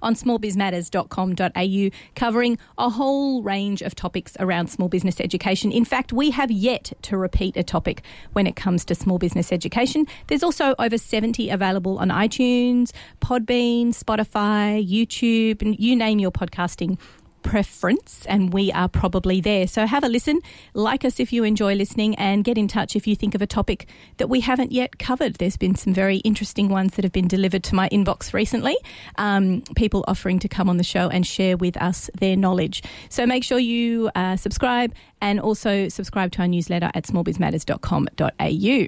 on 0.02 0.16
smallbizmatters.com.au 0.16 1.90
covering 2.16 2.58
a 2.78 2.90
whole 2.90 3.44
range 3.44 3.82
of 3.82 3.96
topics 3.96 4.36
around 4.40 4.68
small 4.68 4.90
business 4.90 5.20
education. 5.20 5.72
In 5.72 5.86
fact, 5.86 6.14
we 6.14 6.32
have 6.32 6.52
yet 6.52 6.94
to 7.04 7.18
repeat 7.18 7.58
a 7.58 7.64
topic 7.64 8.04
when 8.34 8.48
it 8.48 8.56
comes 8.56 8.86
to 8.86 8.96
small 8.96 9.18
business 9.18 9.52
education. 9.52 10.06
There's 10.28 10.44
also 10.44 10.76
over 10.80 10.98
70 10.98 11.50
available 11.50 11.98
on 12.00 12.10
iTunes, 12.10 12.92
Podbean, 13.22 13.88
Spotify, 13.90 14.86
YouTube, 14.88 15.62
and 15.62 15.80
you 15.80 15.96
name 15.96 16.20
your 16.20 16.32
podcasting 16.32 16.98
preference, 17.43 18.25
and 18.27 18.54
we 18.54 18.71
are 18.71 18.88
probably 18.88 19.41
there. 19.41 19.67
So 19.67 19.86
have 19.86 20.04
a 20.04 20.10
listen, 20.10 20.41
like 20.73 21.06
us 21.06 21.19
if 21.19 21.34
you 21.34 21.43
enjoy 21.43 21.75
listening, 21.75 22.15
and 22.15 22.43
get 22.43 22.58
in 22.58 22.67
touch 22.67 22.95
if 22.95 23.08
you 23.08 23.15
think 23.15 23.36
of 23.36 23.41
a 23.41 23.47
topic 23.47 23.88
that 24.17 24.27
we 24.27 24.39
haven't 24.39 24.71
yet 24.71 24.99
covered. 24.99 25.36
There's 25.36 25.58
been 25.58 25.75
some 25.75 25.93
very 25.93 26.17
interesting 26.17 26.69
ones 26.69 26.95
that 26.95 27.06
have 27.06 27.12
been 27.12 27.27
delivered 27.27 27.63
to 27.65 27.75
my 27.75 27.89
inbox 27.89 28.34
recently. 28.34 28.77
Um, 29.17 29.62
people 29.75 30.04
offering 30.08 30.39
to 30.39 30.47
come 30.47 30.69
on 30.69 30.77
the 30.77 30.84
show 30.84 31.10
and 31.10 31.25
share 31.25 31.58
with 31.58 31.77
us 31.77 32.10
their 32.19 32.36
knowledge. 32.36 32.84
So 33.10 33.25
make 33.25 33.43
sure 33.43 33.60
you 33.60 34.10
uh, 34.15 34.38
subscribe 34.38 34.93
and 35.21 35.39
also 35.39 35.89
subscribe 35.89 36.32
to 36.34 36.41
our 36.41 36.47
newsletter 36.47 36.91
at 36.93 37.06
smallbizmatters.com.au. 37.06 38.88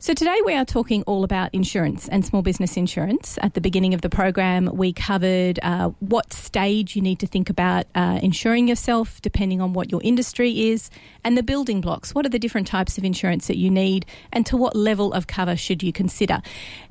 So, 0.00 0.14
today 0.14 0.38
we 0.46 0.54
are 0.54 0.64
talking 0.64 1.02
all 1.08 1.24
about 1.24 1.52
insurance 1.52 2.06
and 2.06 2.24
small 2.24 2.40
business 2.40 2.76
insurance. 2.76 3.36
At 3.42 3.54
the 3.54 3.60
beginning 3.60 3.94
of 3.94 4.00
the 4.00 4.08
program, 4.08 4.70
we 4.72 4.92
covered 4.92 5.58
uh, 5.60 5.88
what 5.98 6.32
stage 6.32 6.94
you 6.94 7.02
need 7.02 7.18
to 7.18 7.26
think 7.26 7.50
about 7.50 7.86
uh, 7.96 8.20
insuring 8.22 8.68
yourself, 8.68 9.20
depending 9.22 9.60
on 9.60 9.72
what 9.72 9.90
your 9.90 10.00
industry 10.04 10.68
is, 10.70 10.88
and 11.24 11.36
the 11.36 11.42
building 11.42 11.80
blocks. 11.80 12.14
What 12.14 12.24
are 12.24 12.28
the 12.28 12.38
different 12.38 12.68
types 12.68 12.96
of 12.96 13.02
insurance 13.02 13.48
that 13.48 13.58
you 13.58 13.70
need, 13.70 14.06
and 14.32 14.46
to 14.46 14.56
what 14.56 14.76
level 14.76 15.12
of 15.12 15.26
cover 15.26 15.56
should 15.56 15.82
you 15.82 15.92
consider? 15.92 16.42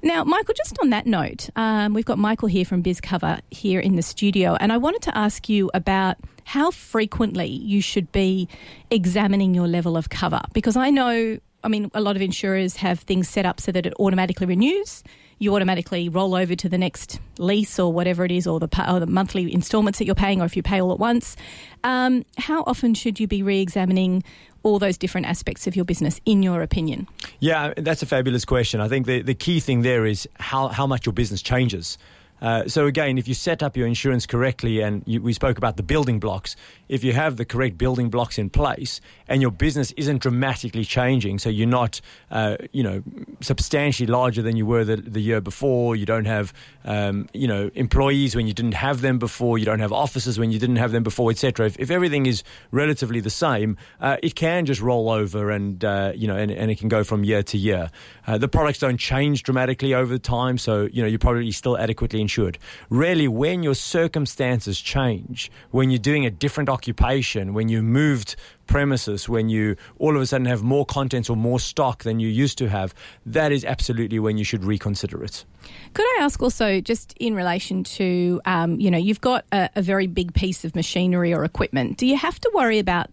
Now, 0.03 0.25
Michael, 0.25 0.53
just 0.57 0.77
on 0.81 0.89
that 0.89 1.05
note, 1.05 1.49
um, 1.55 1.93
we've 1.93 2.03
got 2.03 2.17
Michael 2.17 2.49
here 2.49 2.65
from 2.65 2.83
BizCover 2.83 3.39
here 3.51 3.79
in 3.79 3.95
the 3.95 4.01
studio, 4.01 4.57
and 4.59 4.73
I 4.73 4.75
wanted 4.75 5.01
to 5.03 5.17
ask 5.17 5.47
you 5.47 5.71
about 5.73 6.17
how 6.43 6.71
frequently 6.71 7.47
you 7.47 7.81
should 7.81 8.11
be 8.11 8.49
examining 8.91 9.53
your 9.53 9.67
level 9.67 9.95
of 9.95 10.09
cover 10.09 10.41
because 10.53 10.75
I 10.75 10.89
know 10.89 11.39
I 11.63 11.67
mean, 11.67 11.91
a 11.93 12.01
lot 12.01 12.15
of 12.15 12.21
insurers 12.21 12.77
have 12.77 12.99
things 12.99 13.27
set 13.27 13.45
up 13.45 13.59
so 13.59 13.71
that 13.71 13.85
it 13.85 13.93
automatically 13.99 14.47
renews. 14.47 15.03
You 15.39 15.55
automatically 15.55 16.09
roll 16.09 16.33
over 16.35 16.55
to 16.55 16.69
the 16.69 16.77
next 16.77 17.19
lease 17.37 17.77
or 17.77 17.93
whatever 17.93 18.25
it 18.25 18.31
is, 18.31 18.47
or 18.47 18.59
the, 18.59 18.91
or 18.91 18.99
the 18.99 19.05
monthly 19.05 19.53
instalments 19.53 19.99
that 19.99 20.05
you're 20.05 20.15
paying, 20.15 20.41
or 20.41 20.45
if 20.45 20.55
you 20.55 20.63
pay 20.63 20.81
all 20.81 20.91
at 20.91 20.99
once. 20.99 21.35
Um, 21.83 22.25
how 22.37 22.63
often 22.65 22.93
should 22.93 23.19
you 23.19 23.27
be 23.27 23.43
re 23.43 23.59
examining 23.59 24.23
all 24.63 24.79
those 24.79 24.97
different 24.97 25.27
aspects 25.27 25.67
of 25.67 25.75
your 25.75 25.85
business, 25.85 26.19
in 26.25 26.41
your 26.43 26.61
opinion? 26.61 27.07
Yeah, 27.39 27.73
that's 27.77 28.01
a 28.01 28.05
fabulous 28.05 28.45
question. 28.45 28.81
I 28.81 28.87
think 28.87 29.05
the, 29.05 29.21
the 29.21 29.35
key 29.35 29.59
thing 29.59 29.81
there 29.81 30.05
is 30.05 30.27
how, 30.39 30.69
how 30.69 30.87
much 30.87 31.05
your 31.05 31.13
business 31.13 31.41
changes. 31.41 31.97
Uh, 32.41 32.67
so 32.67 32.85
again, 32.85 33.17
if 33.17 33.27
you 33.27 33.33
set 33.33 33.63
up 33.63 33.75
your 33.75 33.87
insurance 33.87 34.25
correctly, 34.25 34.81
and 34.81 35.03
you, 35.05 35.21
we 35.21 35.33
spoke 35.33 35.57
about 35.57 35.77
the 35.77 35.83
building 35.83 36.19
blocks, 36.19 36.55
if 36.87 37.03
you 37.03 37.13
have 37.13 37.37
the 37.37 37.45
correct 37.45 37.77
building 37.77 38.09
blocks 38.09 38.37
in 38.37 38.49
place, 38.49 39.01
and 39.27 39.41
your 39.41 39.51
business 39.51 39.91
isn't 39.97 40.21
dramatically 40.21 40.85
changing, 40.85 41.39
so 41.39 41.49
you're 41.49 41.67
not, 41.67 41.99
uh, 42.31 42.57
you 42.71 42.83
know, 42.83 43.03
substantially 43.41 44.07
larger 44.07 44.41
than 44.41 44.55
you 44.55 44.65
were 44.65 44.83
the, 44.83 44.97
the 44.97 45.19
year 45.19 45.41
before, 45.41 45.95
you 45.95 46.05
don't 46.05 46.25
have, 46.25 46.53
um, 46.85 47.27
you 47.33 47.47
know, 47.47 47.71
employees 47.75 48.35
when 48.35 48.47
you 48.47 48.53
didn't 48.53 48.73
have 48.73 49.01
them 49.01 49.17
before, 49.17 49.57
you 49.57 49.65
don't 49.65 49.79
have 49.79 49.91
offices 49.91 50.39
when 50.39 50.51
you 50.51 50.59
didn't 50.59 50.77
have 50.77 50.91
them 50.91 51.03
before, 51.03 51.31
etc. 51.31 51.65
If, 51.65 51.79
if 51.79 51.91
everything 51.91 52.25
is 52.25 52.43
relatively 52.71 53.19
the 53.19 53.29
same, 53.29 53.77
uh, 53.99 54.17
it 54.21 54.35
can 54.35 54.65
just 54.65 54.81
roll 54.81 55.09
over, 55.09 55.49
and 55.49 55.83
uh, 55.83 56.13
you 56.15 56.27
know, 56.27 56.35
and, 56.35 56.51
and, 56.51 56.71
it 56.71 56.77
can 56.77 56.89
go 56.89 57.03
from 57.03 57.23
year 57.23 57.43
to 57.43 57.57
year. 57.57 57.89
Uh, 58.25 58.37
the 58.37 58.47
products 58.47 58.79
don't 58.79 58.97
change 58.97 59.43
dramatically 59.43 59.93
over 59.93 60.17
time, 60.17 60.57
so 60.57 60.87
you 60.91 61.01
know, 61.01 61.07
you're 61.07 61.19
probably 61.19 61.51
still 61.51 61.77
adequately 61.77 62.21
insured. 62.27 62.57
Really, 62.89 63.27
when 63.27 63.63
your 63.63 63.75
circumstances 63.75 64.81
change, 64.81 65.49
when 65.71 65.89
you're 65.89 66.07
doing 66.11 66.25
a 66.25 66.29
different 66.29 66.69
occupation, 66.69 67.53
when 67.53 67.69
you 67.69 67.81
moved 67.81 68.35
premises, 68.67 69.29
when 69.29 69.47
you 69.47 69.75
all 69.97 70.15
of 70.15 70.21
a 70.21 70.25
sudden 70.25 70.45
have 70.45 70.61
more 70.61 70.85
contents 70.85 71.29
or 71.29 71.37
more 71.37 71.59
stock 71.59 72.03
than 72.03 72.19
you 72.19 72.27
used 72.27 72.57
to 72.57 72.67
have, 72.67 72.93
that 73.25 73.51
is 73.51 73.63
absolutely 73.63 74.19
when 74.19 74.37
you 74.37 74.43
should 74.43 74.63
reconsider 74.63 75.23
it. 75.23 75.45
Could 75.93 76.05
I 76.17 76.23
ask 76.23 76.41
also, 76.41 76.81
just 76.81 77.13
in 77.17 77.33
relation 77.33 77.83
to, 77.83 78.41
um, 78.45 78.79
you 78.79 78.91
know, 78.91 78.97
you've 78.97 79.21
got 79.21 79.45
a, 79.51 79.69
a 79.75 79.81
very 79.81 80.07
big 80.07 80.33
piece 80.33 80.65
of 80.65 80.75
machinery 80.75 81.33
or 81.33 81.45
equipment. 81.45 81.97
Do 81.97 82.05
you 82.05 82.17
have 82.17 82.39
to 82.41 82.51
worry 82.53 82.79
about 82.79 83.09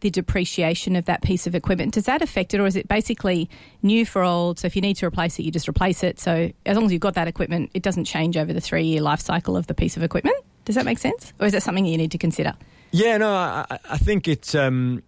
the 0.00 0.10
depreciation 0.10 0.96
of 0.96 1.06
that 1.06 1.22
piece 1.22 1.46
of 1.46 1.54
equipment. 1.54 1.94
Does 1.94 2.04
that 2.04 2.22
affect 2.22 2.54
it, 2.54 2.60
or 2.60 2.66
is 2.66 2.76
it 2.76 2.88
basically 2.88 3.48
new 3.82 4.04
for 4.04 4.22
old? 4.22 4.58
So 4.58 4.66
if 4.66 4.76
you 4.76 4.82
need 4.82 4.94
to 4.96 5.06
replace 5.06 5.38
it, 5.38 5.42
you 5.42 5.50
just 5.50 5.68
replace 5.68 6.02
it. 6.02 6.18
So 6.20 6.50
as 6.66 6.76
long 6.76 6.86
as 6.86 6.92
you've 6.92 7.00
got 7.00 7.14
that 7.14 7.28
equipment, 7.28 7.70
it 7.74 7.82
doesn't 7.82 8.04
change 8.04 8.36
over 8.36 8.52
the 8.52 8.60
three 8.60 8.84
year 8.84 9.00
life 9.00 9.20
cycle 9.20 9.56
of 9.56 9.66
the 9.66 9.74
piece 9.74 9.96
of 9.96 10.02
equipment. 10.02 10.36
Does 10.64 10.74
that 10.74 10.84
make 10.84 10.98
sense, 10.98 11.32
or 11.40 11.46
is 11.46 11.52
that 11.52 11.62
something 11.62 11.86
you 11.86 11.96
need 11.96 12.10
to 12.10 12.18
consider? 12.18 12.54
Yeah, 12.90 13.16
no, 13.18 13.30
I, 13.30 13.78
I 13.88 13.98
think 13.98 14.28
it's. 14.28 14.54
Um 14.54 15.02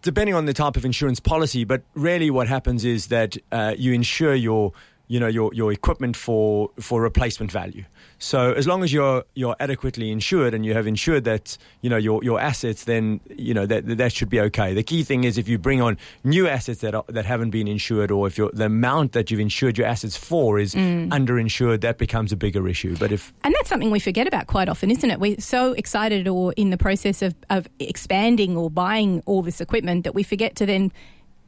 depending 0.00 0.34
on 0.34 0.46
the 0.46 0.52
type 0.52 0.76
of 0.76 0.84
insurance 0.84 1.18
policy, 1.18 1.64
but 1.64 1.82
really 1.94 2.30
what 2.30 2.46
happens 2.46 2.84
is 2.84 3.08
that 3.08 3.36
uh, 3.50 3.74
you 3.76 3.92
insure 3.92 4.32
your 4.32 4.72
you 5.14 5.20
know 5.20 5.28
your 5.28 5.54
your 5.54 5.70
equipment 5.70 6.16
for 6.16 6.70
for 6.80 7.00
replacement 7.00 7.52
value. 7.52 7.84
So 8.18 8.52
as 8.52 8.66
long 8.66 8.82
as 8.82 8.92
you're 8.92 9.22
you're 9.36 9.54
adequately 9.60 10.10
insured 10.10 10.54
and 10.54 10.66
you 10.66 10.74
have 10.74 10.88
insured 10.88 11.22
that 11.22 11.56
you 11.82 11.88
know 11.88 11.96
your 11.96 12.24
your 12.24 12.40
assets, 12.40 12.82
then 12.82 13.20
you 13.30 13.54
know 13.54 13.64
that 13.64 13.86
that 13.98 14.12
should 14.12 14.28
be 14.28 14.40
okay. 14.40 14.74
The 14.74 14.82
key 14.82 15.04
thing 15.04 15.22
is 15.22 15.38
if 15.38 15.46
you 15.46 15.56
bring 15.56 15.80
on 15.80 15.98
new 16.24 16.48
assets 16.48 16.80
that 16.80 16.96
are, 16.96 17.04
that 17.06 17.26
haven't 17.26 17.50
been 17.50 17.68
insured, 17.68 18.10
or 18.10 18.26
if 18.26 18.34
the 18.34 18.64
amount 18.64 19.12
that 19.12 19.30
you've 19.30 19.38
insured 19.38 19.78
your 19.78 19.86
assets 19.86 20.16
for 20.16 20.58
is 20.58 20.74
mm. 20.74 21.08
underinsured, 21.10 21.82
that 21.82 21.96
becomes 21.96 22.32
a 22.32 22.36
bigger 22.36 22.66
issue. 22.66 22.96
But 22.96 23.12
if 23.12 23.32
and 23.44 23.54
that's 23.54 23.68
something 23.68 23.92
we 23.92 24.00
forget 24.00 24.26
about 24.26 24.48
quite 24.48 24.68
often, 24.68 24.90
isn't 24.90 25.08
it? 25.08 25.20
We're 25.20 25.38
so 25.38 25.74
excited 25.74 26.26
or 26.26 26.52
in 26.56 26.70
the 26.70 26.78
process 26.86 27.22
of 27.22 27.36
of 27.50 27.68
expanding 27.78 28.56
or 28.56 28.68
buying 28.68 29.22
all 29.26 29.42
this 29.42 29.60
equipment 29.60 30.02
that 30.02 30.14
we 30.16 30.24
forget 30.24 30.56
to 30.56 30.66
then 30.66 30.90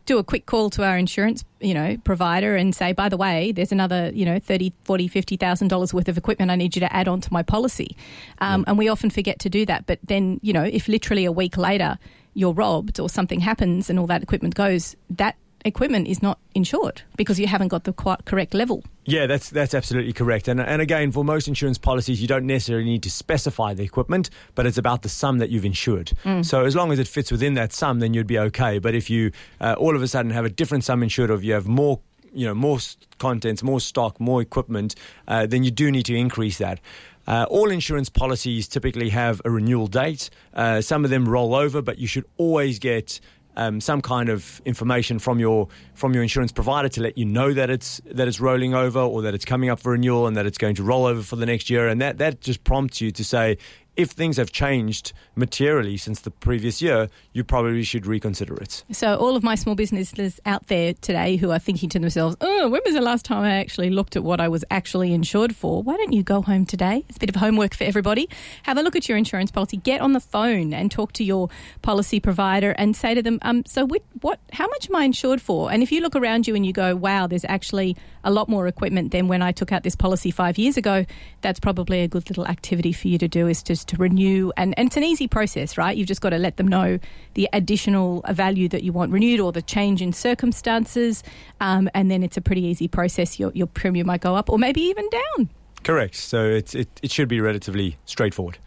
do 0.07 0.19
a 0.19 0.25
quick 0.25 0.47
call 0.47 0.71
to 0.71 0.85
our 0.85 0.97
insurance, 0.97 1.45
you 1.61 1.75
know, 1.75 1.97
provider 2.05 2.57
and 2.57 2.75
say, 2.75 2.92
by 2.92 3.09
the 3.09 3.16
way, 3.16 3.53
there's 3.53 3.73
another, 3.73 4.11
you 4.14 4.25
know, 4.25 4.38
thirty, 4.38 4.73
forty, 4.85 5.09
fifty 5.09 5.37
thousand 5.37 5.69
dollars 5.69 5.92
worth 5.92 6.09
of 6.09 6.16
equipment 6.16 6.51
I 6.51 6.57
need 6.57 6.75
you 6.77 6.81
to 6.81 6.92
add 6.92 7.09
on 7.09 7.21
to 7.21 7.33
my 7.33 7.42
policy. 7.42 7.97
Um, 8.38 8.64
And 8.66 8.79
we 8.79 8.88
often 8.88 9.11
forget 9.11 9.38
to 9.40 9.51
do 9.51 9.66
that. 9.66 9.87
But 9.87 9.99
then, 10.03 10.40
you 10.42 10.53
know, 10.53 10.64
if 10.64 10.88
literally 10.88 11.25
a 11.25 11.33
week 11.33 11.57
later 11.57 11.99
you're 12.35 12.53
robbed 12.53 13.01
or 13.01 13.09
something 13.09 13.40
happens 13.40 13.90
and 13.90 13.99
all 13.99 14.07
that 14.07 14.23
equipment 14.23 14.55
goes, 14.55 14.97
that 15.11 15.37
equipment 15.66 16.09
is 16.09 16.22
not 16.22 16.38
insured 16.55 17.02
because 17.16 17.38
you 17.38 17.46
haven't 17.46 17.68
got 17.68 17.85
the 17.85 17.92
correct 17.92 18.55
level. 18.55 18.85
Yeah, 19.05 19.26
that's 19.26 19.50
that's 19.50 19.74
absolutely 19.74 20.12
correct. 20.12 20.48
And 20.48 20.61
and 20.61 20.81
again, 20.81 21.12
for 21.12 21.24
most 21.24 21.48
insurance 21.48 21.79
policies, 21.79 22.20
you 22.20 22.29
don't 22.29 22.46
necessarily 22.46 22.85
need 22.85 23.02
to 23.02 23.11
specify 23.11 23.74
the 23.74 23.85
equipment, 23.85 24.31
but 24.55 24.66
it's 24.66 24.79
about 24.79 25.02
the 25.02 25.09
sum 25.09 25.38
that 25.38 25.50
you've 25.50 25.64
insured. 25.64 26.12
Mm. 26.24 26.44
So 26.44 26.64
as 26.64 26.74
long 26.74 26.92
as 26.92 26.98
it 26.98 27.09
fits 27.09 27.31
within 27.31 27.55
that 27.55 27.72
sum, 27.72 28.00
then 28.00 28.14
you'd 28.14 28.26
be 28.26 28.38
okay. 28.38 28.79
But 28.79 28.94
if 28.94 29.11
you 29.11 29.33
uh, 29.61 29.74
all 29.79 29.94
of 29.94 30.02
a 30.02 30.09
sudden 30.09 30.31
have 30.31 30.44
a 30.44 30.50
different 30.50 30.85
sum 30.85 31.02
insured, 31.02 31.31
or 31.31 31.35
if 31.35 31.44
you 31.44 31.52
have 31.52 31.66
more 31.66 32.00
you 32.33 32.46
know 32.46 32.55
more 32.55 32.79
contents, 33.18 33.62
more 33.62 33.81
stock, 33.81 34.20
more 34.20 34.40
equipment, 34.40 34.94
uh, 35.29 35.46
then 35.46 35.64
you 35.64 35.70
do 35.70 35.90
need 35.90 36.07
to 36.07 36.14
increase 36.14 36.59
that. 36.59 36.81
Uh, 37.26 37.44
all 37.50 37.70
insurance 37.70 38.09
policies 38.09 38.68
typically 38.68 39.09
have 39.09 39.42
a 39.44 39.50
renewal 39.50 39.88
date. 39.88 40.31
Uh, 40.55 40.81
some 40.81 41.05
of 41.05 41.11
them 41.11 41.29
roll 41.29 41.55
over, 41.55 41.83
but 41.83 41.98
you 41.98 42.07
should 42.07 42.24
always 42.37 42.79
get 42.79 43.18
um, 43.57 43.81
some 43.81 44.03
kind 44.03 44.29
of 44.29 44.61
information 44.64 45.19
from 45.19 45.38
your 45.38 45.69
from 45.95 46.12
your 46.12 46.23
insurance 46.23 46.53
provider 46.53 46.88
to 46.90 47.03
let 47.03 47.16
you 47.16 47.25
know 47.25 47.53
that 47.53 47.71
it's 47.71 48.01
that 48.07 48.29
it's 48.29 48.40
rolling 48.40 48.75
over 48.75 49.01
or 49.01 49.23
that 49.23 49.35
it's 49.35 49.45
coming 49.45 49.71
up 49.71 49.81
for 49.81 49.92
renewal 49.92 50.27
and 50.27 50.37
that 50.37 50.47
it's 50.47 50.59
going 50.59 50.75
to 50.77 50.83
roll 50.83 51.07
over 51.07 51.23
for 51.23 51.37
the 51.37 51.47
next 51.47 51.71
year, 51.71 51.88
and 51.88 52.01
that 52.01 52.19
that 52.19 52.40
just 52.40 52.64
prompts 52.64 53.01
you 53.01 53.11
to 53.11 53.25
say, 53.25 53.59
if 53.97 54.11
things 54.11 54.37
have 54.37 54.53
changed 54.53 55.13
materially 55.35 55.97
since 55.97 56.21
the 56.21 56.31
previous 56.31 56.83
year, 56.83 57.09
you 57.33 57.43
probably 57.43 57.83
should 57.83 58.07
reconsider 58.07 58.55
it. 58.57 58.85
So, 58.93 59.17
all 59.17 59.37
of 59.37 59.43
my 59.43 59.55
small 59.55 59.75
businesses 59.75 60.41
out 60.47 60.67
there 60.67 60.95
today 60.95 61.37
who 61.37 61.51
are 61.51 61.59
thinking 61.59 61.89
to 61.91 61.99
themselves, 61.99 62.37
oh, 62.41 62.69
when 62.69 62.83
was 62.85 62.95
the 62.95 63.01
last 63.01 63.25
time 63.25 63.43
I 63.43 63.57
actually 63.57 63.91
looked 63.91 64.17
at 64.17 64.23
what 64.23 64.41
I 64.41 64.49
was 64.49 64.65
actually 64.71 65.13
insured 65.13 65.57
for? 65.57 65.83
Why 65.83 65.97
don't 65.97 66.13
you 66.13 66.23
go 66.23 66.43
home 66.43 66.67
today? 66.67 67.05
It's 67.09 67.17
a 67.17 67.21
bit 67.21 67.31
of 67.31 67.37
homework 67.37 67.75
for 67.75 67.85
everybody. 67.85 68.29
Have 68.65 68.79
a 68.79 68.83
look 68.83 68.97
at 68.97 69.09
your 69.09 69.17
insurance 69.17 69.51
policy, 69.51 69.79
get 69.79 70.01
on 70.01 70.13
the 70.13 70.21
phone 70.21 70.73
and 70.73 70.91
talk 70.91 71.13
to 71.15 71.25
your 71.25 71.49
policy 71.83 72.21
provider 72.21 72.73
and 72.73 72.95
say 72.95 73.15
to 73.15 73.23
them, 73.23 73.39
um, 73.43 73.65
so 73.67 73.87
what, 74.21 74.39
how 74.53 74.67
much 74.67 74.89
am 74.89 74.97
I 74.97 75.05
insured 75.05 75.41
for? 75.41 75.73
And 75.73 75.83
if 75.83 75.91
you 75.91 76.01
look 76.01 76.17
around 76.17 76.47
you 76.47 76.55
and 76.55 76.67
you 76.67 76.73
go, 76.73 76.95
wow, 76.95 77.27
there's 77.27 77.45
actually 77.47 77.97
a 78.25 78.31
lot 78.31 78.49
more 78.49 78.67
equipment 78.67 79.13
than 79.13 79.29
when 79.29 79.41
I 79.41 79.53
took 79.53 79.73
out 79.73 79.83
this 79.85 79.97
policy 79.97 80.31
five 80.31 80.59
years 80.59 80.77
ago, 80.77 81.07
that's 81.41 81.61
probably 81.61 82.03
a 82.03 82.09
good 82.09 82.29
little 82.29 82.47
activity 82.47 82.93
for 82.93 83.09
you 83.09 83.19
to 83.19 83.29
do 83.29 83.47
is 83.47 83.63
just 83.63 83.86
to 83.88 83.96
renew. 83.96 84.53
And, 84.57 84.75
and 84.79 84.88
it's 84.88 84.96
an 84.96 85.05
easy 85.05 85.29
process, 85.29 85.77
right? 85.77 85.96
You've 85.96 86.09
just 86.09 86.20
got 86.20 86.31
to 86.31 86.38
let 86.38 86.57
them 86.57 86.68
know 86.68 86.99
the 87.35 87.49
additional 87.53 88.25
value 88.31 88.68
that 88.68 88.83
you 88.83 88.92
want 88.92 89.12
renewed 89.12 89.40
or 89.40 89.53
the 89.53 89.62
change 89.62 90.03
in 90.03 90.12
circumstances. 90.12 91.22
Um, 91.61 91.88
and 91.94 92.11
then 92.11 92.22
it's 92.22 92.37
a 92.37 92.40
pretty 92.40 92.62
easy 92.62 92.88
process. 92.88 93.38
Your, 93.38 93.53
your 93.55 93.66
premium 93.66 94.07
might 94.07 94.20
go 94.20 94.35
up 94.35 94.51
or 94.51 94.59
maybe 94.59 94.83
even 94.83 95.09
down. 95.11 95.51
Correct. 95.87 96.16
So 96.16 96.46
it, 96.46 96.75
it 96.75 97.12
should 97.12 97.29
be 97.29 97.40
relatively 97.40 97.96
straightforward. 98.07 98.59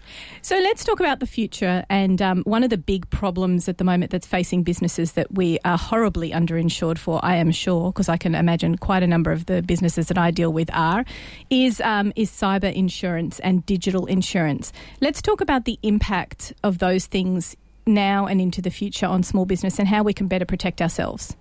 So 0.41 0.57
let's 0.57 0.85
talk 0.85 1.01
about 1.01 1.19
the 1.19 1.27
future. 1.27 1.83
And 1.89 2.21
um, 2.21 2.43
one 2.43 2.63
of 2.63 2.69
the 2.69 2.77
big 2.77 3.09
problems 3.09 3.67
at 3.67 3.77
the 3.77 3.83
moment 3.83 4.11
that's 4.11 4.25
facing 4.25 4.63
businesses 4.63 5.11
that 5.11 5.29
we 5.29 5.59
are 5.65 5.77
horribly 5.77 6.31
underinsured 6.31 6.97
for, 6.97 7.19
I 7.21 7.35
am 7.35 7.51
sure, 7.51 7.91
because 7.91 8.07
I 8.07 8.15
can 8.15 8.35
imagine 8.35 8.77
quite 8.77 9.03
a 9.03 9.07
number 9.07 9.33
of 9.33 9.47
the 9.47 9.61
businesses 9.61 10.07
that 10.07 10.17
I 10.17 10.31
deal 10.31 10.53
with 10.53 10.73
are, 10.73 11.03
is, 11.49 11.81
um, 11.81 12.13
is 12.15 12.31
cyber 12.31 12.73
insurance 12.73 13.41
and 13.41 13.65
digital 13.65 14.05
insurance. 14.05 14.71
Let's 15.01 15.21
talk 15.21 15.41
about 15.41 15.65
the 15.65 15.77
impact 15.83 16.53
of 16.63 16.77
those 16.77 17.05
things 17.05 17.53
now 17.85 18.27
and 18.27 18.39
into 18.39 18.61
the 18.61 18.71
future 18.71 19.07
on 19.07 19.23
small 19.23 19.45
business 19.45 19.77
and 19.77 19.89
how 19.89 20.03
we 20.03 20.13
can 20.13 20.29
better 20.29 20.45
protect 20.45 20.81
ourselves. 20.81 21.35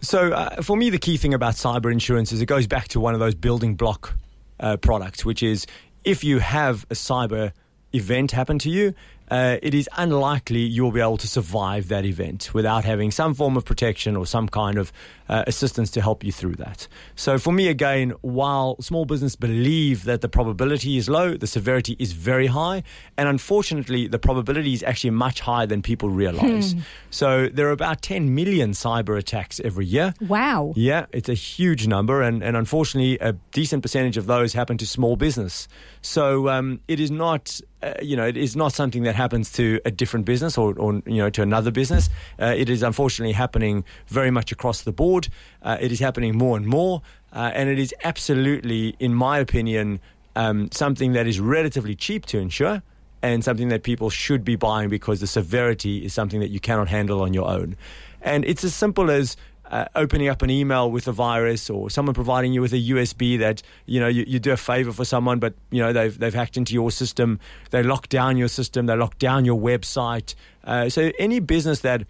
So, 0.00 0.32
uh, 0.32 0.62
for 0.62 0.76
me, 0.76 0.90
the 0.90 0.98
key 0.98 1.16
thing 1.16 1.34
about 1.34 1.54
cyber 1.54 1.90
insurance 1.90 2.32
is 2.32 2.40
it 2.40 2.46
goes 2.46 2.66
back 2.66 2.88
to 2.88 3.00
one 3.00 3.14
of 3.14 3.20
those 3.20 3.34
building 3.34 3.74
block 3.74 4.16
uh, 4.60 4.76
products, 4.76 5.24
which 5.24 5.42
is 5.42 5.66
if 6.04 6.22
you 6.22 6.38
have 6.38 6.84
a 6.90 6.94
cyber 6.94 7.52
event 7.92 8.32
happen 8.32 8.58
to 8.60 8.70
you, 8.70 8.94
uh, 9.30 9.56
it 9.62 9.74
is 9.74 9.88
unlikely 9.96 10.60
you'll 10.60 10.92
be 10.92 11.00
able 11.00 11.16
to 11.16 11.28
survive 11.28 11.88
that 11.88 12.04
event 12.04 12.52
without 12.54 12.84
having 12.84 13.10
some 13.10 13.34
form 13.34 13.56
of 13.56 13.64
protection 13.64 14.16
or 14.16 14.26
some 14.26 14.48
kind 14.48 14.78
of 14.78 14.92
uh, 15.28 15.44
assistance 15.46 15.90
to 15.90 16.00
help 16.00 16.22
you 16.22 16.30
through 16.30 16.54
that. 16.54 16.86
So, 17.16 17.38
for 17.38 17.52
me, 17.52 17.68
again, 17.68 18.14
while 18.20 18.80
small 18.80 19.04
business 19.04 19.34
believe 19.34 20.04
that 20.04 20.20
the 20.20 20.28
probability 20.28 20.96
is 20.96 21.08
low, 21.08 21.36
the 21.36 21.46
severity 21.46 21.96
is 21.98 22.12
very 22.12 22.46
high, 22.46 22.84
and 23.16 23.28
unfortunately, 23.28 24.06
the 24.06 24.18
probability 24.18 24.72
is 24.72 24.82
actually 24.82 25.10
much 25.10 25.40
higher 25.40 25.66
than 25.66 25.82
people 25.82 26.08
realize. 26.10 26.72
Hmm. 26.72 26.80
So, 27.10 27.48
there 27.48 27.68
are 27.68 27.72
about 27.72 28.02
10 28.02 28.34
million 28.34 28.72
cyber 28.72 29.18
attacks 29.18 29.60
every 29.60 29.86
year. 29.86 30.14
Wow. 30.20 30.72
Yeah, 30.76 31.06
it's 31.12 31.28
a 31.28 31.34
huge 31.34 31.86
number, 31.86 32.22
and, 32.22 32.42
and 32.42 32.56
unfortunately, 32.56 33.18
a 33.18 33.32
decent 33.52 33.82
percentage 33.82 34.16
of 34.16 34.26
those 34.26 34.52
happen 34.52 34.78
to 34.78 34.86
small 34.86 35.16
business. 35.16 35.66
So, 36.02 36.48
um, 36.48 36.80
it 36.86 37.00
is 37.00 37.10
not 37.10 37.60
uh, 37.82 37.92
you 38.02 38.16
know, 38.16 38.26
it 38.26 38.36
is 38.36 38.56
not 38.56 38.72
something 38.72 39.02
that 39.02 39.14
happens 39.14 39.52
to 39.52 39.80
a 39.84 39.90
different 39.90 40.24
business 40.24 40.56
or, 40.56 40.74
or 40.78 40.94
you 41.06 41.16
know, 41.16 41.30
to 41.30 41.42
another 41.42 41.70
business. 41.70 42.08
Uh, 42.40 42.54
it 42.56 42.68
is 42.68 42.82
unfortunately 42.82 43.32
happening 43.32 43.84
very 44.08 44.30
much 44.30 44.50
across 44.50 44.82
the 44.82 44.92
board. 44.92 45.28
Uh, 45.62 45.76
it 45.80 45.92
is 45.92 46.00
happening 46.00 46.36
more 46.36 46.56
and 46.56 46.66
more, 46.66 47.02
uh, 47.32 47.50
and 47.54 47.68
it 47.68 47.78
is 47.78 47.94
absolutely, 48.04 48.96
in 48.98 49.14
my 49.14 49.38
opinion, 49.38 50.00
um, 50.36 50.70
something 50.70 51.12
that 51.12 51.26
is 51.26 51.38
relatively 51.38 51.94
cheap 51.94 52.26
to 52.26 52.38
insure 52.38 52.82
and 53.22 53.42
something 53.42 53.68
that 53.68 53.82
people 53.82 54.10
should 54.10 54.44
be 54.44 54.56
buying 54.56 54.88
because 54.88 55.20
the 55.20 55.26
severity 55.26 56.04
is 56.04 56.12
something 56.12 56.40
that 56.40 56.50
you 56.50 56.60
cannot 56.60 56.88
handle 56.88 57.22
on 57.22 57.34
your 57.34 57.48
own. 57.48 57.76
And 58.22 58.44
it's 58.44 58.64
as 58.64 58.74
simple 58.74 59.10
as 59.10 59.36
uh, 59.70 59.86
opening 59.94 60.28
up 60.28 60.42
an 60.42 60.50
email 60.50 60.90
with 60.90 61.08
a 61.08 61.12
virus 61.12 61.68
or 61.68 61.90
someone 61.90 62.14
providing 62.14 62.52
you 62.52 62.60
with 62.60 62.72
a 62.72 62.88
USB 62.90 63.38
that 63.38 63.62
you 63.86 64.00
know 64.00 64.08
you, 64.08 64.24
you, 64.26 64.38
do 64.38 64.52
a 64.52 64.56
favor 64.56 64.92
for 64.92 65.04
someone 65.04 65.38
but 65.38 65.54
you 65.70 65.82
know 65.82 65.92
they've 65.92 66.16
they've 66.18 66.34
hacked 66.34 66.56
into 66.56 66.74
your 66.74 66.90
system. 66.90 67.40
They 67.70 67.82
lock 67.82 68.08
down 68.08 68.36
your 68.36 68.48
system. 68.48 68.86
They 68.86 68.96
lock 68.96 69.18
down 69.18 69.44
your 69.44 69.58
website. 69.58 70.34
Uh, 70.64 70.88
so 70.88 71.12
any 71.18 71.40
business 71.40 71.80
that 71.80 72.06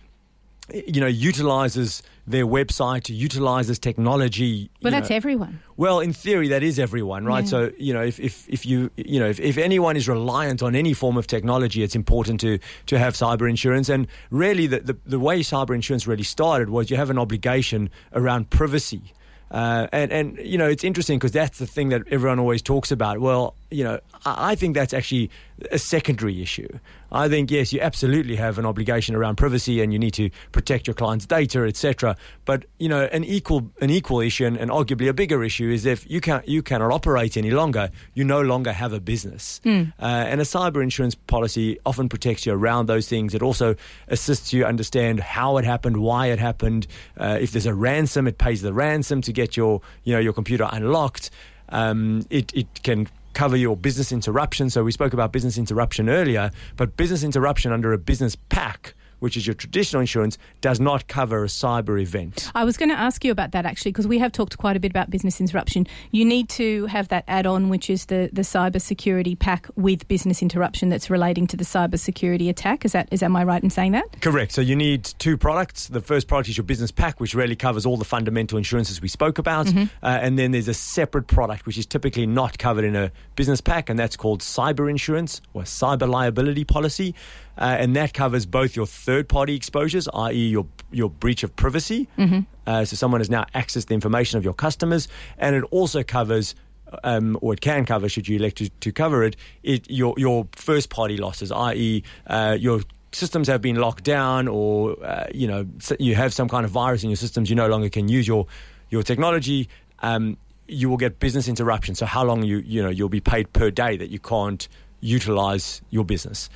you 0.73 1.01
know, 1.01 1.07
utilizes 1.07 2.03
their 2.27 2.47
website, 2.47 3.09
utilizes 3.09 3.79
technology. 3.79 4.69
But 4.83 4.91
that's 4.91 5.11
know. 5.11 5.17
everyone. 5.17 5.61
Well, 5.77 6.01
in 6.01 6.13
theory, 6.13 6.49
that 6.49 6.63
is 6.63 6.79
everyone, 6.79 7.25
right? 7.25 7.45
Yeah. 7.45 7.51
So, 7.51 7.71
you 7.79 7.95
know, 7.95 8.03
if, 8.03 8.19
if, 8.19 8.49
if 8.49 8.67
you, 8.67 8.91
you 8.97 9.21
know, 9.21 9.29
if, 9.29 9.39
if 9.39 9.59
anyone 9.59 9.97
is 9.97 10.09
reliant 10.09 10.63
on 10.63 10.75
any 10.75 10.93
form 10.93 11.17
of 11.17 11.27
technology, 11.27 11.83
it's 11.83 11.95
important 11.95 12.41
to, 12.41 12.59
to 12.87 12.99
have 12.99 13.15
cyber 13.15 13.49
insurance. 13.49 13.89
And 13.89 14.09
really, 14.31 14.67
the, 14.67 14.81
the, 14.81 14.97
the 15.07 15.21
way 15.21 15.41
cyber 15.41 15.75
insurance 15.75 16.07
really 16.07 16.25
started 16.25 16.71
was 16.71 16.91
you 16.91 16.97
have 16.97 17.11
an 17.11 17.19
obligation 17.19 17.91
around 18.13 18.51
privacy. 18.51 19.13
Uh, 19.49 19.87
and, 19.93 20.11
and, 20.11 20.39
you 20.39 20.59
know, 20.59 20.69
it's 20.69 20.83
interesting 20.83 21.19
because 21.19 21.31
that's 21.31 21.59
the 21.59 21.67
thing 21.67 21.91
that 21.91 22.03
everyone 22.11 22.41
always 22.41 22.63
talks 22.63 22.91
about. 22.91 23.21
Well, 23.21 23.55
you 23.77 23.85
know, 23.85 24.01
I, 24.25 24.55
think 24.55 24.75
that's 24.75 24.95
actually 24.95 25.31
a 25.71 25.79
secondary 25.79 26.41
issue. 26.41 26.67
I 27.13 27.29
think 27.29 27.51
yes, 27.51 27.75
you 27.75 27.81
absolutely 27.81 28.35
have 28.37 28.59
an 28.59 28.65
obligation 28.65 29.15
around 29.15 29.37
privacy, 29.37 29.83
and 29.83 29.93
you 29.93 29.99
need 29.99 30.15
to 30.15 30.31
protect 30.51 30.87
your 30.87 30.95
client's 30.95 31.27
data, 31.27 31.63
etc. 31.65 32.17
But 32.47 32.65
you 32.79 32.89
know, 32.89 33.05
an 33.13 33.23
equal 33.23 33.71
an 33.83 33.91
equal 33.91 34.21
issue, 34.21 34.47
and, 34.47 34.57
and, 34.57 34.71
arguably 34.71 35.11
a 35.11 35.13
bigger 35.13 35.45
issue, 35.45 35.69
is 35.69 35.85
if 35.85 36.11
you 36.11 36.23
can't 36.23 36.49
you 36.49 36.63
cannot 36.63 36.91
operate 36.91 37.37
any 37.37 37.51
longer, 37.51 37.91
you 38.15 38.25
no 38.25 38.41
longer 38.41 38.73
have 38.73 38.95
a 38.95 39.01
business. 39.01 39.61
Mm. 39.65 39.93
Uh, 40.01 40.05
and 40.05 40.41
a 40.41 40.45
cyber 40.45 40.83
insurance 40.83 41.15
policy 41.15 41.79
often 41.85 42.09
protects 42.09 42.47
you 42.47 42.55
around 42.55 42.87
those 42.87 43.09
things. 43.09 43.35
It 43.35 43.43
also 43.43 43.77
assists 44.09 44.55
you 44.55 44.65
understand 44.65 45.21
how 45.21 45.59
it 45.59 45.67
happened, 45.67 45.99
why 45.99 46.29
it 46.29 46.39
happened. 46.39 46.87
Uh, 47.19 47.37
if 47.39 47.53
there's 47.53 47.67
a 47.67 47.75
ransom, 47.75 48.27
it 48.27 48.39
pays 48.39 48.63
the 48.63 48.73
ransom 48.73 49.21
to 49.21 49.33
get 49.33 49.55
your 49.55 49.83
you 50.05 50.15
know 50.15 50.21
your 50.21 50.33
computer 50.33 50.67
unlocked. 50.73 51.31
Um, 51.69 52.27
it 52.31 52.55
it 52.55 52.83
can 52.83 53.09
cover 53.37 53.57
your 53.57 53.77
business 53.77 54.13
interruption. 54.13 54.71
So 54.71 54.83
we 54.83 54.91
spoke 54.93 55.13
about 55.13 55.31
business 55.31 55.59
interruption 55.59 56.09
earlier, 56.09 56.51
but 56.77 56.97
business 56.97 57.23
interruption 57.23 57.71
under 57.71 57.93
a 57.93 57.99
business 57.99 58.35
pack 58.35 58.95
which 59.19 59.37
is 59.37 59.47
your 59.47 59.55
traditional 59.55 60.01
insurance, 60.01 60.39
does 60.61 60.81
not 60.81 61.09
cover 61.09 61.45
a 61.45 61.49
cyber 61.49 62.01
event. 62.01 62.51
I 62.55 62.65
was 62.65 62.77
going 62.77 62.91
to 62.91 62.99
ask 62.99 63.25
you 63.25 63.33
about 63.33 63.53
that 63.53 63.67
actually, 63.67 63.93
because 63.93 64.07
we 64.07 64.19
have 64.19 64.33
talked 64.33 64.59
quite 64.59 64.77
a 64.77 64.81
bit 64.81 64.91
about 64.91 65.11
business 65.11 65.41
interruption. 65.41 65.87
You 66.11 66.25
need 66.25 66.49
to 66.51 66.87
have 66.87 67.09
that 67.09 67.25
add 67.29 67.47
on, 67.47 67.69
which 67.69 67.91
is 67.91 68.07
the, 68.07 68.31
the 68.33 68.43
cyber 68.43 68.81
security 68.81 69.35
pack 69.35 69.69
with 69.77 70.07
business 70.09 70.43
interruption 70.43 70.89
that's 70.89 71.11
relating 71.11 71.47
to 71.49 71.57
the 71.57 71.65
cyber 71.65 71.99
security 71.99 72.49
attack. 72.49 72.85
Is 72.85 72.93
that 72.93 73.09
is 73.11 73.23
am 73.23 73.37
I 73.37 73.45
right 73.45 73.63
in 73.63 73.71
saying 73.71 73.93
that? 73.93 74.21
Correct. 74.21 74.53
So 74.53 74.61
you 74.61 74.77
need 74.77 75.05
two 75.05 75.37
products. 75.37 75.89
The 75.89 76.01
first 76.01 76.29
product 76.29 76.49
is 76.49 76.57
your 76.57 76.65
business 76.65 76.91
pack, 76.91 77.21
which 77.21 77.35
really 77.35 77.57
covers 77.57 77.87
all 77.87 77.97
the 77.97 78.05
fundamental 78.05 78.59
insurances 78.59 79.01
we 79.01 79.09
spoke 79.09 79.39
about. 79.39 79.67
Mm-hmm. 79.67 79.85
Uh, 80.03 80.19
and 80.23 80.39
then 80.39 80.53
there's 80.53 80.69
a 80.69 80.75
separate 80.75 81.27
product, 81.27 81.67
which 81.67 81.79
is 81.79 81.87
typically 81.87 82.27
not 82.27 82.59
covered 82.59 82.85
in 82.85 82.97
a 82.97 83.11
business 83.35 83.61
pack, 83.61 83.89
and 83.91 83.99
that's 83.99 84.17
called 84.17 84.41
cyber 84.41 84.91
insurance 84.91 85.41
or 85.55 85.63
cyber 85.63 86.09
liability 86.09 86.65
policy. 86.65 87.15
Uh, 87.59 87.77
and 87.79 87.97
that 87.97 88.13
covers 88.13 88.47
both 88.47 88.77
your 88.77 88.87
third 88.87 89.29
party 89.29 89.55
exposures, 89.55 90.09
i.e., 90.13 90.49
your, 90.49 90.67
your 90.91 91.09
breach 91.09 91.43
of 91.43 91.55
privacy. 91.57 92.09
Mm-hmm. 92.19 92.41
Uh, 92.67 92.85
so 92.85 92.97
someone 92.97 93.21
has 93.21 93.31
now 93.31 93.45
accessed 93.55 93.87
the 93.87 93.95
information 93.95 94.39
of 94.39 94.45
your 94.45 94.55
customers, 94.55 95.09
and 95.39 95.57
it 95.57 95.65
also 95.71 96.03
covers 96.03 96.55
um, 97.03 97.39
or 97.41 97.53
it 97.55 97.61
can 97.61 97.85
cover, 97.85 98.09
should 98.09 98.29
you 98.29 98.37
elect 98.37 98.59
to, 98.59 98.69
to 98.69 98.93
cover 98.93 99.25
it, 99.25 99.37
it 99.63 99.91
your 99.91 100.15
your 100.17 100.47
first 100.53 100.91
party 100.91 101.17
losses, 101.17 101.51
i.e., 101.51 102.03
uh, 102.27 102.57
your 102.59 102.81
systems 103.13 103.49
have 103.49 103.63
been 103.63 103.77
locked 103.77 104.05
down, 104.05 104.49
or 104.49 104.97
uh, 105.05 105.27
you 105.35 105.49
know 105.49 105.67
you 105.99 106.15
have 106.15 106.33
some 106.33 106.49
kind 106.49 106.65
of 106.65 106.71
virus 106.71 107.03
in 107.03 107.11
your 107.11 107.17
systems, 107.17 107.51
you 107.51 107.57
no 107.57 107.69
longer 107.69 107.89
can 107.89 108.09
use 108.09 108.27
your 108.27 108.47
your 108.91 109.03
technology. 109.03 109.69
Um, 110.01 110.37
you 110.69 110.89
will 110.89 110.97
get 110.97 111.19
business 111.19 111.49
interruption. 111.49 111.95
So 111.95 112.07
how 112.07 112.25
long 112.25 112.43
you 112.43 112.59
you 112.59 112.83
know 112.83 112.91
you'll 112.91 113.09
be 113.09 113.21
paid 113.21 113.53
per 113.53 113.71
day 113.71 113.97
that 113.97 114.11
you 114.11 114.19
can't 114.19 114.69
utilize 115.01 115.83
your 115.91 116.05
business. 116.05 116.49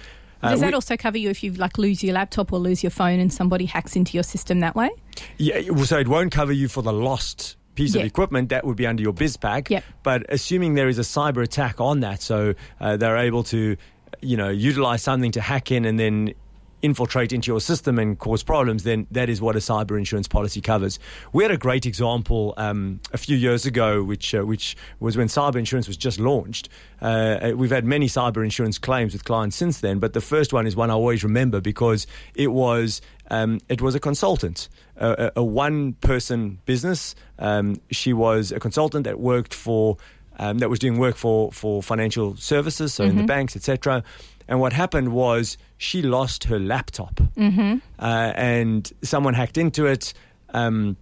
Uh, 0.42 0.50
Does 0.50 0.60
that 0.60 0.68
we, 0.68 0.74
also 0.74 0.96
cover 0.96 1.18
you 1.18 1.30
if 1.30 1.42
you 1.42 1.52
like 1.52 1.76
lose 1.78 2.02
your 2.02 2.14
laptop 2.14 2.52
or 2.52 2.58
lose 2.58 2.82
your 2.82 2.90
phone 2.90 3.20
and 3.20 3.32
somebody 3.32 3.66
hacks 3.66 3.96
into 3.96 4.14
your 4.16 4.22
system 4.22 4.60
that 4.60 4.74
way? 4.74 4.90
Yeah, 5.36 5.60
so 5.84 5.98
it 5.98 6.08
won't 6.08 6.32
cover 6.32 6.52
you 6.52 6.68
for 6.68 6.82
the 6.82 6.92
lost 6.92 7.56
piece 7.74 7.94
yep. 7.94 8.02
of 8.02 8.06
equipment, 8.06 8.48
that 8.50 8.64
would 8.64 8.76
be 8.76 8.86
under 8.86 9.02
your 9.02 9.12
BizPack. 9.12 9.70
Yep. 9.70 9.84
But 10.02 10.26
assuming 10.28 10.74
there 10.74 10.88
is 10.88 10.98
a 10.98 11.02
cyber 11.02 11.42
attack 11.42 11.80
on 11.80 12.00
that, 12.00 12.22
so 12.22 12.54
uh, 12.80 12.96
they're 12.96 13.16
able 13.16 13.42
to, 13.44 13.76
you 14.20 14.36
know, 14.36 14.48
utilize 14.48 15.02
something 15.02 15.32
to 15.32 15.40
hack 15.40 15.70
in 15.70 15.84
and 15.84 15.98
then 15.98 16.34
infiltrate 16.82 17.32
into 17.32 17.50
your 17.50 17.60
system 17.60 17.98
and 17.98 18.18
cause 18.18 18.42
problems, 18.42 18.84
then 18.84 19.06
that 19.10 19.28
is 19.28 19.40
what 19.40 19.56
a 19.56 19.58
cyber 19.58 19.98
insurance 19.98 20.28
policy 20.28 20.60
covers. 20.60 20.98
We 21.32 21.44
had 21.44 21.50
a 21.50 21.56
great 21.56 21.86
example 21.86 22.54
um, 22.56 23.00
a 23.12 23.18
few 23.18 23.36
years 23.36 23.66
ago, 23.66 24.02
which 24.02 24.34
uh, 24.34 24.42
which 24.42 24.76
was 24.98 25.16
when 25.16 25.28
cyber 25.28 25.56
insurance 25.56 25.86
was 25.86 25.96
just 25.96 26.18
launched. 26.18 26.68
Uh, 27.00 27.52
we've 27.54 27.70
had 27.70 27.84
many 27.84 28.06
cyber 28.06 28.42
insurance 28.42 28.78
claims 28.78 29.12
with 29.12 29.24
clients 29.24 29.56
since 29.56 29.80
then, 29.80 29.98
but 29.98 30.12
the 30.12 30.20
first 30.20 30.52
one 30.52 30.66
is 30.66 30.76
one 30.76 30.90
I 30.90 30.94
always 30.94 31.24
remember 31.24 31.60
because 31.60 32.06
it 32.34 32.48
was 32.48 33.00
um, 33.30 33.60
it 33.68 33.80
was 33.80 33.94
a 33.94 34.00
consultant, 34.00 34.68
a, 34.96 35.32
a 35.36 35.44
one 35.44 35.94
person 35.94 36.58
business. 36.64 37.14
Um, 37.38 37.80
she 37.90 38.12
was 38.12 38.52
a 38.52 38.60
consultant 38.60 39.04
that 39.04 39.20
worked 39.20 39.54
for. 39.54 39.96
Um, 40.38 40.56
that 40.58 40.70
was 40.70 40.78
doing 40.78 40.96
work 40.96 41.16
for, 41.16 41.52
for 41.52 41.82
financial 41.82 42.34
services, 42.34 42.94
so 42.94 43.02
mm-hmm. 43.02 43.10
in 43.10 43.16
the 43.16 43.20
mm-hmm. 43.22 43.26
banks, 43.26 43.56
etc. 43.56 44.02
And 44.50 44.60
what 44.60 44.72
happened 44.72 45.12
was 45.12 45.56
she 45.78 46.02
lost 46.02 46.44
her 46.44 46.58
laptop, 46.58 47.14
mm-hmm. 47.14 47.76
uh, 48.00 48.32
and 48.34 48.92
someone 49.00 49.32
hacked 49.32 49.56
into 49.56 49.86
it. 49.86 50.12
Um, 50.50 50.96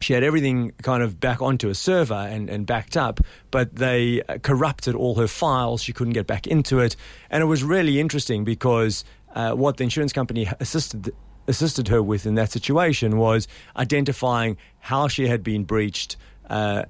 she 0.00 0.12
had 0.12 0.24
everything 0.24 0.72
kind 0.82 1.02
of 1.02 1.20
back 1.20 1.40
onto 1.40 1.68
a 1.68 1.74
server 1.74 2.14
and, 2.14 2.50
and 2.50 2.66
backed 2.66 2.96
up, 2.96 3.20
but 3.52 3.76
they 3.76 4.22
corrupted 4.42 4.96
all 4.96 5.14
her 5.14 5.28
files. 5.28 5.80
She 5.80 5.92
couldn't 5.92 6.12
get 6.12 6.26
back 6.26 6.48
into 6.48 6.80
it. 6.80 6.96
And 7.30 7.40
it 7.40 7.46
was 7.46 7.62
really 7.62 8.00
interesting 8.00 8.44
because 8.44 9.04
uh, 9.34 9.52
what 9.52 9.76
the 9.76 9.84
insurance 9.84 10.12
company 10.12 10.48
assisted 10.60 11.12
assisted 11.46 11.88
her 11.88 12.02
with 12.02 12.26
in 12.26 12.34
that 12.34 12.50
situation 12.50 13.16
was 13.16 13.48
identifying 13.76 14.56
how 14.80 15.08
she 15.08 15.28
had 15.28 15.42
been 15.42 15.64
breached, 15.64 16.16
uh, 16.50 16.82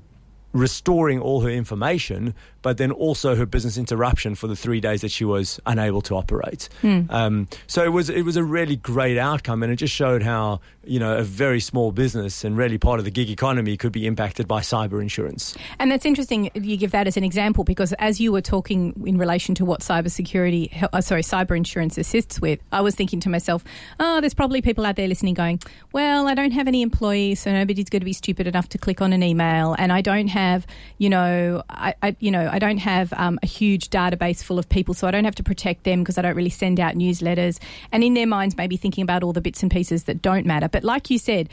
restoring 0.53 1.21
all 1.21 1.43
her 1.43 1.51
information, 1.51 2.35
but 2.69 2.77
then 2.77 2.93
also 2.93 3.35
her 3.35 3.47
business 3.47 3.79
interruption 3.79 4.35
for 4.35 4.47
the 4.47 4.55
three 4.55 4.79
days 4.79 5.01
that 5.01 5.11
she 5.11 5.25
was 5.25 5.59
unable 5.65 6.03
to 6.03 6.15
operate. 6.15 6.69
Mm. 6.83 7.11
Um, 7.11 7.49
so 7.67 7.83
it 7.83 7.89
was 7.89 8.11
it 8.11 8.27
was 8.27 8.37
a 8.37 8.45
really 8.45 8.77
great 8.77 9.17
outcome, 9.17 9.63
and 9.63 9.73
it 9.73 9.77
just 9.77 9.95
showed 9.95 10.23
how 10.23 10.61
you 10.85 11.01
know 11.01 11.17
a 11.17 11.23
very 11.23 11.61
small 11.61 11.93
business 11.93 12.45
and 12.45 12.59
really 12.59 12.77
part 12.77 12.99
of 12.99 13.07
the 13.07 13.11
gig 13.11 13.31
economy 13.31 13.79
could 13.79 13.93
be 13.93 14.07
impacted 14.07 14.47
by 14.47 14.61
cyber 14.61 15.01
insurance. 15.01 15.57
And 15.79 15.91
that's 15.91 16.05
interesting. 16.05 16.51
You 16.53 16.77
give 16.77 16.91
that 16.91 17.07
as 17.07 17.17
an 17.17 17.25
example 17.25 17.65
because 17.65 17.95
as 17.95 18.21
you 18.21 18.33
were 18.33 18.43
talking 18.43 18.93
in 19.07 19.17
relation 19.17 19.55
to 19.55 19.65
what 19.65 19.81
cybersecurity, 19.81 20.89
uh, 20.93 21.01
sorry, 21.01 21.23
cyber 21.23 21.57
insurance 21.57 21.97
assists 21.97 22.39
with, 22.39 22.61
I 22.71 22.83
was 22.83 22.95
thinking 22.95 23.19
to 23.21 23.31
myself, 23.31 23.65
oh, 23.99 24.21
there's 24.21 24.35
probably 24.35 24.61
people 24.61 24.85
out 24.85 24.97
there 24.97 25.09
listening 25.09 25.33
going, 25.33 25.59
well, 25.93 26.29
I 26.29 26.35
don't 26.35 26.53
have 26.53 26.69
any 26.69 26.83
employees, 26.83 27.41
so 27.41 27.51
nobody's 27.51 27.89
going 27.89 28.03
to 28.03 28.05
be 28.05 28.13
stupid 28.13 28.47
enough 28.47 28.69
to 28.69 28.77
click 28.79 29.01
on 29.01 29.15
an 29.15 29.23
email, 29.23 29.75
and 29.79 29.91
I 29.91 30.03
don't 30.03 30.29
have, 30.29 30.67
you 30.99 31.09
know, 31.09 31.63
I, 31.71 31.95
I 32.03 32.15
you 32.21 32.31
know. 32.31 32.51
I 32.58 32.58
don't 32.59 32.79
have 32.79 33.13
um, 33.15 33.39
a 33.43 33.47
huge 33.47 33.91
database 33.91 34.43
full 34.43 34.59
of 34.59 34.69
people, 34.69 34.95
so 34.95 35.07
I 35.07 35.11
don't 35.11 35.25
have 35.25 35.35
to 35.37 35.43
protect 35.43 35.85
them 35.85 36.01
because 36.01 36.19
I 36.19 36.23
don't 36.23 36.37
really 36.37 36.51
send 36.51 36.81
out 36.81 36.95
newsletters. 36.95 37.59
And 37.93 38.05
in 38.05 38.15
their 38.15 38.27
minds, 38.27 38.57
maybe 38.57 38.77
thinking 38.77 39.03
about 39.03 39.23
all 39.23 39.33
the 39.33 39.41
bits 39.41 39.63
and 39.63 39.71
pieces 39.71 40.05
that 40.05 40.23
don't 40.23 40.47
matter. 40.47 40.69
But 40.69 40.85
like 40.85 41.11
you 41.11 41.19
said, 41.19 41.49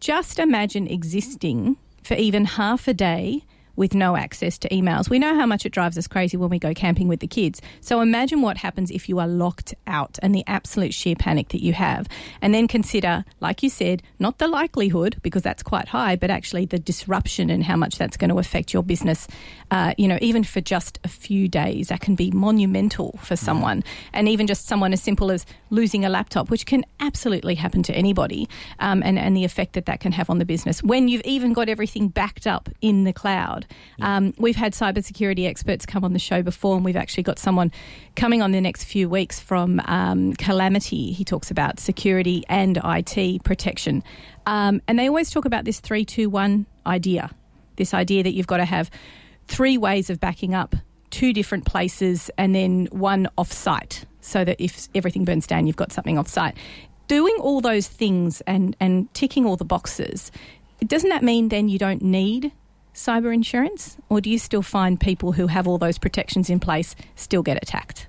just 0.00 0.38
imagine 0.38 0.86
existing 0.86 1.76
for 2.02 2.14
even 2.14 2.44
half 2.44 2.88
a 2.88 2.94
day 2.94 3.44
with 3.76 3.94
no 3.94 4.14
access 4.14 4.58
to 4.58 4.68
emails. 4.68 5.08
We 5.08 5.18
know 5.18 5.34
how 5.34 5.46
much 5.46 5.64
it 5.64 5.72
drives 5.72 5.96
us 5.96 6.06
crazy 6.06 6.36
when 6.36 6.50
we 6.50 6.58
go 6.58 6.74
camping 6.74 7.08
with 7.08 7.20
the 7.20 7.26
kids. 7.26 7.62
So 7.80 8.02
imagine 8.02 8.42
what 8.42 8.58
happens 8.58 8.90
if 8.90 9.08
you 9.08 9.18
are 9.20 9.26
locked 9.26 9.74
out 9.86 10.18
and 10.22 10.34
the 10.34 10.44
absolute 10.46 10.92
sheer 10.92 11.16
panic 11.16 11.48
that 11.48 11.62
you 11.62 11.72
have. 11.72 12.06
And 12.42 12.52
then 12.52 12.68
consider, 12.68 13.24
like 13.40 13.62
you 13.62 13.70
said, 13.70 14.02
not 14.18 14.36
the 14.36 14.48
likelihood, 14.48 15.16
because 15.22 15.42
that's 15.42 15.62
quite 15.62 15.88
high, 15.88 16.16
but 16.16 16.30
actually 16.30 16.66
the 16.66 16.78
disruption 16.78 17.48
and 17.48 17.64
how 17.64 17.76
much 17.76 17.96
that's 17.96 18.18
going 18.18 18.28
to 18.28 18.38
affect 18.38 18.74
your 18.74 18.82
business. 18.82 19.26
Uh, 19.70 19.94
you 19.96 20.08
know, 20.08 20.18
even 20.20 20.42
for 20.42 20.60
just 20.60 20.98
a 21.04 21.08
few 21.08 21.48
days, 21.48 21.88
that 21.88 22.00
can 22.00 22.14
be 22.14 22.30
monumental 22.30 23.18
for 23.22 23.36
someone. 23.36 23.84
And 24.12 24.28
even 24.28 24.46
just 24.46 24.66
someone 24.66 24.92
as 24.92 25.02
simple 25.02 25.30
as 25.30 25.46
losing 25.70 26.04
a 26.04 26.08
laptop, 26.08 26.50
which 26.50 26.66
can 26.66 26.84
absolutely 26.98 27.54
happen 27.54 27.82
to 27.84 27.94
anybody, 27.94 28.48
um, 28.80 29.02
and, 29.02 29.18
and 29.18 29.36
the 29.36 29.44
effect 29.44 29.74
that 29.74 29.86
that 29.86 30.00
can 30.00 30.12
have 30.12 30.28
on 30.30 30.38
the 30.38 30.44
business. 30.44 30.82
When 30.82 31.08
you've 31.08 31.22
even 31.24 31.52
got 31.52 31.68
everything 31.68 32.08
backed 32.08 32.46
up 32.46 32.68
in 32.80 33.04
the 33.04 33.12
cloud, 33.12 33.66
um, 34.02 34.34
we've 34.38 34.56
had 34.56 34.72
cybersecurity 34.72 35.46
experts 35.46 35.86
come 35.86 36.04
on 36.04 36.12
the 36.12 36.18
show 36.18 36.42
before, 36.42 36.76
and 36.76 36.84
we've 36.84 36.96
actually 36.96 37.22
got 37.22 37.38
someone 37.38 37.70
coming 38.16 38.42
on 38.42 38.52
the 38.52 38.60
next 38.60 38.84
few 38.84 39.08
weeks 39.08 39.38
from 39.38 39.80
um, 39.84 40.34
Calamity. 40.34 41.12
He 41.12 41.24
talks 41.24 41.50
about 41.50 41.78
security 41.78 42.44
and 42.48 42.78
IT 42.84 43.44
protection. 43.44 44.02
Um, 44.46 44.82
and 44.88 44.98
they 44.98 45.06
always 45.06 45.30
talk 45.30 45.44
about 45.44 45.64
this 45.64 45.80
three, 45.80 46.04
two, 46.04 46.28
one 46.28 46.66
idea 46.86 47.30
this 47.80 47.94
idea 47.94 48.22
that 48.22 48.34
you've 48.34 48.46
got 48.46 48.58
to 48.58 48.64
have 48.64 48.90
three 49.50 49.76
ways 49.76 50.08
of 50.08 50.20
backing 50.20 50.54
up 50.54 50.76
two 51.10 51.32
different 51.32 51.66
places 51.66 52.30
and 52.38 52.54
then 52.54 52.86
one 52.92 53.28
off 53.36 53.52
site 53.52 54.04
so 54.20 54.44
that 54.44 54.56
if 54.60 54.88
everything 54.94 55.24
burns 55.24 55.46
down, 55.46 55.66
you've 55.66 55.76
got 55.76 55.92
something 55.92 56.16
off 56.16 56.28
site. 56.28 56.56
Doing 57.08 57.36
all 57.40 57.60
those 57.60 57.88
things 57.88 58.40
and, 58.42 58.76
and 58.78 59.12
ticking 59.12 59.44
all 59.44 59.56
the 59.56 59.64
boxes, 59.64 60.30
doesn't 60.86 61.10
that 61.10 61.24
mean 61.24 61.48
then 61.48 61.68
you 61.68 61.78
don't 61.78 62.00
need 62.00 62.52
cyber 62.94 63.34
insurance, 63.34 63.96
or 64.08 64.20
do 64.20 64.30
you 64.30 64.38
still 64.38 64.62
find 64.62 65.00
people 65.00 65.32
who 65.32 65.46
have 65.46 65.66
all 65.66 65.78
those 65.78 65.98
protections 65.98 66.48
in 66.48 66.60
place 66.60 66.94
still 67.16 67.42
get 67.42 67.56
attacked? 67.60 68.06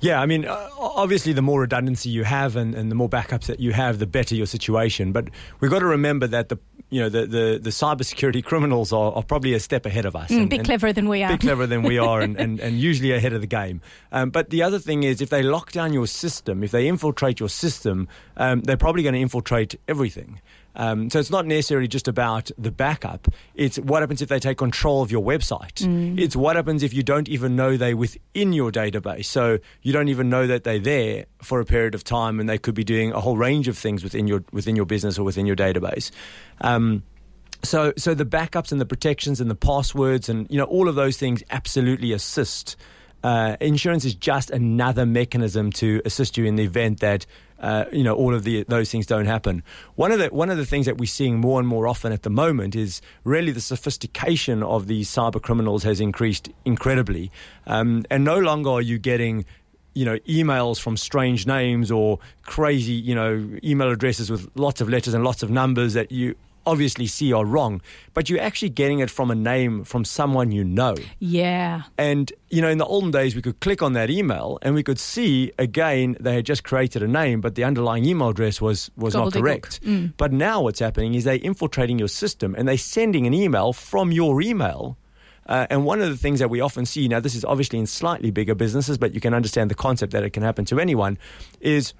Yeah, 0.00 0.20
I 0.20 0.26
mean, 0.26 0.46
obviously, 0.46 1.32
the 1.32 1.42
more 1.42 1.60
redundancy 1.62 2.10
you 2.10 2.24
have 2.24 2.54
and, 2.54 2.74
and 2.74 2.90
the 2.90 2.94
more 2.94 3.08
backups 3.08 3.46
that 3.46 3.58
you 3.58 3.72
have, 3.72 3.98
the 3.98 4.06
better 4.06 4.34
your 4.34 4.46
situation. 4.46 5.12
But 5.12 5.28
we've 5.58 5.70
got 5.70 5.80
to 5.80 5.86
remember 5.86 6.28
that 6.28 6.48
the 6.48 6.58
you 6.90 7.00
know 7.00 7.08
the 7.08 7.26
the, 7.26 7.58
the 7.62 7.70
cybersecurity 7.70 8.44
criminals 8.44 8.92
are, 8.92 9.12
are 9.12 9.22
probably 9.22 9.54
a 9.54 9.60
step 9.60 9.86
ahead 9.86 10.04
of 10.04 10.16
us. 10.16 10.30
Mm, 10.30 10.40
and, 10.42 10.50
bit 10.50 10.64
cleverer 10.64 10.92
than 10.92 11.08
we 11.08 11.22
are. 11.22 11.30
Bit 11.30 11.40
cleverer 11.40 11.66
than 11.66 11.82
we 11.82 11.98
are, 12.08 12.20
and, 12.20 12.36
and, 12.38 12.60
and 12.60 12.78
usually 12.78 13.12
ahead 13.12 13.32
of 13.32 13.40
the 13.40 13.46
game. 13.46 13.80
Um, 14.12 14.30
but 14.30 14.50
the 14.50 14.62
other 14.62 14.78
thing 14.78 15.02
is, 15.02 15.20
if 15.20 15.30
they 15.30 15.42
lock 15.42 15.72
down 15.72 15.92
your 15.92 16.06
system, 16.06 16.62
if 16.62 16.70
they 16.70 16.88
infiltrate 16.88 17.40
your 17.40 17.48
system, 17.48 18.08
um, 18.36 18.60
they're 18.62 18.76
probably 18.76 19.02
going 19.02 19.14
to 19.14 19.20
infiltrate 19.20 19.78
everything. 19.86 20.40
Um, 20.78 21.10
so 21.10 21.18
it's 21.18 21.30
not 21.30 21.44
necessarily 21.44 21.88
just 21.88 22.08
about 22.08 22.50
the 22.56 22.70
backup. 22.70 23.28
It's 23.54 23.78
what 23.80 24.00
happens 24.00 24.22
if 24.22 24.28
they 24.28 24.38
take 24.38 24.58
control 24.58 25.02
of 25.02 25.10
your 25.10 25.22
website. 25.22 25.74
Mm. 25.74 26.18
It's 26.18 26.36
what 26.36 26.54
happens 26.56 26.84
if 26.84 26.94
you 26.94 27.02
don't 27.02 27.28
even 27.28 27.56
know 27.56 27.76
they're 27.76 27.96
within 27.96 28.52
your 28.52 28.70
database. 28.70 29.26
So 29.26 29.58
you 29.82 29.92
don't 29.92 30.08
even 30.08 30.30
know 30.30 30.46
that 30.46 30.62
they're 30.62 30.78
there 30.78 31.26
for 31.42 31.60
a 31.60 31.64
period 31.64 31.96
of 31.96 32.04
time, 32.04 32.38
and 32.38 32.48
they 32.48 32.58
could 32.58 32.74
be 32.74 32.84
doing 32.84 33.12
a 33.12 33.20
whole 33.20 33.36
range 33.36 33.66
of 33.66 33.76
things 33.76 34.04
within 34.04 34.28
your 34.28 34.44
within 34.52 34.76
your 34.76 34.86
business 34.86 35.18
or 35.18 35.24
within 35.24 35.46
your 35.46 35.56
database. 35.56 36.12
Um, 36.60 37.02
so, 37.64 37.92
so 37.96 38.14
the 38.14 38.24
backups 38.24 38.70
and 38.70 38.80
the 38.80 38.86
protections 38.86 39.40
and 39.40 39.50
the 39.50 39.56
passwords 39.56 40.28
and 40.28 40.46
you 40.48 40.58
know 40.58 40.64
all 40.64 40.88
of 40.88 40.94
those 40.94 41.16
things 41.16 41.42
absolutely 41.50 42.12
assist. 42.12 42.76
Uh, 43.22 43.56
insurance 43.60 44.04
is 44.04 44.14
just 44.14 44.50
another 44.50 45.04
mechanism 45.04 45.72
to 45.72 46.00
assist 46.04 46.36
you 46.36 46.44
in 46.44 46.56
the 46.56 46.64
event 46.64 47.00
that 47.00 47.26
uh, 47.60 47.86
you 47.92 48.04
know 48.04 48.14
all 48.14 48.34
of 48.34 48.44
the 48.44 48.64
those 48.68 48.90
things 48.90 49.06
don't 49.06 49.26
happen. 49.26 49.62
One 49.96 50.12
of 50.12 50.20
the 50.20 50.28
one 50.28 50.50
of 50.50 50.56
the 50.56 50.66
things 50.66 50.86
that 50.86 50.98
we're 50.98 51.06
seeing 51.06 51.38
more 51.38 51.58
and 51.58 51.68
more 51.68 51.88
often 51.88 52.12
at 52.12 52.22
the 52.22 52.30
moment 52.30 52.76
is 52.76 53.00
really 53.24 53.50
the 53.50 53.60
sophistication 53.60 54.62
of 54.62 54.86
these 54.86 55.10
cyber 55.10 55.42
criminals 55.42 55.82
has 55.82 56.00
increased 56.00 56.48
incredibly, 56.64 57.32
um, 57.66 58.04
and 58.10 58.24
no 58.24 58.38
longer 58.38 58.70
are 58.70 58.82
you 58.82 58.98
getting 58.98 59.44
you 59.94 60.04
know, 60.04 60.16
emails 60.28 60.78
from 60.78 60.96
strange 60.96 61.44
names 61.44 61.90
or 61.90 62.20
crazy, 62.42 62.92
you 62.92 63.16
know, 63.16 63.58
email 63.64 63.90
addresses 63.90 64.30
with 64.30 64.48
lots 64.54 64.80
of 64.80 64.88
letters 64.88 65.12
and 65.12 65.24
lots 65.24 65.42
of 65.42 65.50
numbers 65.50 65.94
that 65.94 66.12
you 66.12 66.36
obviously 66.68 67.06
see 67.06 67.32
are 67.32 67.44
wrong, 67.44 67.80
but 68.14 68.28
you're 68.28 68.40
actually 68.40 68.68
getting 68.68 68.98
it 69.00 69.10
from 69.10 69.30
a 69.30 69.34
name 69.34 69.84
from 69.84 70.04
someone 70.04 70.52
you 70.52 70.62
know. 70.62 70.94
Yeah. 71.18 71.82
And, 71.96 72.30
you 72.50 72.60
know, 72.60 72.68
in 72.68 72.78
the 72.78 72.84
olden 72.84 73.10
days, 73.10 73.34
we 73.34 73.42
could 73.42 73.58
click 73.60 73.82
on 73.82 73.94
that 73.94 74.10
email 74.10 74.58
and 74.62 74.74
we 74.74 74.82
could 74.82 74.98
see 74.98 75.50
again 75.58 76.16
they 76.20 76.34
had 76.34 76.44
just 76.44 76.62
created 76.64 77.02
a 77.02 77.08
name, 77.08 77.40
but 77.40 77.54
the 77.54 77.64
underlying 77.64 78.04
email 78.04 78.28
address 78.28 78.60
was, 78.60 78.90
was 78.96 79.14
not 79.14 79.32
correct. 79.32 79.82
Mm. 79.82 80.12
But 80.16 80.32
now 80.32 80.62
what's 80.62 80.80
happening 80.80 81.14
is 81.14 81.24
they're 81.24 81.36
infiltrating 81.36 81.98
your 81.98 82.08
system 82.08 82.54
and 82.54 82.68
they're 82.68 82.76
sending 82.76 83.26
an 83.26 83.34
email 83.34 83.72
from 83.72 84.12
your 84.12 84.42
email. 84.42 84.98
Uh, 85.46 85.66
and 85.70 85.86
one 85.86 86.02
of 86.02 86.10
the 86.10 86.16
things 86.16 86.40
that 86.40 86.50
we 86.50 86.60
often 86.60 86.84
see 86.84 87.08
now, 87.08 87.18
this 87.20 87.34
is 87.34 87.44
obviously 87.44 87.78
in 87.78 87.86
slightly 87.86 88.30
bigger 88.30 88.54
businesses, 88.54 88.98
but 88.98 89.14
you 89.14 89.20
can 89.20 89.32
understand 89.32 89.70
the 89.70 89.74
concept 89.74 90.12
that 90.12 90.22
it 90.22 90.30
can 90.34 90.42
happen 90.42 90.66
to 90.66 90.78
anyone, 90.78 91.16
is 91.60 91.94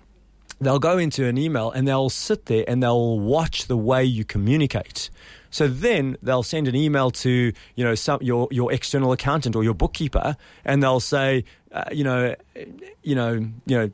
they'll 0.61 0.79
go 0.79 0.99
into 0.99 1.27
an 1.27 1.39
email 1.39 1.71
and 1.71 1.87
they'll 1.87 2.11
sit 2.11 2.47
there 2.47 2.65
and 2.67 2.83
they'll 2.83 3.19
watch 3.19 3.67
the 3.67 3.77
way 3.77 4.05
you 4.05 4.25
communicate. 4.25 5.11
So 5.51 5.67
then 5.67 6.17
they'll 6.23 6.43
send 6.43 6.69
an 6.69 6.77
email 6.77 7.11
to 7.11 7.53
you 7.75 7.85
know 7.85 7.95
some, 7.95 8.21
your 8.23 8.49
your 8.51 8.73
external 8.73 9.13
accountant 9.13 9.57
or 9.57 9.65
your 9.65 9.75
bookkeeper, 9.75 10.37
and 10.65 10.83
they'll 10.83 11.01
say, 11.01 11.45
uh, 11.73 11.85
you 11.91 12.05
know, 12.05 12.35
you 13.03 13.15
know, 13.15 13.33
you 13.33 13.79
know, 13.79 13.91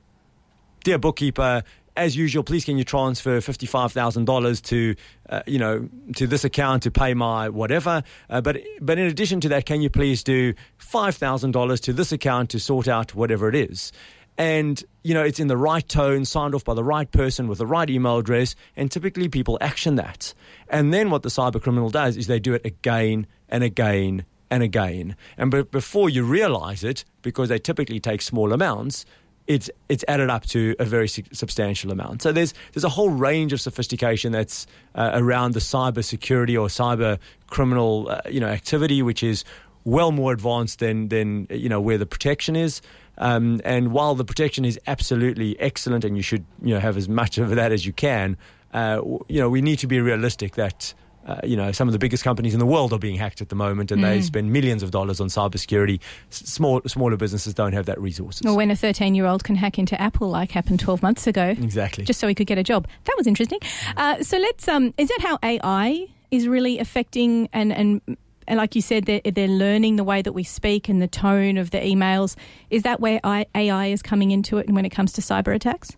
dear 0.83 0.99
bookkeeper, 0.99 1.63
as 1.97 2.17
usual, 2.17 2.43
please 2.43 2.65
can 2.65 2.77
you 2.77 2.85
transfer 2.85 3.41
fifty 3.41 3.67
five 3.67 3.93
thousand 3.93 4.25
dollars 4.25 4.61
to 4.63 4.97
uh, 5.29 5.43
you 5.47 5.59
know 5.59 5.89
to 6.17 6.27
this 6.27 6.45
account 6.45 6.83
to 6.83 6.91
pay 6.91 7.15
my 7.15 7.49
whatever. 7.49 8.03
Uh, 8.29 8.41
but 8.41 8.61
but 8.81 8.99
in 8.99 9.07
addition 9.07 9.41
to 9.41 9.49
that, 9.51 9.65
can 9.65 9.81
you 9.81 9.91
please 9.91 10.25
do 10.25 10.55
five 10.77 11.15
thousand 11.15 11.53
dollars 11.53 11.81
to 11.81 11.93
this 11.93 12.11
account 12.11 12.51
to 12.51 12.59
sort 12.59 12.89
out 12.89 13.15
whatever 13.15 13.49
it 13.49 13.55
is? 13.55 13.93
And 14.37 14.83
you 15.03 15.15
know 15.15 15.23
it's 15.23 15.41
in 15.41 15.49
the 15.49 15.57
right 15.57 15.89
tone 15.89 16.25
signed 16.25 16.55
off 16.55 16.65
by 16.65 16.75
the 16.75 16.85
right 16.85 17.11
person 17.11 17.49
with 17.49 17.59
the 17.59 17.67
right 17.67 17.89
email 17.91 18.19
address 18.19 18.55
and 18.77 18.91
typically 18.91 19.29
people 19.29 19.59
action 19.61 19.97
that 19.97 20.35
and 20.69 20.93
then 20.93 21.11
what 21.11 21.23
the 21.23 21.29
cyber 21.29 21.63
criminal 21.63 21.91
does 21.91 22.17
is 22.17 22.27
they 22.27 22.41
do 22.41 22.55
it 22.55 22.65
again 22.65 23.27
and 23.49 23.63
again 23.63 24.25
and 24.51 24.63
again 24.63 25.17
and 25.37 25.51
b- 25.51 25.63
before 25.63 26.09
you 26.09 26.25
realize 26.25 26.83
it 26.83 27.05
because 27.23 27.49
they 27.49 27.59
typically 27.59 28.01
take 28.01 28.21
small 28.21 28.53
amounts 28.53 29.05
it's 29.47 29.71
it's 29.89 30.05
added 30.09 30.31
up 30.31 30.47
to 30.47 30.75
a 30.79 30.85
very 30.85 31.09
substantial 31.09 31.93
amount. 31.93 32.23
So 32.23 32.33
there's 32.33 32.55
there's 32.73 32.85
a 32.85 32.89
whole 32.89 33.11
range 33.11 33.53
of 33.53 33.61
sophistication 33.61 34.33
that's 34.33 34.67
uh, 34.95 35.11
around 35.15 35.53
the 35.53 35.61
cyber 35.61 36.03
security 36.03 36.57
or 36.57 36.69
cyber 36.69 37.19
criminal 37.49 38.09
uh, 38.09 38.21
you 38.31 38.41
know 38.41 38.49
activity, 38.49 39.03
which 39.03 39.23
is 39.23 39.45
well 39.85 40.13
more 40.13 40.33
advanced 40.33 40.79
than 40.79 41.09
than 41.09 41.47
you 41.51 41.69
know 41.69 41.81
where 41.81 41.99
the 41.99 42.07
protection 42.07 42.57
is. 42.57 42.81
Um, 43.19 43.61
and 43.65 43.93
while 43.93 44.15
the 44.15 44.25
protection 44.25 44.65
is 44.65 44.79
absolutely 44.87 45.59
excellent, 45.61 46.05
and 46.05 46.17
you 46.17 46.23
should 46.23 46.45
you 46.63 46.75
know 46.75 46.81
have 46.81 46.97
as 46.97 47.09
much 47.09 47.39
of 47.39 47.51
that 47.51 47.73
as 47.73 47.87
you 47.87 47.93
can, 47.93 48.37
uh, 48.73 49.01
you 49.29 49.41
know 49.41 49.49
we 49.49 49.63
need 49.63 49.79
to 49.81 49.87
be 49.87 50.01
realistic 50.01 50.55
that. 50.55 50.95
Uh, 51.27 51.41
you 51.43 51.57
know, 51.57 51.73
some 51.73 51.89
of 51.89 51.93
the 51.93 51.99
biggest 51.99 52.23
companies 52.23 52.53
in 52.53 52.61
the 52.61 52.67
world 52.67 52.93
are 52.93 52.99
being 52.99 53.17
hacked 53.17 53.41
at 53.41 53.49
the 53.49 53.55
moment, 53.55 53.91
and 53.91 54.03
mm. 54.03 54.05
they 54.05 54.21
spend 54.21 54.53
millions 54.53 54.83
of 54.83 54.91
dollars 54.91 55.23
on 55.23 55.29
cybersecurity. 55.29 55.99
Small, 56.29 56.83
smaller 56.87 57.17
businesses 57.17 57.55
don't 57.55 57.73
have 57.73 57.87
that 57.87 57.99
resources. 57.99 58.43
Well, 58.45 58.59
when 58.59 58.71
a 58.71 58.75
13-year-old 58.75 59.43
can 59.43 59.57
hack 59.57 59.79
into 59.79 59.99
Apple, 59.99 60.29
like 60.29 60.51
happened 60.51 60.81
12 60.81 61.03
months 61.03 61.27
ago, 61.27 61.47
exactly, 61.47 62.05
just 62.05 62.21
so 62.21 62.29
he 62.29 62.35
could 62.35 62.47
get 62.47 62.59
a 62.59 62.63
job. 62.63 62.87
That 63.05 63.15
was 63.17 63.27
interesting. 63.27 63.59
Uh, 63.97 64.23
so 64.23 64.37
let's. 64.37 64.69
Um, 64.69 64.93
is 64.99 65.09
that 65.09 65.21
how 65.23 65.39
AI 65.43 66.09
is 66.31 66.47
really 66.47 66.79
affecting 66.79 67.49
and 67.55 67.73
and 67.73 68.19
like 68.49 68.75
you 68.75 68.83
said, 68.83 69.07
they're, 69.07 69.21
they're 69.25 69.49
learning 69.49 69.97
the 69.97 70.05
way 70.05 70.23
that 70.23 70.33
we 70.33 70.45
speak 70.45 70.89
and 70.89 71.01
the 71.01 71.09
tone 71.09 71.57
of 71.57 71.71
the 71.71 71.79
emails. 71.79 72.37
Is 72.71 72.83
that 72.83 73.01
where 73.01 73.21
AI 73.25 73.87
is 73.87 74.03
coming 74.03 74.31
into 74.31 74.59
it 74.59 74.71
when 74.71 74.85
it 74.85 74.91
comes 74.91 75.13
to 75.15 75.21
cyber 75.21 75.55
attacks? 75.55 75.97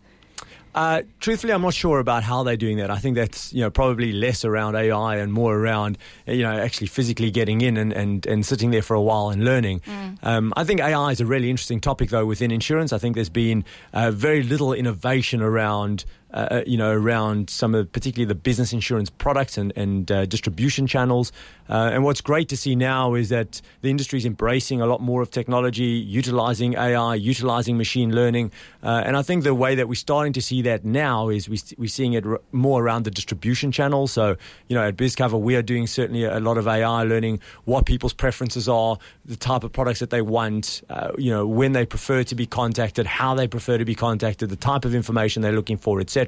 Uh, 0.77 1.01
truthfully, 1.21 1.55
I'm 1.55 1.63
not 1.63 1.73
sure 1.73 2.01
about 2.01 2.23
how 2.23 2.43
they're 2.43 2.59
doing 2.59 2.77
that. 2.77 2.91
I 2.91 2.99
think 2.99 3.17
that's 3.17 3.51
you 3.51 3.63
know 3.63 3.71
probably 3.71 4.13
less 4.13 4.45
around 4.45 4.77
AI 4.77 5.17
and 5.17 5.33
more 5.33 5.57
around 5.57 5.97
you 6.27 6.43
know 6.43 6.53
actually 6.53 6.89
physically 6.89 7.31
getting 7.31 7.63
in 7.63 7.79
and, 7.79 7.95
and, 7.95 8.27
and 8.27 8.45
sitting 8.45 8.73
there 8.73 8.83
for 8.83 8.93
a 8.93 9.01
while 9.01 9.31
and 9.31 9.43
learning. 9.43 9.81
Mm. 9.81 10.19
Um, 10.23 10.53
I 10.55 10.65
think 10.65 10.81
AI 10.83 11.13
is 11.13 11.21
a 11.23 11.25
really 11.25 11.49
interesting 11.49 11.81
topic 11.81 12.11
though 12.11 12.27
within 12.27 12.51
insurance. 12.51 12.93
I 12.93 12.99
think 12.99 13.15
there's 13.15 13.31
been 13.31 13.65
uh, 13.95 14.11
very 14.11 14.43
little 14.43 14.75
innovation 14.75 15.41
around 15.41 16.05
uh, 16.37 16.49
uh, 16.51 16.63
you 16.67 16.77
know, 16.77 16.93
around 16.93 17.49
some 17.49 17.75
of 17.75 17.91
particularly 17.93 18.29
the 18.29 18.35
business 18.35 18.75
insurance 18.75 19.09
products 19.09 19.57
and, 19.57 19.73
and 19.75 20.13
uh, 20.13 20.27
distribution 20.27 20.87
channels. 20.87 21.33
Uh, 21.71 21.91
and 21.95 22.05
what's 22.05 22.21
great 22.21 22.47
to 22.51 22.59
see 22.59 22.77
now 22.77 23.15
is 23.15 23.31
that 23.31 23.63
the 23.81 23.89
industry 23.89 24.19
is 24.19 24.27
embracing 24.27 24.83
a 24.83 24.87
lot 24.87 25.01
more 25.01 25.23
of 25.23 25.31
technology, 25.31 25.85
utilizing 25.85 26.75
AI, 26.75 27.15
utilizing 27.15 27.79
machine 27.79 28.15
learning. 28.15 28.53
Uh, 28.83 29.03
and 29.07 29.17
I 29.17 29.23
think 29.23 29.45
the 29.45 29.55
way 29.55 29.77
that 29.77 29.89
we're 29.89 29.95
starting 29.95 30.35
to 30.35 30.43
see 30.43 30.61
that 30.61 30.85
now 30.85 31.31
is 31.31 31.49
we, 31.49 31.59
we're 31.79 31.89
seeing 31.89 32.13
it 32.13 32.27
r- 32.27 32.39
more 32.53 32.85
around 32.85 33.05
the 33.05 33.11
distribution 33.11 33.73
channel. 33.73 34.07
So, 34.07 34.37
you 34.69 34.77
know, 34.77 34.87
at 34.87 34.97
BizCover, 34.97 35.41
we 35.41 35.57
are 35.57 35.63
doing 35.63 35.87
certainly 35.87 36.25
a, 36.25 36.39
lot 36.39 36.59
of 36.59 36.69
AI 36.69 37.03
learning, 37.05 37.41
what 37.65 37.87
people's 37.87 38.13
preferences 38.13 38.69
are, 38.69 38.99
the 39.25 39.37
type 39.37 39.65
of 39.65 39.73
products 39.73 40.01
that 40.01 40.11
they 40.11 40.21
want, 40.21 40.83
uh, 40.91 41.13
you 41.17 41.31
know, 41.31 41.47
when 41.47 41.73
they 41.73 41.87
prefer 41.87 42.23
to 42.25 42.35
be 42.35 42.45
contacted, 42.45 43.07
how 43.07 43.35
they 43.35 43.49
prefer 43.49 43.79
to 43.79 43.87
be 43.87 43.95
contacted, 43.95 44.51
the 44.51 44.57
type 44.57 44.85
of 44.85 44.95
information 44.95 45.41
they're 45.41 45.53
looking 45.53 45.79
for, 45.79 45.99
etc. 45.99 46.26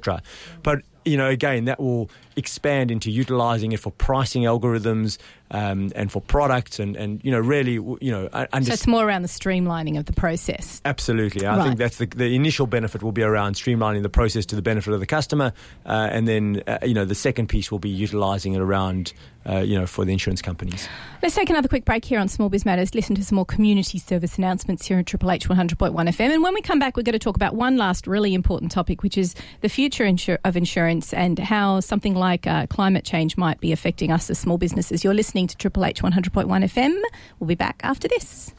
But 0.63 0.83
you 1.05 1.17
know, 1.17 1.29
again, 1.29 1.65
that 1.67 1.81
will 1.81 2.11
expand 2.39 2.91
into 2.91 3.11
utilizing 3.11 3.73
it 3.73 3.81
for 3.81 3.91
pricing 3.91 4.45
algorithms 4.45 5.19
um, 5.51 5.91
and 5.95 6.13
for 6.13 6.21
products, 6.21 6.79
and, 6.79 6.97
and 6.97 7.21
you 7.25 7.31
know, 7.31 7.41
really, 7.41 7.73
you 7.73 8.11
know, 8.11 8.29
under- 8.33 8.67
so 8.67 8.73
it's 8.73 8.87
more 8.87 9.07
around 9.07 9.23
the 9.23 9.29
streamlining 9.29 9.99
of 9.99 10.05
the 10.05 10.13
process. 10.13 10.81
Absolutely, 10.85 11.47
I 11.47 11.57
right. 11.57 11.65
think 11.65 11.79
that's 11.79 11.97
the, 11.99 12.07
the 12.07 12.35
initial 12.35 12.67
benefit 12.67 13.03
will 13.03 13.13
be 13.13 13.23
around 13.23 13.55
streamlining 13.55 14.03
the 14.03 14.09
process 14.09 14.47
to 14.47 14.57
the 14.57 14.63
benefit 14.63 14.93
of 14.93 15.01
the 15.01 15.07
customer, 15.07 15.53
uh, 15.87 16.09
and 16.13 16.29
then 16.29 16.63
uh, 16.67 16.79
you 16.83 16.95
know, 16.95 17.05
the 17.05 17.15
second 17.15 17.49
piece 17.49 17.71
will 17.71 17.79
be 17.79 17.91
utilizing 17.91 18.55
it 18.55 18.61
around 18.61 19.13
uh, 19.49 19.59
you 19.59 19.79
know, 19.79 19.87
for 19.87 20.05
the 20.05 20.13
insurance 20.13 20.43
companies. 20.43 20.89
Let's 21.23 21.35
take 21.35 21.49
another 21.49 21.69
quick 21.69 21.85
break 21.85 22.05
here 22.05 22.21
on 22.21 22.29
Small 22.29 22.49
Biz 22.49 22.65
Matters. 22.65 22.95
Listen 22.95 23.15
to 23.17 23.25
some 23.25 23.37
more 23.37 23.47
community 23.47 23.99
service 23.99 24.37
announcements 24.37 24.87
here 24.87 24.99
on 24.99 25.05
Triple 25.05 25.31
H 25.31 25.49
100.1 25.49 25.95
FM. 25.95 26.35
And 26.35 26.43
when 26.43 26.53
we 26.55 26.61
come 26.61 26.79
back, 26.79 26.97
we're 26.97 27.03
going 27.03 27.15
to 27.15 27.19
talk 27.19 27.37
about 27.37 27.55
one 27.55 27.77
last 27.77 28.07
really 28.07 28.35
important 28.35 28.71
topic, 28.71 29.03
which 29.03 29.17
is 29.17 29.35
the 29.63 29.69
future 29.69 30.05
insur- 30.05 30.39
of 30.45 30.57
insurance 30.57 31.15
and 31.15 31.39
how 31.39 31.81
something 31.81 32.15
like 32.15 32.28
uh, 32.37 32.67
climate 32.67 33.05
change 33.05 33.37
might 33.37 33.61
be 33.61 33.73
affecting 33.73 34.11
us 34.11 34.31
as 34.31 34.39
small 34.39 34.59
businesses. 34.59 35.05
You're 35.05 35.15
listening 35.15 35.47
to 35.49 35.57
Triple 35.57 35.85
H 35.85 36.03
100.1 36.03 36.47
FM. 36.47 37.01
We'll 37.39 37.49
be 37.49 37.55
back 37.55 37.81
after 37.83 38.09
this. 38.09 38.53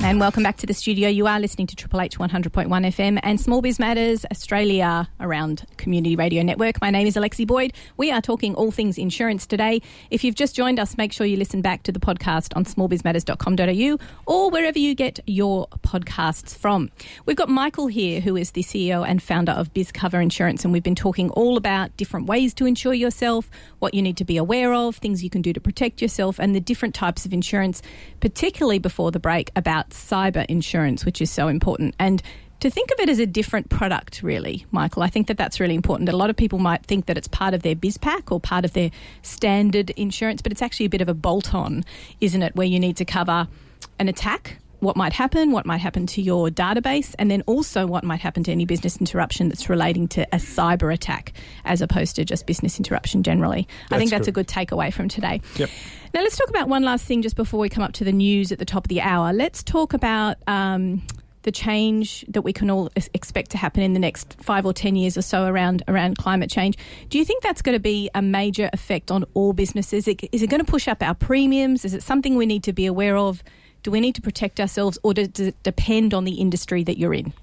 And 0.00 0.20
welcome 0.20 0.42
back 0.42 0.58
to 0.58 0.66
the 0.66 0.74
studio. 0.74 1.08
You 1.08 1.26
are 1.26 1.40
listening 1.40 1.66
to 1.68 1.76
Triple 1.76 2.00
H 2.02 2.18
100.1 2.18 2.68
FM 2.68 3.18
and 3.22 3.40
Small 3.40 3.62
Biz 3.62 3.78
Matters 3.78 4.26
Australia 4.30 5.08
around 5.18 5.64
Community 5.78 6.14
Radio 6.14 6.42
Network. 6.42 6.78
My 6.82 6.90
name 6.90 7.06
is 7.06 7.16
Alexi 7.16 7.46
Boyd. 7.46 7.72
We 7.96 8.12
are 8.12 8.20
talking 8.20 8.54
all 8.54 8.70
things 8.70 8.98
insurance 8.98 9.46
today. 9.46 9.80
If 10.10 10.22
you've 10.22 10.34
just 10.34 10.54
joined 10.54 10.78
us, 10.78 10.98
make 10.98 11.10
sure 11.10 11.26
you 11.26 11.38
listen 11.38 11.62
back 11.62 11.84
to 11.84 11.92
the 11.92 12.00
podcast 12.00 12.54
on 12.54 12.66
smallbizmatters.com.au 12.66 13.98
or 14.26 14.50
wherever 14.50 14.78
you 14.78 14.94
get 14.94 15.20
your 15.26 15.68
podcasts 15.80 16.54
from. 16.54 16.90
We've 17.24 17.36
got 17.36 17.48
Michael 17.48 17.86
here, 17.86 18.20
who 18.20 18.36
is 18.36 18.50
the 18.50 18.62
CEO 18.62 19.08
and 19.08 19.22
founder 19.22 19.52
of 19.52 19.72
BizCover 19.72 20.22
Insurance, 20.22 20.64
and 20.64 20.72
we've 20.72 20.82
been 20.82 20.94
talking 20.94 21.30
all 21.30 21.56
about 21.56 21.96
different 21.96 22.26
ways 22.26 22.52
to 22.54 22.66
insure 22.66 22.94
yourself, 22.94 23.50
what 23.78 23.94
you 23.94 24.02
need 24.02 24.18
to 24.18 24.24
be 24.24 24.36
aware 24.36 24.74
of, 24.74 24.96
things 24.96 25.24
you 25.24 25.30
can 25.30 25.40
do 25.40 25.54
to 25.54 25.60
protect 25.62 26.02
yourself, 26.02 26.38
and 26.38 26.54
the 26.54 26.60
different 26.60 26.94
types 26.94 27.24
of 27.24 27.32
insurance, 27.32 27.80
particularly 28.20 28.78
before 28.78 29.10
the 29.10 29.18
break 29.18 29.50
about 29.56 29.83
cyber 29.90 30.44
insurance, 30.46 31.04
which 31.04 31.20
is 31.20 31.30
so 31.30 31.48
important. 31.48 31.94
And 31.98 32.22
to 32.60 32.70
think 32.70 32.90
of 32.92 33.00
it 33.00 33.08
as 33.08 33.18
a 33.18 33.26
different 33.26 33.68
product, 33.68 34.22
really, 34.22 34.64
Michael. 34.70 35.02
I 35.02 35.08
think 35.08 35.26
that 35.26 35.36
that's 35.36 35.60
really 35.60 35.74
important. 35.74 36.08
A 36.08 36.16
lot 36.16 36.30
of 36.30 36.36
people 36.36 36.58
might 36.58 36.84
think 36.86 37.06
that 37.06 37.18
it's 37.18 37.28
part 37.28 37.52
of 37.52 37.62
their 37.62 37.74
BizPack 37.74 38.32
or 38.32 38.40
part 38.40 38.64
of 38.64 38.72
their 38.72 38.90
standard 39.22 39.90
insurance, 39.90 40.40
but 40.40 40.50
it's 40.50 40.62
actually 40.62 40.86
a 40.86 40.90
bit 40.90 41.02
of 41.02 41.08
a 41.08 41.14
bolt 41.14 41.54
on, 41.54 41.84
isn't 42.20 42.42
it? 42.42 42.56
Where 42.56 42.66
you 42.66 42.80
need 42.80 42.96
to 42.96 43.04
cover 43.04 43.48
an 43.98 44.08
attack, 44.08 44.58
what 44.84 44.96
might 44.96 45.12
happen, 45.12 45.50
what 45.50 45.66
might 45.66 45.78
happen 45.78 46.06
to 46.06 46.22
your 46.22 46.48
database, 46.48 47.14
and 47.18 47.30
then 47.30 47.42
also 47.46 47.86
what 47.86 48.04
might 48.04 48.20
happen 48.20 48.44
to 48.44 48.52
any 48.52 48.64
business 48.64 48.98
interruption 48.98 49.48
that's 49.48 49.68
relating 49.68 50.06
to 50.08 50.22
a 50.32 50.38
cyber 50.38 50.92
attack 50.92 51.32
as 51.64 51.82
opposed 51.82 52.16
to 52.16 52.24
just 52.24 52.46
business 52.46 52.78
interruption 52.78 53.22
generally. 53.22 53.66
That's 53.90 53.96
I 53.96 53.98
think 53.98 54.10
that's 54.10 54.28
a 54.28 54.32
good 54.32 54.46
takeaway 54.46 54.92
from 54.92 55.08
today. 55.08 55.40
Yep. 55.56 55.70
Now, 56.12 56.20
let's 56.22 56.36
talk 56.36 56.48
about 56.48 56.68
one 56.68 56.84
last 56.84 57.04
thing 57.06 57.22
just 57.22 57.34
before 57.34 57.58
we 57.58 57.68
come 57.68 57.82
up 57.82 57.94
to 57.94 58.04
the 58.04 58.12
news 58.12 58.52
at 58.52 58.60
the 58.60 58.64
top 58.64 58.84
of 58.84 58.88
the 58.88 59.00
hour. 59.00 59.32
Let's 59.32 59.62
talk 59.62 59.94
about. 59.94 60.36
Um, 60.46 61.02
the 61.44 61.52
change 61.52 62.24
that 62.28 62.40
we 62.42 62.52
can 62.52 62.70
all 62.70 62.90
expect 62.96 63.50
to 63.50 63.58
happen 63.58 63.82
in 63.82 63.92
the 63.92 63.98
next 63.98 64.34
five 64.40 64.64
or 64.66 64.72
ten 64.72 64.96
years 64.96 65.16
or 65.16 65.22
so 65.22 65.44
around 65.44 65.82
around 65.88 66.16
climate 66.18 66.50
change. 66.50 66.76
Do 67.10 67.18
you 67.18 67.24
think 67.24 67.42
that's 67.42 67.62
going 67.62 67.74
to 67.74 67.80
be 67.80 68.10
a 68.14 68.22
major 68.22 68.68
effect 68.72 69.10
on 69.10 69.24
all 69.34 69.52
businesses? 69.52 70.08
Is 70.08 70.08
it, 70.08 70.28
is 70.32 70.42
it 70.42 70.48
going 70.48 70.64
to 70.64 70.70
push 70.70 70.88
up 70.88 71.02
our 71.02 71.14
premiums? 71.14 71.84
Is 71.84 71.94
it 71.94 72.02
something 72.02 72.36
we 72.36 72.46
need 72.46 72.64
to 72.64 72.72
be 72.72 72.86
aware 72.86 73.16
of? 73.16 73.42
Do 73.84 73.90
we 73.90 74.00
need 74.00 74.14
to 74.14 74.22
protect 74.22 74.60
ourselves, 74.60 74.98
or 75.02 75.12
does 75.12 75.38
it 75.38 75.62
depend 75.62 76.14
on 76.14 76.24
the 76.24 76.32
industry 76.32 76.82
that 76.84 76.96
you're 76.98 77.12
in? 77.12 77.34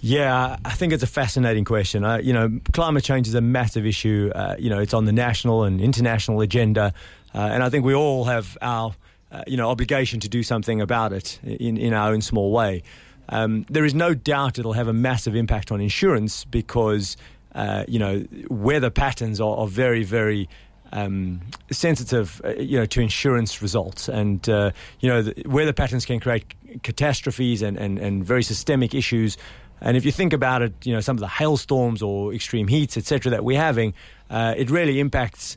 Yeah, 0.00 0.58
I 0.64 0.70
think 0.70 0.92
it's 0.92 1.02
a 1.02 1.08
fascinating 1.08 1.64
question. 1.64 2.04
Uh, 2.04 2.18
you 2.18 2.32
know, 2.32 2.60
climate 2.72 3.02
change 3.02 3.26
is 3.26 3.34
a 3.34 3.40
massive 3.40 3.84
issue. 3.84 4.30
Uh, 4.32 4.54
you 4.60 4.70
know, 4.70 4.78
it's 4.78 4.94
on 4.94 5.06
the 5.06 5.12
national 5.12 5.64
and 5.64 5.80
international 5.80 6.40
agenda, 6.40 6.94
uh, 7.34 7.38
and 7.38 7.64
I 7.64 7.68
think 7.68 7.84
we 7.84 7.94
all 7.94 8.24
have 8.24 8.56
our, 8.62 8.94
uh, 9.32 9.42
you 9.48 9.56
know, 9.56 9.68
obligation 9.68 10.20
to 10.20 10.28
do 10.28 10.44
something 10.44 10.80
about 10.80 11.12
it 11.12 11.40
in, 11.42 11.76
in 11.76 11.92
our 11.92 12.12
own 12.12 12.22
small 12.22 12.52
way. 12.52 12.84
Um, 13.28 13.66
there 13.68 13.84
is 13.84 13.92
no 13.92 14.14
doubt 14.14 14.60
it'll 14.60 14.74
have 14.74 14.86
a 14.86 14.92
massive 14.92 15.34
impact 15.34 15.72
on 15.72 15.80
insurance 15.80 16.44
because 16.44 17.16
uh, 17.56 17.82
you 17.88 17.98
know 17.98 18.24
weather 18.48 18.90
patterns 18.90 19.40
are, 19.40 19.56
are 19.56 19.66
very 19.66 20.04
very 20.04 20.48
um, 20.92 21.40
sensitive, 21.70 22.40
uh, 22.44 22.50
you 22.54 22.78
know, 22.78 22.86
to 22.86 23.00
insurance 23.00 23.62
results, 23.62 24.08
and 24.08 24.48
uh, 24.48 24.70
you 25.00 25.08
know, 25.08 25.22
the 25.22 25.48
weather 25.48 25.72
patterns 25.72 26.04
can 26.04 26.20
create 26.20 26.44
catastrophes 26.82 27.62
and, 27.62 27.76
and, 27.76 27.98
and 27.98 28.24
very 28.24 28.42
systemic 28.42 28.94
issues. 28.94 29.36
And 29.80 29.96
if 29.96 30.04
you 30.04 30.12
think 30.12 30.32
about 30.32 30.62
it, 30.62 30.74
you 30.84 30.92
know, 30.92 31.00
some 31.00 31.16
of 31.16 31.20
the 31.20 31.28
hailstorms 31.28 32.02
or 32.02 32.32
extreme 32.32 32.68
heats, 32.68 32.96
etc., 32.96 33.30
that 33.30 33.44
we're 33.44 33.60
having, 33.60 33.94
uh, 34.30 34.54
it 34.56 34.70
really 34.70 35.00
impacts, 35.00 35.56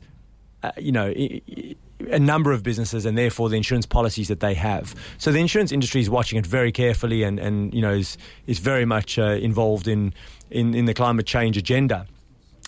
uh, 0.62 0.72
you 0.78 0.92
know. 0.92 1.12
a 2.10 2.18
number 2.18 2.50
of 2.50 2.62
businesses 2.62 3.04
and 3.04 3.18
therefore 3.18 3.50
the 3.50 3.56
insurance 3.58 3.84
policies 3.84 4.28
that 4.28 4.40
they 4.40 4.54
have. 4.54 4.94
So 5.18 5.30
the 5.32 5.38
insurance 5.38 5.70
industry 5.70 6.00
is 6.00 6.08
watching 6.08 6.38
it 6.38 6.46
very 6.46 6.72
carefully 6.72 7.24
and, 7.24 7.38
and 7.38 7.74
you 7.74 7.82
know 7.82 7.92
is 7.92 8.16
is 8.46 8.58
very 8.58 8.86
much 8.86 9.18
uh, 9.18 9.36
involved 9.42 9.86
in, 9.86 10.14
in 10.50 10.74
in 10.74 10.86
the 10.86 10.94
climate 10.94 11.26
change 11.26 11.58
agenda. 11.58 12.06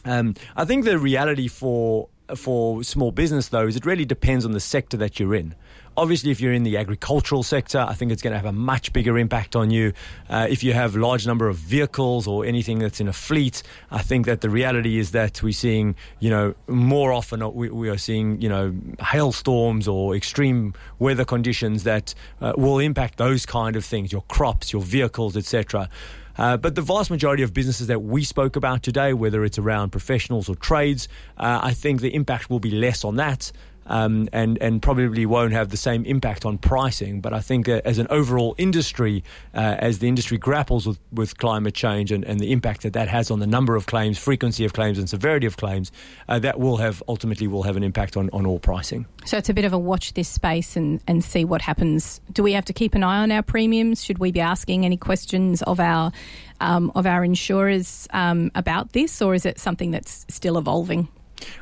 Um, 0.04 0.34
I 0.54 0.64
think 0.64 0.84
the 0.84 0.98
reality 0.98 1.48
for 1.48 2.08
for 2.36 2.82
small 2.82 3.12
business, 3.12 3.48
though, 3.48 3.66
is 3.66 3.76
it 3.76 3.86
really 3.86 4.04
depends 4.04 4.44
on 4.44 4.52
the 4.52 4.60
sector 4.60 4.96
that 4.98 5.18
you're 5.18 5.34
in. 5.34 5.54
Obviously, 5.94 6.30
if 6.30 6.40
you're 6.40 6.54
in 6.54 6.62
the 6.62 6.78
agricultural 6.78 7.42
sector, 7.42 7.84
I 7.86 7.92
think 7.92 8.12
it's 8.12 8.22
going 8.22 8.32
to 8.32 8.38
have 8.38 8.46
a 8.46 8.52
much 8.52 8.94
bigger 8.94 9.18
impact 9.18 9.54
on 9.54 9.70
you. 9.70 9.92
Uh, 10.30 10.46
if 10.48 10.64
you 10.64 10.72
have 10.72 10.96
large 10.96 11.26
number 11.26 11.48
of 11.48 11.56
vehicles 11.56 12.26
or 12.26 12.46
anything 12.46 12.78
that's 12.78 12.98
in 12.98 13.08
a 13.08 13.12
fleet, 13.12 13.62
I 13.90 14.00
think 14.00 14.24
that 14.24 14.40
the 14.40 14.48
reality 14.48 14.98
is 14.98 15.10
that 15.10 15.42
we're 15.42 15.52
seeing, 15.52 15.94
you 16.18 16.30
know, 16.30 16.54
more 16.66 17.12
often 17.12 17.52
we, 17.52 17.68
we 17.68 17.90
are 17.90 17.98
seeing, 17.98 18.40
you 18.40 18.48
know, 18.48 18.74
hailstorms 19.00 19.86
or 19.86 20.16
extreme 20.16 20.72
weather 20.98 21.26
conditions 21.26 21.84
that 21.84 22.14
uh, 22.40 22.54
will 22.56 22.78
impact 22.78 23.18
those 23.18 23.44
kind 23.44 23.76
of 23.76 23.84
things, 23.84 24.12
your 24.12 24.22
crops, 24.28 24.72
your 24.72 24.82
vehicles, 24.82 25.36
etc. 25.36 25.90
Uh, 26.38 26.56
but 26.56 26.74
the 26.74 26.82
vast 26.82 27.10
majority 27.10 27.42
of 27.42 27.52
businesses 27.52 27.86
that 27.88 28.02
we 28.02 28.24
spoke 28.24 28.56
about 28.56 28.82
today, 28.82 29.12
whether 29.12 29.44
it's 29.44 29.58
around 29.58 29.90
professionals 29.90 30.48
or 30.48 30.54
trades, 30.54 31.08
uh, 31.36 31.60
I 31.62 31.72
think 31.74 32.00
the 32.00 32.14
impact 32.14 32.50
will 32.50 32.60
be 32.60 32.70
less 32.70 33.04
on 33.04 33.16
that 33.16 33.52
um, 33.86 34.28
and 34.32 34.58
and 34.60 34.82
probably 34.82 35.26
won't 35.26 35.52
have 35.52 35.70
the 35.70 35.76
same 35.76 36.04
impact 36.04 36.44
on 36.44 36.58
pricing. 36.58 37.20
But 37.20 37.32
I 37.32 37.40
think 37.40 37.68
uh, 37.68 37.80
as 37.84 37.98
an 37.98 38.06
overall 38.10 38.54
industry, 38.58 39.24
uh, 39.54 39.76
as 39.78 39.98
the 39.98 40.08
industry 40.08 40.38
grapples 40.38 40.86
with, 40.86 40.98
with 41.12 41.38
climate 41.38 41.74
change 41.74 42.12
and, 42.12 42.24
and 42.24 42.40
the 42.40 42.52
impact 42.52 42.82
that 42.82 42.92
that 42.92 43.08
has 43.08 43.30
on 43.30 43.38
the 43.38 43.46
number 43.46 43.76
of 43.76 43.86
claims, 43.86 44.18
frequency 44.18 44.64
of 44.64 44.72
claims, 44.72 44.98
and 44.98 45.08
severity 45.08 45.46
of 45.46 45.56
claims, 45.56 45.92
uh, 46.28 46.38
that 46.38 46.58
will 46.58 46.78
have 46.78 47.02
ultimately 47.08 47.46
will 47.46 47.62
have 47.62 47.76
an 47.76 47.82
impact 47.82 48.16
on, 48.16 48.30
on 48.32 48.46
all 48.46 48.58
pricing. 48.58 49.06
So 49.24 49.36
it's 49.36 49.48
a 49.48 49.54
bit 49.54 49.64
of 49.64 49.72
a 49.72 49.78
watch 49.78 50.14
this 50.14 50.28
space 50.28 50.76
and, 50.76 51.00
and 51.06 51.24
see 51.24 51.44
what 51.44 51.62
happens. 51.62 52.20
Do 52.32 52.42
we 52.42 52.52
have 52.52 52.64
to 52.66 52.72
keep 52.72 52.94
an 52.94 53.02
eye 53.02 53.22
on 53.22 53.30
our 53.30 53.42
premiums? 53.42 54.04
Should 54.04 54.18
we 54.18 54.32
be 54.32 54.40
asking 54.40 54.84
any 54.84 54.96
questions 54.96 55.62
of 55.62 55.80
our 55.80 56.12
um, 56.60 56.92
of 56.94 57.06
our 57.06 57.24
insurers 57.24 58.06
um, 58.12 58.50
about 58.54 58.92
this, 58.92 59.20
or 59.20 59.34
is 59.34 59.44
it 59.44 59.58
something 59.58 59.90
that's 59.90 60.24
still 60.28 60.56
evolving? 60.56 61.08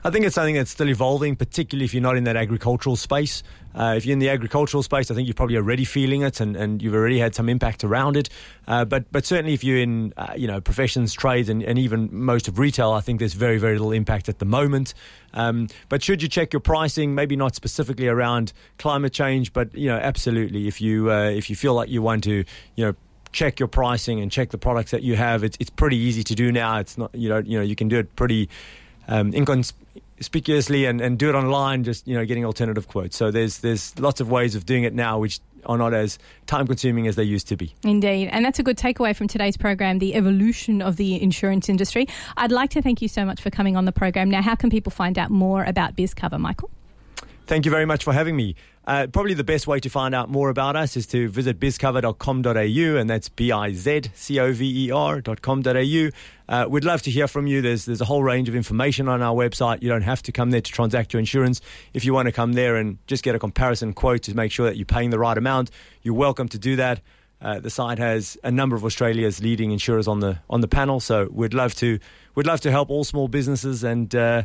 I 0.04 0.10
think 0.10 0.24
it's 0.24 0.34
something 0.34 0.54
that's 0.54 0.70
still 0.70 0.88
evolving, 0.88 1.36
particularly 1.36 1.84
if 1.84 1.94
you're 1.94 2.02
not 2.02 2.16
in 2.16 2.24
that 2.24 2.36
agricultural 2.36 2.96
space. 2.96 3.42
Uh, 3.74 3.94
if 3.96 4.04
you're 4.04 4.12
in 4.12 4.18
the 4.18 4.28
agricultural 4.28 4.82
space, 4.82 5.10
I 5.10 5.14
think 5.14 5.28
you're 5.28 5.34
probably 5.34 5.56
already 5.56 5.84
feeling 5.84 6.22
it, 6.22 6.40
and, 6.40 6.56
and 6.56 6.82
you've 6.82 6.94
already 6.94 7.18
had 7.18 7.34
some 7.34 7.48
impact 7.48 7.84
around 7.84 8.16
it. 8.16 8.28
Uh, 8.66 8.84
but 8.84 9.10
but 9.12 9.24
certainly, 9.24 9.54
if 9.54 9.62
you're 9.62 9.78
in 9.78 10.12
uh, 10.16 10.32
you 10.36 10.48
know 10.48 10.60
professions, 10.60 11.12
trades, 11.12 11.48
and, 11.48 11.62
and 11.62 11.78
even 11.78 12.08
most 12.12 12.48
of 12.48 12.58
retail, 12.58 12.92
I 12.92 13.00
think 13.00 13.20
there's 13.20 13.34
very 13.34 13.58
very 13.58 13.74
little 13.74 13.92
impact 13.92 14.28
at 14.28 14.38
the 14.38 14.44
moment. 14.44 14.94
Um, 15.34 15.68
but 15.88 16.02
should 16.02 16.22
you 16.22 16.28
check 16.28 16.52
your 16.52 16.60
pricing, 16.60 17.14
maybe 17.14 17.36
not 17.36 17.54
specifically 17.54 18.08
around 18.08 18.52
climate 18.78 19.12
change, 19.12 19.52
but 19.52 19.74
you 19.74 19.88
know 19.88 19.98
absolutely, 19.98 20.66
if 20.66 20.80
you 20.80 21.10
uh, 21.12 21.30
if 21.30 21.48
you 21.48 21.56
feel 21.56 21.74
like 21.74 21.88
you 21.88 22.02
want 22.02 22.24
to 22.24 22.44
you 22.74 22.84
know 22.84 22.94
check 23.32 23.60
your 23.60 23.68
pricing 23.68 24.20
and 24.20 24.30
check 24.30 24.50
the 24.50 24.58
products 24.58 24.90
that 24.90 25.02
you 25.02 25.16
have. 25.16 25.44
It's 25.44 25.56
it's 25.60 25.70
pretty 25.70 25.96
easy 25.96 26.24
to 26.24 26.34
do 26.34 26.50
now. 26.50 26.78
It's 26.78 26.98
not 26.98 27.14
you 27.14 27.28
know 27.28 27.38
you 27.38 27.58
know 27.58 27.64
you 27.64 27.76
can 27.76 27.88
do 27.88 27.98
it 27.98 28.14
pretty 28.16 28.48
um, 29.10 29.34
inconspicuously 29.34 30.86
and, 30.86 31.00
and 31.00 31.18
do 31.18 31.28
it 31.28 31.34
online, 31.34 31.84
just 31.84 32.08
you 32.08 32.14
know, 32.16 32.24
getting 32.24 32.44
alternative 32.46 32.88
quotes. 32.88 33.16
So 33.16 33.30
there's 33.30 33.58
there's 33.58 33.98
lots 33.98 34.20
of 34.20 34.30
ways 34.30 34.54
of 34.54 34.64
doing 34.64 34.84
it 34.84 34.94
now, 34.94 35.18
which 35.18 35.40
are 35.66 35.76
not 35.76 35.92
as 35.92 36.18
time 36.46 36.66
consuming 36.66 37.06
as 37.06 37.16
they 37.16 37.24
used 37.24 37.48
to 37.48 37.56
be. 37.56 37.74
Indeed. 37.84 38.30
And 38.32 38.44
that's 38.44 38.58
a 38.58 38.62
good 38.62 38.78
takeaway 38.78 39.14
from 39.14 39.28
today's 39.28 39.58
program 39.58 39.98
the 39.98 40.14
evolution 40.14 40.80
of 40.80 40.96
the 40.96 41.20
insurance 41.20 41.68
industry. 41.68 42.06
I'd 42.36 42.52
like 42.52 42.70
to 42.70 42.82
thank 42.82 43.02
you 43.02 43.08
so 43.08 43.26
much 43.26 43.42
for 43.42 43.50
coming 43.50 43.76
on 43.76 43.84
the 43.84 43.92
program. 43.92 44.30
Now, 44.30 44.40
how 44.40 44.54
can 44.54 44.70
people 44.70 44.90
find 44.90 45.18
out 45.18 45.30
more 45.30 45.64
about 45.64 45.96
BizCover, 45.96 46.38
Michael? 46.38 46.70
Thank 47.50 47.64
you 47.64 47.72
very 47.72 47.84
much 47.84 48.04
for 48.04 48.12
having 48.12 48.36
me. 48.36 48.54
Uh, 48.86 49.08
probably 49.08 49.34
the 49.34 49.42
best 49.42 49.66
way 49.66 49.80
to 49.80 49.90
find 49.90 50.14
out 50.14 50.30
more 50.30 50.50
about 50.50 50.76
us 50.76 50.96
is 50.96 51.04
to 51.08 51.28
visit 51.28 51.58
bizcover.com.au, 51.58 52.96
and 52.96 53.10
that's 53.10 53.28
B 53.28 53.50
I 53.50 53.72
Z 53.72 54.02
C 54.14 54.38
O 54.38 54.52
V 54.52 54.86
E 54.86 54.92
R.com.au. 54.92 56.10
Uh, 56.48 56.66
we'd 56.68 56.84
love 56.84 57.02
to 57.02 57.10
hear 57.10 57.26
from 57.26 57.48
you. 57.48 57.60
There's, 57.60 57.86
there's 57.86 58.00
a 58.00 58.04
whole 58.04 58.22
range 58.22 58.48
of 58.48 58.54
information 58.54 59.08
on 59.08 59.20
our 59.20 59.34
website. 59.34 59.82
You 59.82 59.88
don't 59.88 60.02
have 60.02 60.22
to 60.22 60.30
come 60.30 60.52
there 60.52 60.60
to 60.60 60.70
transact 60.70 61.12
your 61.12 61.18
insurance. 61.18 61.60
If 61.92 62.04
you 62.04 62.14
want 62.14 62.26
to 62.26 62.32
come 62.32 62.52
there 62.52 62.76
and 62.76 62.98
just 63.08 63.24
get 63.24 63.34
a 63.34 63.40
comparison 63.40 63.94
quote 63.94 64.22
to 64.22 64.34
make 64.36 64.52
sure 64.52 64.66
that 64.66 64.76
you're 64.76 64.86
paying 64.86 65.10
the 65.10 65.18
right 65.18 65.36
amount, 65.36 65.72
you're 66.02 66.14
welcome 66.14 66.46
to 66.50 66.58
do 66.60 66.76
that. 66.76 67.00
Uh, 67.42 67.58
the 67.58 67.70
site 67.70 67.98
has 67.98 68.38
a 68.44 68.52
number 68.52 68.76
of 68.76 68.84
Australia's 68.84 69.42
leading 69.42 69.72
insurers 69.72 70.06
on 70.06 70.20
the 70.20 70.38
on 70.48 70.60
the 70.60 70.68
panel, 70.68 71.00
so 71.00 71.28
we'd 71.32 71.54
love 71.54 71.74
to 71.74 71.98
we'd 72.36 72.46
love 72.46 72.60
to 72.60 72.70
help 72.70 72.90
all 72.90 73.02
small 73.02 73.26
businesses 73.26 73.82
and 73.82 74.14
uh, 74.14 74.44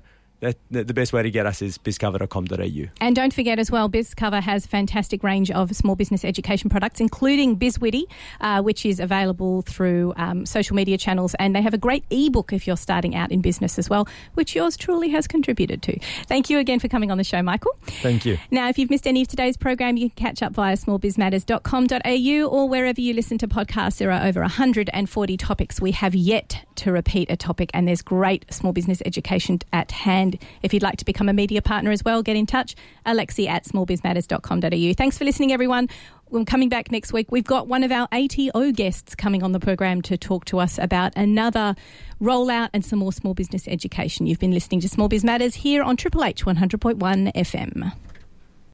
that, 0.71 0.87
the 0.87 0.93
best 0.93 1.13
way 1.13 1.23
to 1.23 1.31
get 1.31 1.45
us 1.45 1.61
is 1.61 1.77
bizcover.com.au. 1.77 2.89
And 3.01 3.15
don't 3.15 3.33
forget 3.33 3.59
as 3.59 3.71
well, 3.71 3.89
BizCover 3.89 4.41
has 4.41 4.65
a 4.65 4.67
fantastic 4.67 5.23
range 5.23 5.51
of 5.51 5.75
small 5.75 5.95
business 5.95 6.23
education 6.23 6.69
products, 6.69 6.99
including 6.99 7.57
BizWitty, 7.57 8.03
uh, 8.41 8.61
which 8.61 8.85
is 8.85 8.99
available 8.99 9.61
through 9.63 10.13
um, 10.17 10.45
social 10.45 10.75
media 10.75 10.97
channels. 10.97 11.35
And 11.39 11.55
they 11.55 11.61
have 11.61 11.73
a 11.73 11.77
great 11.77 12.03
ebook 12.09 12.53
if 12.53 12.67
you're 12.67 12.77
starting 12.77 13.15
out 13.15 13.31
in 13.31 13.41
business 13.41 13.79
as 13.79 13.89
well, 13.89 14.07
which 14.33 14.55
yours 14.55 14.77
truly 14.77 15.09
has 15.09 15.27
contributed 15.27 15.81
to. 15.83 15.99
Thank 16.27 16.49
you 16.49 16.59
again 16.59 16.79
for 16.79 16.87
coming 16.87 17.11
on 17.11 17.17
the 17.17 17.23
show, 17.23 17.41
Michael. 17.41 17.75
Thank 18.01 18.25
you. 18.25 18.37
Now, 18.51 18.69
if 18.69 18.77
you've 18.77 18.89
missed 18.89 19.07
any 19.07 19.21
of 19.21 19.27
today's 19.27 19.57
program, 19.57 19.97
you 19.97 20.09
can 20.09 20.15
catch 20.15 20.43
up 20.43 20.53
via 20.53 20.75
smallbizmatters.com.au 20.77 22.47
or 22.47 22.69
wherever 22.69 23.01
you 23.01 23.13
listen 23.13 23.37
to 23.39 23.47
podcasts. 23.47 23.97
There 23.97 24.11
are 24.11 24.25
over 24.25 24.41
140 24.41 25.37
topics. 25.37 25.81
We 25.81 25.91
have 25.91 26.15
yet 26.15 26.65
to 26.75 26.91
repeat 26.91 27.29
a 27.31 27.37
topic, 27.37 27.71
and 27.73 27.87
there's 27.87 28.01
great 28.01 28.45
small 28.53 28.73
business 28.73 29.01
education 29.05 29.59
at 29.71 29.91
hand 29.91 30.34
if 30.61 30.73
you'd 30.73 30.83
like 30.83 30.97
to 30.97 31.05
become 31.05 31.29
a 31.29 31.33
media 31.33 31.61
partner 31.61 31.91
as 31.91 32.03
well, 32.03 32.23
get 32.23 32.35
in 32.35 32.45
touch. 32.45 32.75
Alexi 33.05 33.47
at 33.47 33.65
smallbizmatters.com.au. 33.65 34.93
Thanks 34.93 35.17
for 35.17 35.25
listening, 35.25 35.51
everyone. 35.51 35.89
We're 36.29 36.43
coming 36.43 36.69
back 36.69 36.91
next 36.91 37.13
week. 37.13 37.31
We've 37.31 37.43
got 37.43 37.67
one 37.67 37.83
of 37.83 37.91
our 37.91 38.07
ATO 38.11 38.71
guests 38.71 39.15
coming 39.15 39.43
on 39.43 39.51
the 39.51 39.59
program 39.59 40.01
to 40.03 40.17
talk 40.17 40.45
to 40.45 40.59
us 40.59 40.79
about 40.79 41.13
another 41.15 41.75
rollout 42.21 42.69
and 42.73 42.83
some 42.83 42.99
more 42.99 43.13
small 43.13 43.33
business 43.33 43.67
education. 43.67 44.25
You've 44.25 44.39
been 44.39 44.51
listening 44.51 44.79
to 44.81 44.89
Small 44.89 45.07
Biz 45.07 45.23
Matters 45.23 45.55
here 45.55 45.83
on 45.83 45.97
Triple 45.97 46.23
H 46.23 46.43
100.1 46.45 47.33
FM. 47.33 48.04